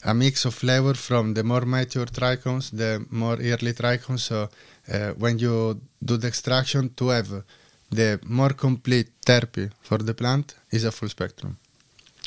[0.03, 4.19] a mix of flavor from the more mature trichomes, the more early trichomes.
[4.19, 4.49] So
[4.91, 7.44] uh, when you do the extraction to have
[7.91, 11.57] the more complete terpy for the plant is a full spectrum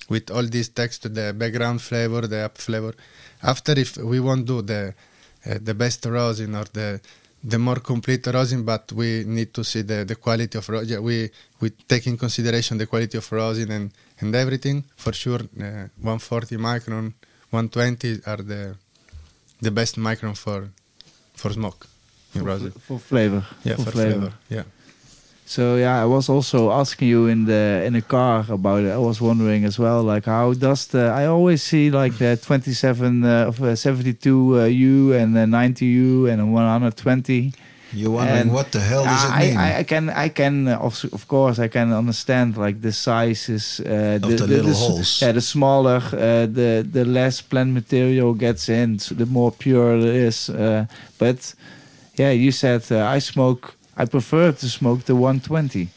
[0.09, 2.95] with all these text the background flavor the up flavor
[3.43, 4.95] after if we won't do the
[5.47, 7.01] uh, the best rosin or the
[7.45, 11.03] the more complete rosin but we need to see the, the quality of rosin.
[11.03, 13.91] We we take in consideration the quality of rosin and
[14.21, 14.85] and everything.
[14.97, 17.15] For sure uh, 140 micron
[17.51, 18.77] 120 are the
[19.61, 20.69] the best micron for
[21.35, 21.87] for smoke
[22.35, 22.71] in for, rosin.
[22.71, 23.45] for flavor.
[23.65, 24.13] Yeah for for, flavor.
[24.13, 24.65] flavor yeah
[25.45, 28.91] So yeah, I was also asking you in the in the car about it.
[28.91, 33.25] I was wondering as well, like how does the I always see like the 27
[33.25, 37.53] uh, of uh, 72 uh, U and uh, 90 U and 120.
[37.95, 39.57] You're wondering And what the hell does it I, mean?
[39.59, 43.81] I, I can I can uh, of, of course I can understand like the sizes
[43.81, 45.21] uh, Of the little s- holes.
[45.21, 49.99] Yeah, the smaller uh, the the less plant material gets in, so the more pure
[49.99, 50.49] it is.
[50.49, 50.87] Uh,
[51.19, 51.55] but
[52.17, 53.75] yeah, you said uh, I smoke.
[54.03, 55.89] I prefer to smoke the 120.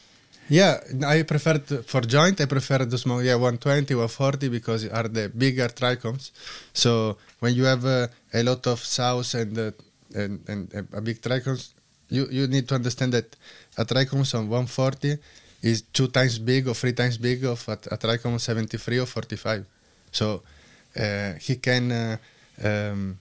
[0.50, 2.40] Yeah, I prefer to, for joint.
[2.40, 6.30] I prefer to smoke yeah 120 or 40 because are the bigger trichomes.
[6.72, 9.72] So when you have uh, a lot of sauce and, uh,
[10.14, 11.70] and and a big trichomes,
[12.10, 13.36] you you need to understand that
[13.76, 15.18] a trichomes on 140
[15.64, 19.66] is two times big or three times big of a, a trichome 73 or 45.
[20.12, 20.44] So
[20.96, 22.18] uh, he can uh,
[22.64, 23.18] um,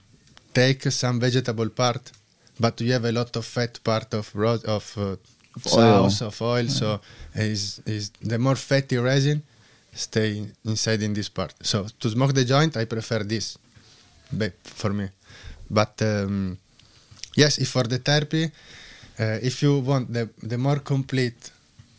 [0.53, 2.11] take some vegetable part,
[2.59, 5.15] but you have a lot of fat part of ro- of uh,
[5.55, 6.05] Of oil.
[6.29, 6.67] of oil.
[6.67, 6.99] So
[7.35, 9.41] is is the more fatty resin
[9.93, 11.53] stay inside in this part.
[11.61, 13.57] So to smoke the joint, I prefer this,
[14.37, 15.07] be- for me.
[15.69, 16.57] But um,
[17.35, 18.51] yes, if for the terpy,
[19.19, 21.51] uh, if you want the the more complete,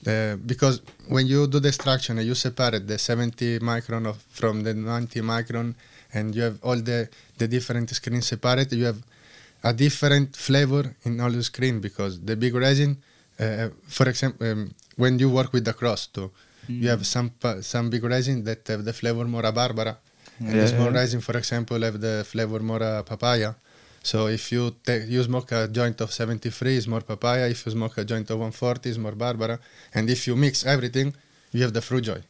[0.07, 4.63] uh, because when you do the extraction and you separate the 70 micron of, from
[4.63, 5.75] the 90 micron,
[6.13, 7.09] and you have all the
[7.39, 9.01] the different screens separate, you have
[9.71, 12.93] a different flavor in all the screen because the big resin,
[13.39, 14.61] uh, for example, um,
[15.03, 16.29] when you work with the cross too,
[16.69, 17.31] you have some
[17.73, 19.95] some big resin that have the flavor more a barbara,
[20.39, 23.51] and Yeah, the small resin, for example, have the flavor more a papaya.
[24.11, 27.45] So if you take you smoke a joint of 73, is more papaya.
[27.55, 29.59] If you smoke a joint of 140, is more barbara.
[29.95, 31.09] And if you mix everything,
[31.53, 32.21] you have the fruit joy,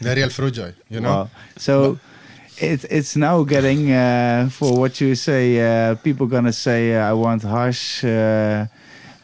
[0.00, 0.72] the real fruit joy.
[0.88, 1.14] You know.
[1.14, 1.30] Wow.
[1.56, 1.98] So
[2.58, 5.60] it, it's now getting uh, for what you say.
[5.60, 8.66] Uh, people gonna say uh, I want harsh uh,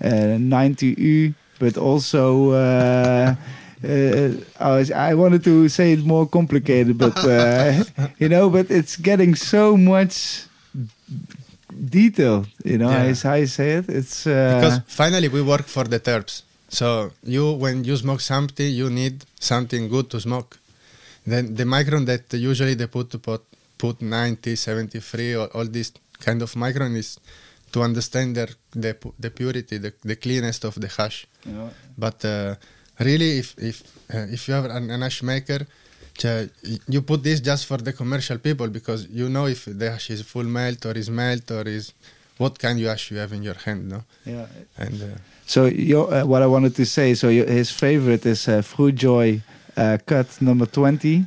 [0.03, 2.51] uh, 90u, but also.
[2.53, 3.35] Uh,
[3.83, 7.83] uh, I, was, I wanted to say it more complicated, but uh,
[8.19, 10.45] you know, but it's getting so much
[11.89, 12.47] detailed.
[12.65, 13.05] You know, Yeah.
[13.11, 16.43] as I say it, it's uh, because finally we work for the terps.
[16.69, 20.59] So you, when you smoke something, you need something good to smoke.
[21.27, 23.43] Then the micron that usually they put to put,
[23.79, 27.19] put 90, 73, or all this kind of micron is
[27.73, 31.27] to understand their, the the purity, the, the cleanest of the hash.
[31.47, 31.69] Yeah.
[31.97, 32.55] But uh,
[32.99, 33.83] really, if if
[34.13, 35.67] uh, if you have an, an hash maker,
[36.89, 40.23] you put this just for the commercial people because you know if the hash is
[40.23, 41.93] full melt or is melt or is
[42.39, 44.03] what kind of hash you have in your hand, no?
[44.25, 44.47] Yeah.
[44.79, 45.07] And uh,
[45.47, 48.95] So your, uh, what I wanted to say, so your, his favorite is uh, Fruit
[48.95, 49.43] Joy
[49.77, 51.25] uh, cut number 20.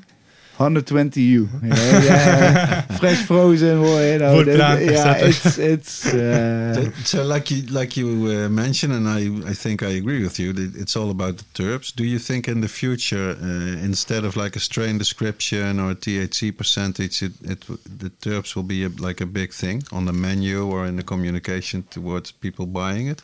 [0.57, 1.49] 120 U.
[1.63, 2.81] Yeah, yeah.
[2.99, 4.11] fresh frozen, boy.
[4.13, 6.05] You know, Full that- yeah, it's it's.
[6.13, 10.21] Uh, So, so like you like you uh, mentioned, and I, I think I agree
[10.23, 10.53] with you.
[10.53, 11.91] That it's all about the terps.
[11.95, 15.95] Do you think in the future, uh, instead of like a strain description or a
[15.95, 17.65] THC percentage, it, it
[17.99, 21.03] the terps will be a, like a big thing on the menu or in the
[21.03, 23.23] communication towards people buying it?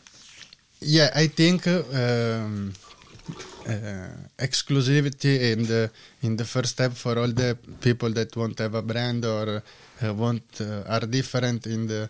[0.81, 2.73] Yeah, I think uh, um,
[4.37, 5.91] exclusivity in the
[6.21, 9.61] in the first step for all the people that want to have a brand or
[10.03, 12.09] uh, want uh, are different in the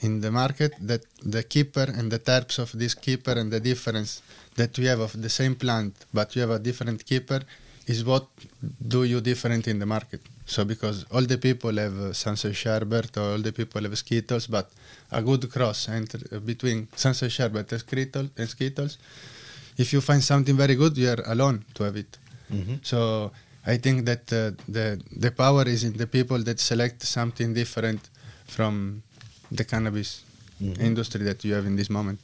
[0.00, 0.72] in the market.
[0.80, 4.22] That the keeper and the types of this keeper and the difference
[4.56, 7.40] that we have of the same plant, but you have a different keeper,
[7.86, 8.26] is what
[8.94, 10.20] do you different in the market.
[10.46, 14.70] So because all the people have uh, Sherbet or all the people have Skittles, but
[15.10, 18.98] a good cross uh, between Sunset Sherbet and Skittles, and Skittles,
[19.82, 22.12] if you find something very good, you are alone to have it.
[22.82, 22.98] So
[23.74, 24.38] I think that uh,
[24.76, 24.86] the
[25.24, 28.00] the power is in the people that select something different
[28.54, 29.02] from
[29.58, 30.10] the cannabis
[30.88, 32.18] industry that you have in this moment.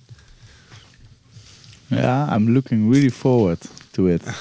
[1.91, 3.59] yeah, I'm looking really forward
[3.93, 4.23] to it.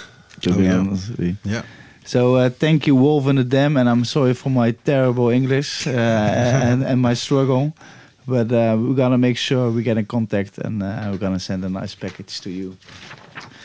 [0.41, 0.79] To Oh, be yeah.
[0.79, 1.35] honest with you.
[1.45, 1.63] Yeah.
[2.05, 5.87] So uh, thank you, Wolf and the Dam, and I'm sorry for my terrible English
[5.87, 5.91] uh,
[6.69, 7.71] and, and my struggle.
[8.27, 11.63] But uh, we're gonna make sure we get in contact, and uh, we're gonna send
[11.63, 12.77] a nice package to you.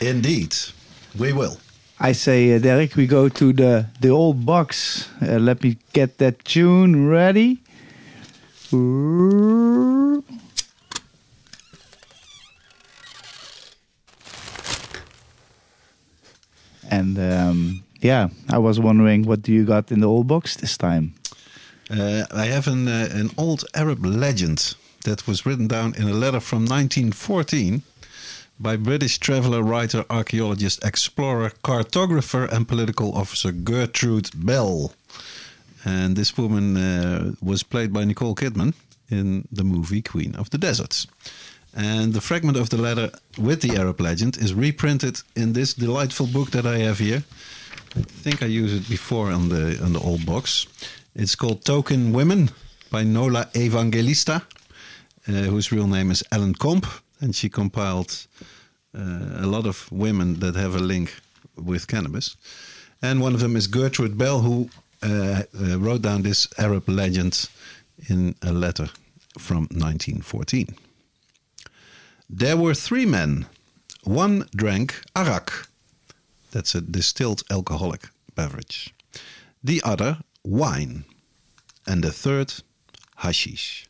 [0.00, 0.54] Indeed,
[1.18, 1.56] we will.
[1.98, 5.08] I say, uh, Dirk, we go to the the old box.
[5.22, 7.60] Uh, let me get that tune ready.
[16.90, 20.76] And um, yeah, I was wondering, what do you got in the old box this
[20.76, 21.14] time?
[21.90, 26.14] Uh, I have an, uh, an old Arab legend that was written down in a
[26.14, 27.82] letter from 1914
[28.60, 34.92] by British traveler, writer, archaeologist, explorer, cartographer, and political officer Gertrude Bell.
[35.84, 38.74] And this woman uh, was played by Nicole Kidman
[39.08, 41.08] in the movie Queen of the Deserts.
[41.74, 46.26] And the fragment of the letter with the Arab legend is reprinted in this delightful
[46.26, 47.24] book that I have here.
[47.96, 50.66] I think I used it before on the on the old box.
[51.14, 52.50] It's called Tokin' Women
[52.90, 54.42] by Nola Evangelista,
[55.26, 56.86] uh, whose real name is Ellen Komp,
[57.20, 58.26] and she compiled
[58.96, 61.20] uh, a lot of women that have a link
[61.56, 62.36] with cannabis.
[63.02, 64.70] And one of them is Gertrude Bell, who
[65.02, 67.48] uh, uh, wrote down this Arab legend
[68.08, 68.88] in a letter
[69.36, 70.76] from 1914.
[72.28, 73.46] There were three men.
[74.04, 75.66] One drank arak,
[76.52, 78.94] that's a distilled alcoholic beverage.
[79.62, 81.04] The other, wine.
[81.86, 82.54] And the third,
[83.16, 83.86] hashish.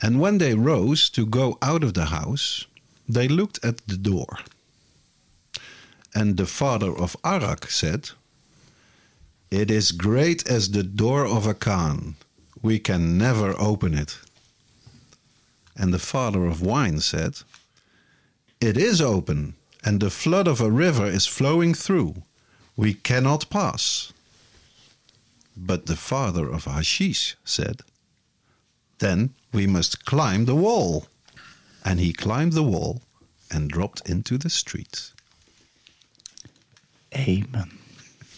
[0.00, 2.66] And when they rose to go out of the house,
[3.08, 4.38] they looked at the door.
[6.14, 8.10] And the father of Arak said,
[9.50, 12.16] It is great as the door of a Khan.
[12.60, 14.18] We can never open it.
[15.76, 17.38] And the father of wine said,
[18.60, 19.54] It is open,
[19.84, 22.22] and the flood of a river is flowing through.
[22.76, 24.12] We cannot pass.
[25.56, 27.82] But the father of Hashish said,
[28.98, 31.06] Then we must climb the wall.
[31.84, 33.02] And he climbed the wall
[33.50, 35.12] and dropped into the street.
[37.14, 37.78] Amen.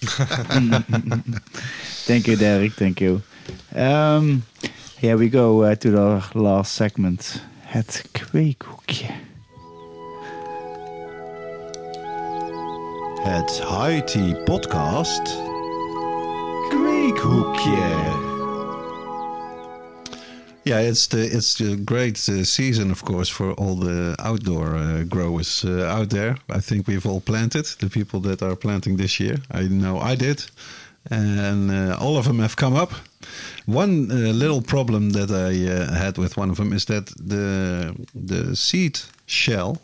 [2.07, 2.73] Thank you, Dirk.
[2.73, 3.23] Thank you.
[3.75, 4.43] Um,
[4.99, 7.43] here we go uh, to the last segment.
[7.61, 9.11] Het kweekhoekje.
[13.23, 15.54] Het High Tea Podcast.
[20.65, 25.05] Yeah, it's the it's a great uh, season, of course, for all the outdoor uh,
[25.05, 26.37] growers uh, out there.
[26.49, 27.67] I think we've all planted.
[27.79, 30.47] The people that are planting this year, I know I did,
[31.11, 32.93] and uh, all of them have come up.
[33.67, 37.95] One uh, little problem that I uh, had with one of them is that the
[38.15, 39.77] the seed shell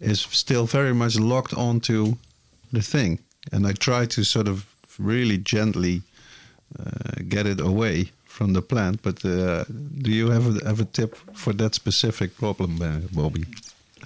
[0.00, 2.16] is still very much locked onto
[2.72, 3.20] the thing,
[3.52, 4.64] and I try to sort of
[4.98, 6.02] really gently
[7.28, 9.02] get it away from the plant.
[9.02, 9.64] But uh,
[10.02, 13.44] do you have a, have a tip for that specific problem, uh, Bobby?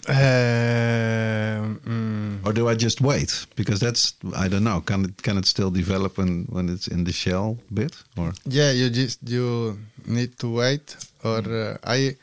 [0.09, 3.47] Um, mm, Or do I just wait?
[3.55, 4.81] Because that's I don't know.
[4.81, 7.95] Can it can it still develop when when it's in the shell bit?
[8.17, 10.97] Or yeah, you just you need to wait.
[11.23, 12.17] Or uh, I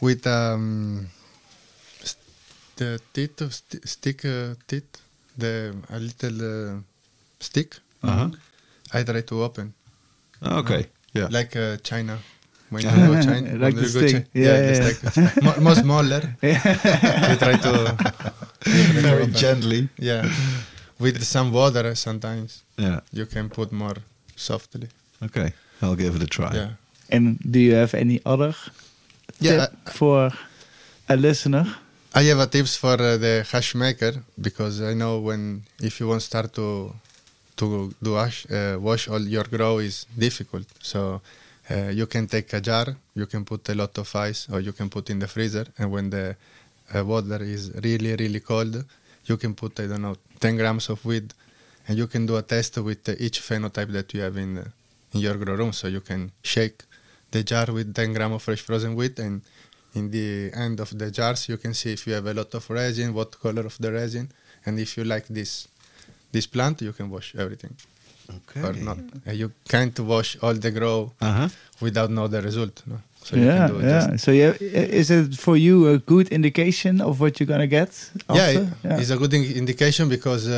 [0.00, 1.08] with um
[2.02, 2.18] st-
[2.76, 4.54] the teeth of st- stick uh,
[5.38, 6.80] the a little uh,
[7.40, 7.76] stick.
[8.02, 8.30] uh-huh.
[8.94, 9.74] I try to open
[10.42, 12.18] okay, yeah, like uh, China.
[12.70, 13.06] When you Yeah.
[13.06, 14.12] go China, Like when the stick.
[14.12, 14.82] Chi- Yeah, the yeah.
[14.82, 15.42] stick.
[15.46, 16.22] Mo- more smaller.
[16.42, 17.72] you try to
[19.08, 19.88] very gently.
[19.98, 20.22] Yeah,
[20.98, 23.96] with some water sometimes Yeah, you can put more
[24.36, 24.88] softly.
[25.22, 25.52] okay.
[25.82, 26.52] I'll give it a try.
[26.54, 26.70] Yeah.
[27.10, 28.54] And do you have any other
[29.40, 30.32] Yeah, tip for
[31.08, 31.66] a listener?
[32.14, 36.08] I have a tips for uh, the hash maker because I know when if you
[36.08, 36.94] want to start to
[37.56, 40.66] to do hash, uh, wash all your grow is difficult.
[40.80, 41.20] So
[41.70, 44.72] uh, you can take a jar, you can put a lot of ice, or you
[44.72, 46.36] can put in the freezer, and when the
[46.94, 48.84] uh, water is really really cold,
[49.26, 51.32] you can put I don't know 10 grams of weed,
[51.88, 54.58] and you can do a test with each phenotype that you have in
[55.12, 55.72] in your grow room.
[55.72, 56.82] So you can shake
[57.34, 59.42] the jar with 10 grams of fresh frozen wheat and
[59.94, 62.68] in the end of the jars you can see if you have a lot of
[62.70, 64.30] resin what color of the resin
[64.66, 65.68] and if you like this
[66.34, 67.74] this plant you can wash everything
[68.38, 68.62] Okay.
[68.66, 68.98] or not
[69.42, 71.48] you can't wash all the grow Uh huh.
[71.86, 72.96] without know the result no
[73.26, 73.92] so you yeah, can do yeah.
[73.94, 74.52] just So yeah,
[75.00, 77.90] is it for you a good indication of what you're gonna get?
[78.38, 78.68] yeah, it-
[79.00, 80.56] it's a good in- indication because uh,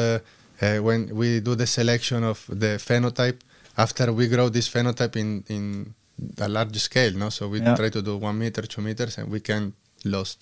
[0.64, 3.38] uh, when we do the selection of the phenotype,
[3.84, 5.62] after we grow this phenotype in, in
[6.46, 7.76] a large scale, no, so we Yeah.
[7.80, 9.62] try to do one meter, two meters, and we can
[10.16, 10.38] lost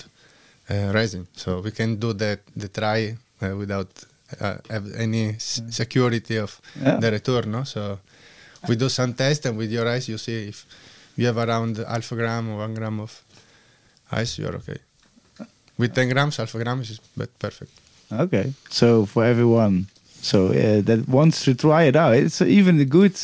[0.70, 1.22] uh, resin.
[1.42, 2.32] So we can do the
[2.62, 3.00] the try
[3.42, 3.90] uh, without
[4.40, 6.96] uh, have any s- security of Yeah.
[7.00, 7.64] the return, no.
[7.64, 7.98] So
[8.68, 10.66] we do some test, and with your eyes, you see if
[11.16, 13.22] you have around half a gram or one gram of
[14.10, 14.78] ice, you're okay.
[15.78, 17.72] With 10 grams, half a gram is but perfect.
[18.12, 18.52] Okay.
[18.70, 19.86] So for everyone,
[20.22, 23.14] so uh, that wants to try it out, it's even a good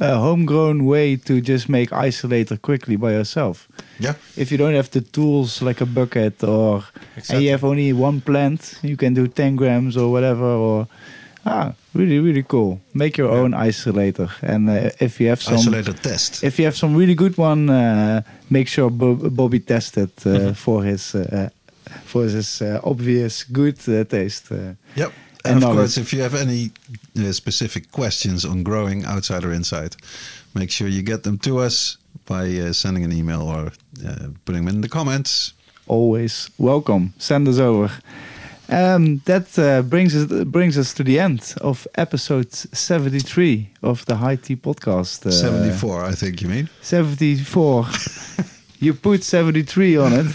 [0.00, 3.68] uh, homegrown way to just make ice-o-lator quickly by yourself.
[4.00, 4.14] Yeah.
[4.36, 6.82] If you don't have the tools like a bucket or
[7.30, 10.44] and you have only one plant, you can do 10 grams or whatever.
[10.44, 10.86] Or
[11.46, 12.80] ah, really, really cool.
[12.92, 13.40] Make your Yeah.
[13.42, 15.54] own ice-o-lator, and uh, if you have some.
[15.58, 16.42] Isolated test.
[16.42, 20.82] If you have some really good one, uh, make sure Bob, Bobby tested uh, for
[20.84, 21.48] his uh,
[22.04, 24.50] for his uh, obvious good uh, taste.
[24.52, 25.12] Uh, Yep.
[25.44, 26.70] And And of course, if you have any
[27.18, 29.96] uh, specific questions on growing outside or inside,
[30.54, 33.72] make sure you get them to us by uh, sending an email or
[34.06, 35.52] uh, putting them in the comments.
[35.86, 37.12] always welcome.
[37.18, 37.90] Send us over.
[38.70, 44.04] Um, that uh, brings us brings us to the end of episode seventy three of
[44.06, 45.26] the High Tea podcast.
[45.26, 46.68] Uh, 74, I think you mean.
[46.80, 47.84] Seventy four.
[48.80, 50.26] you put seventy three on it.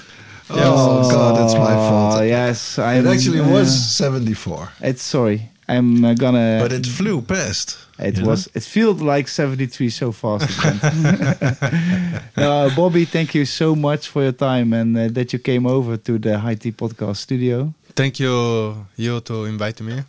[0.51, 2.19] Oh, God, it's my fault.
[2.19, 2.95] Oh, Yes, I.
[2.95, 5.49] It actually was 74, It's sorry.
[5.67, 6.57] I'm uh, gonna.
[6.61, 7.77] but it flew past.
[7.99, 8.29] It you know?
[8.29, 8.47] was.
[8.55, 10.49] It felt like 73 so fast.
[10.49, 12.21] it went.
[12.37, 15.95] no, Bobby, thank you so much for your time and uh, that you came over
[15.97, 17.71] to the High Tea Podcast studio.
[17.95, 20.01] Thank you, you to invite me,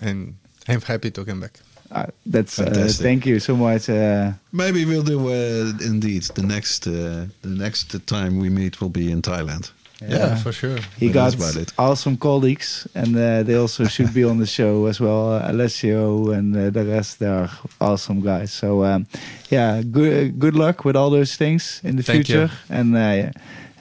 [0.00, 0.34] and
[0.66, 1.58] I'm happy to come back.
[1.90, 3.02] Uh, that's uh, Fantastic.
[3.04, 3.90] thank you so much.
[3.90, 8.88] Uh, Maybe we'll do uh, indeed the next uh, the next time we meet will
[8.88, 9.70] be in Thailand.
[10.08, 10.36] Yeah.
[10.36, 10.78] for sure.
[10.98, 11.72] he But got about it.
[11.78, 15.32] awesome colleagues, and uh, they also should be on the show as well.
[15.34, 17.50] Uh, Alessio and uh, the rest, they are
[17.80, 18.52] awesome guys.
[18.52, 19.06] So um,
[19.50, 22.50] yeah, good good luck with all those things in the Thank future.
[22.68, 22.76] you.
[22.76, 23.30] And uh,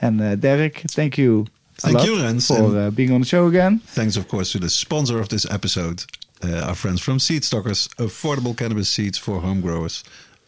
[0.02, 1.46] and uh, Dirk, thank you.
[1.78, 3.80] a Thank lot you, Rens, for uh, being on the show again.
[3.96, 6.04] Thanks, of course, to the sponsor of this episode,
[6.44, 10.04] uh, our friends from Seedstockers, affordable cannabis seeds for home growers,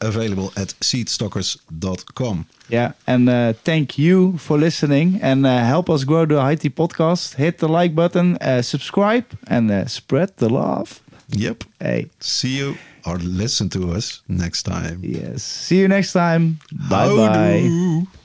[0.07, 2.45] available at seedstockers.com.
[2.69, 7.35] Yeah, and uh, thank you for listening and uh, help us grow the Tea podcast.
[7.35, 11.01] Hit the like button, uh, subscribe, and uh, spread the love.
[11.29, 11.63] Yep.
[11.79, 12.75] Hey, See you
[13.05, 14.99] or listen to us next time.
[15.03, 15.43] yes.
[15.43, 16.59] See you next time.
[16.89, 18.22] Bye bye.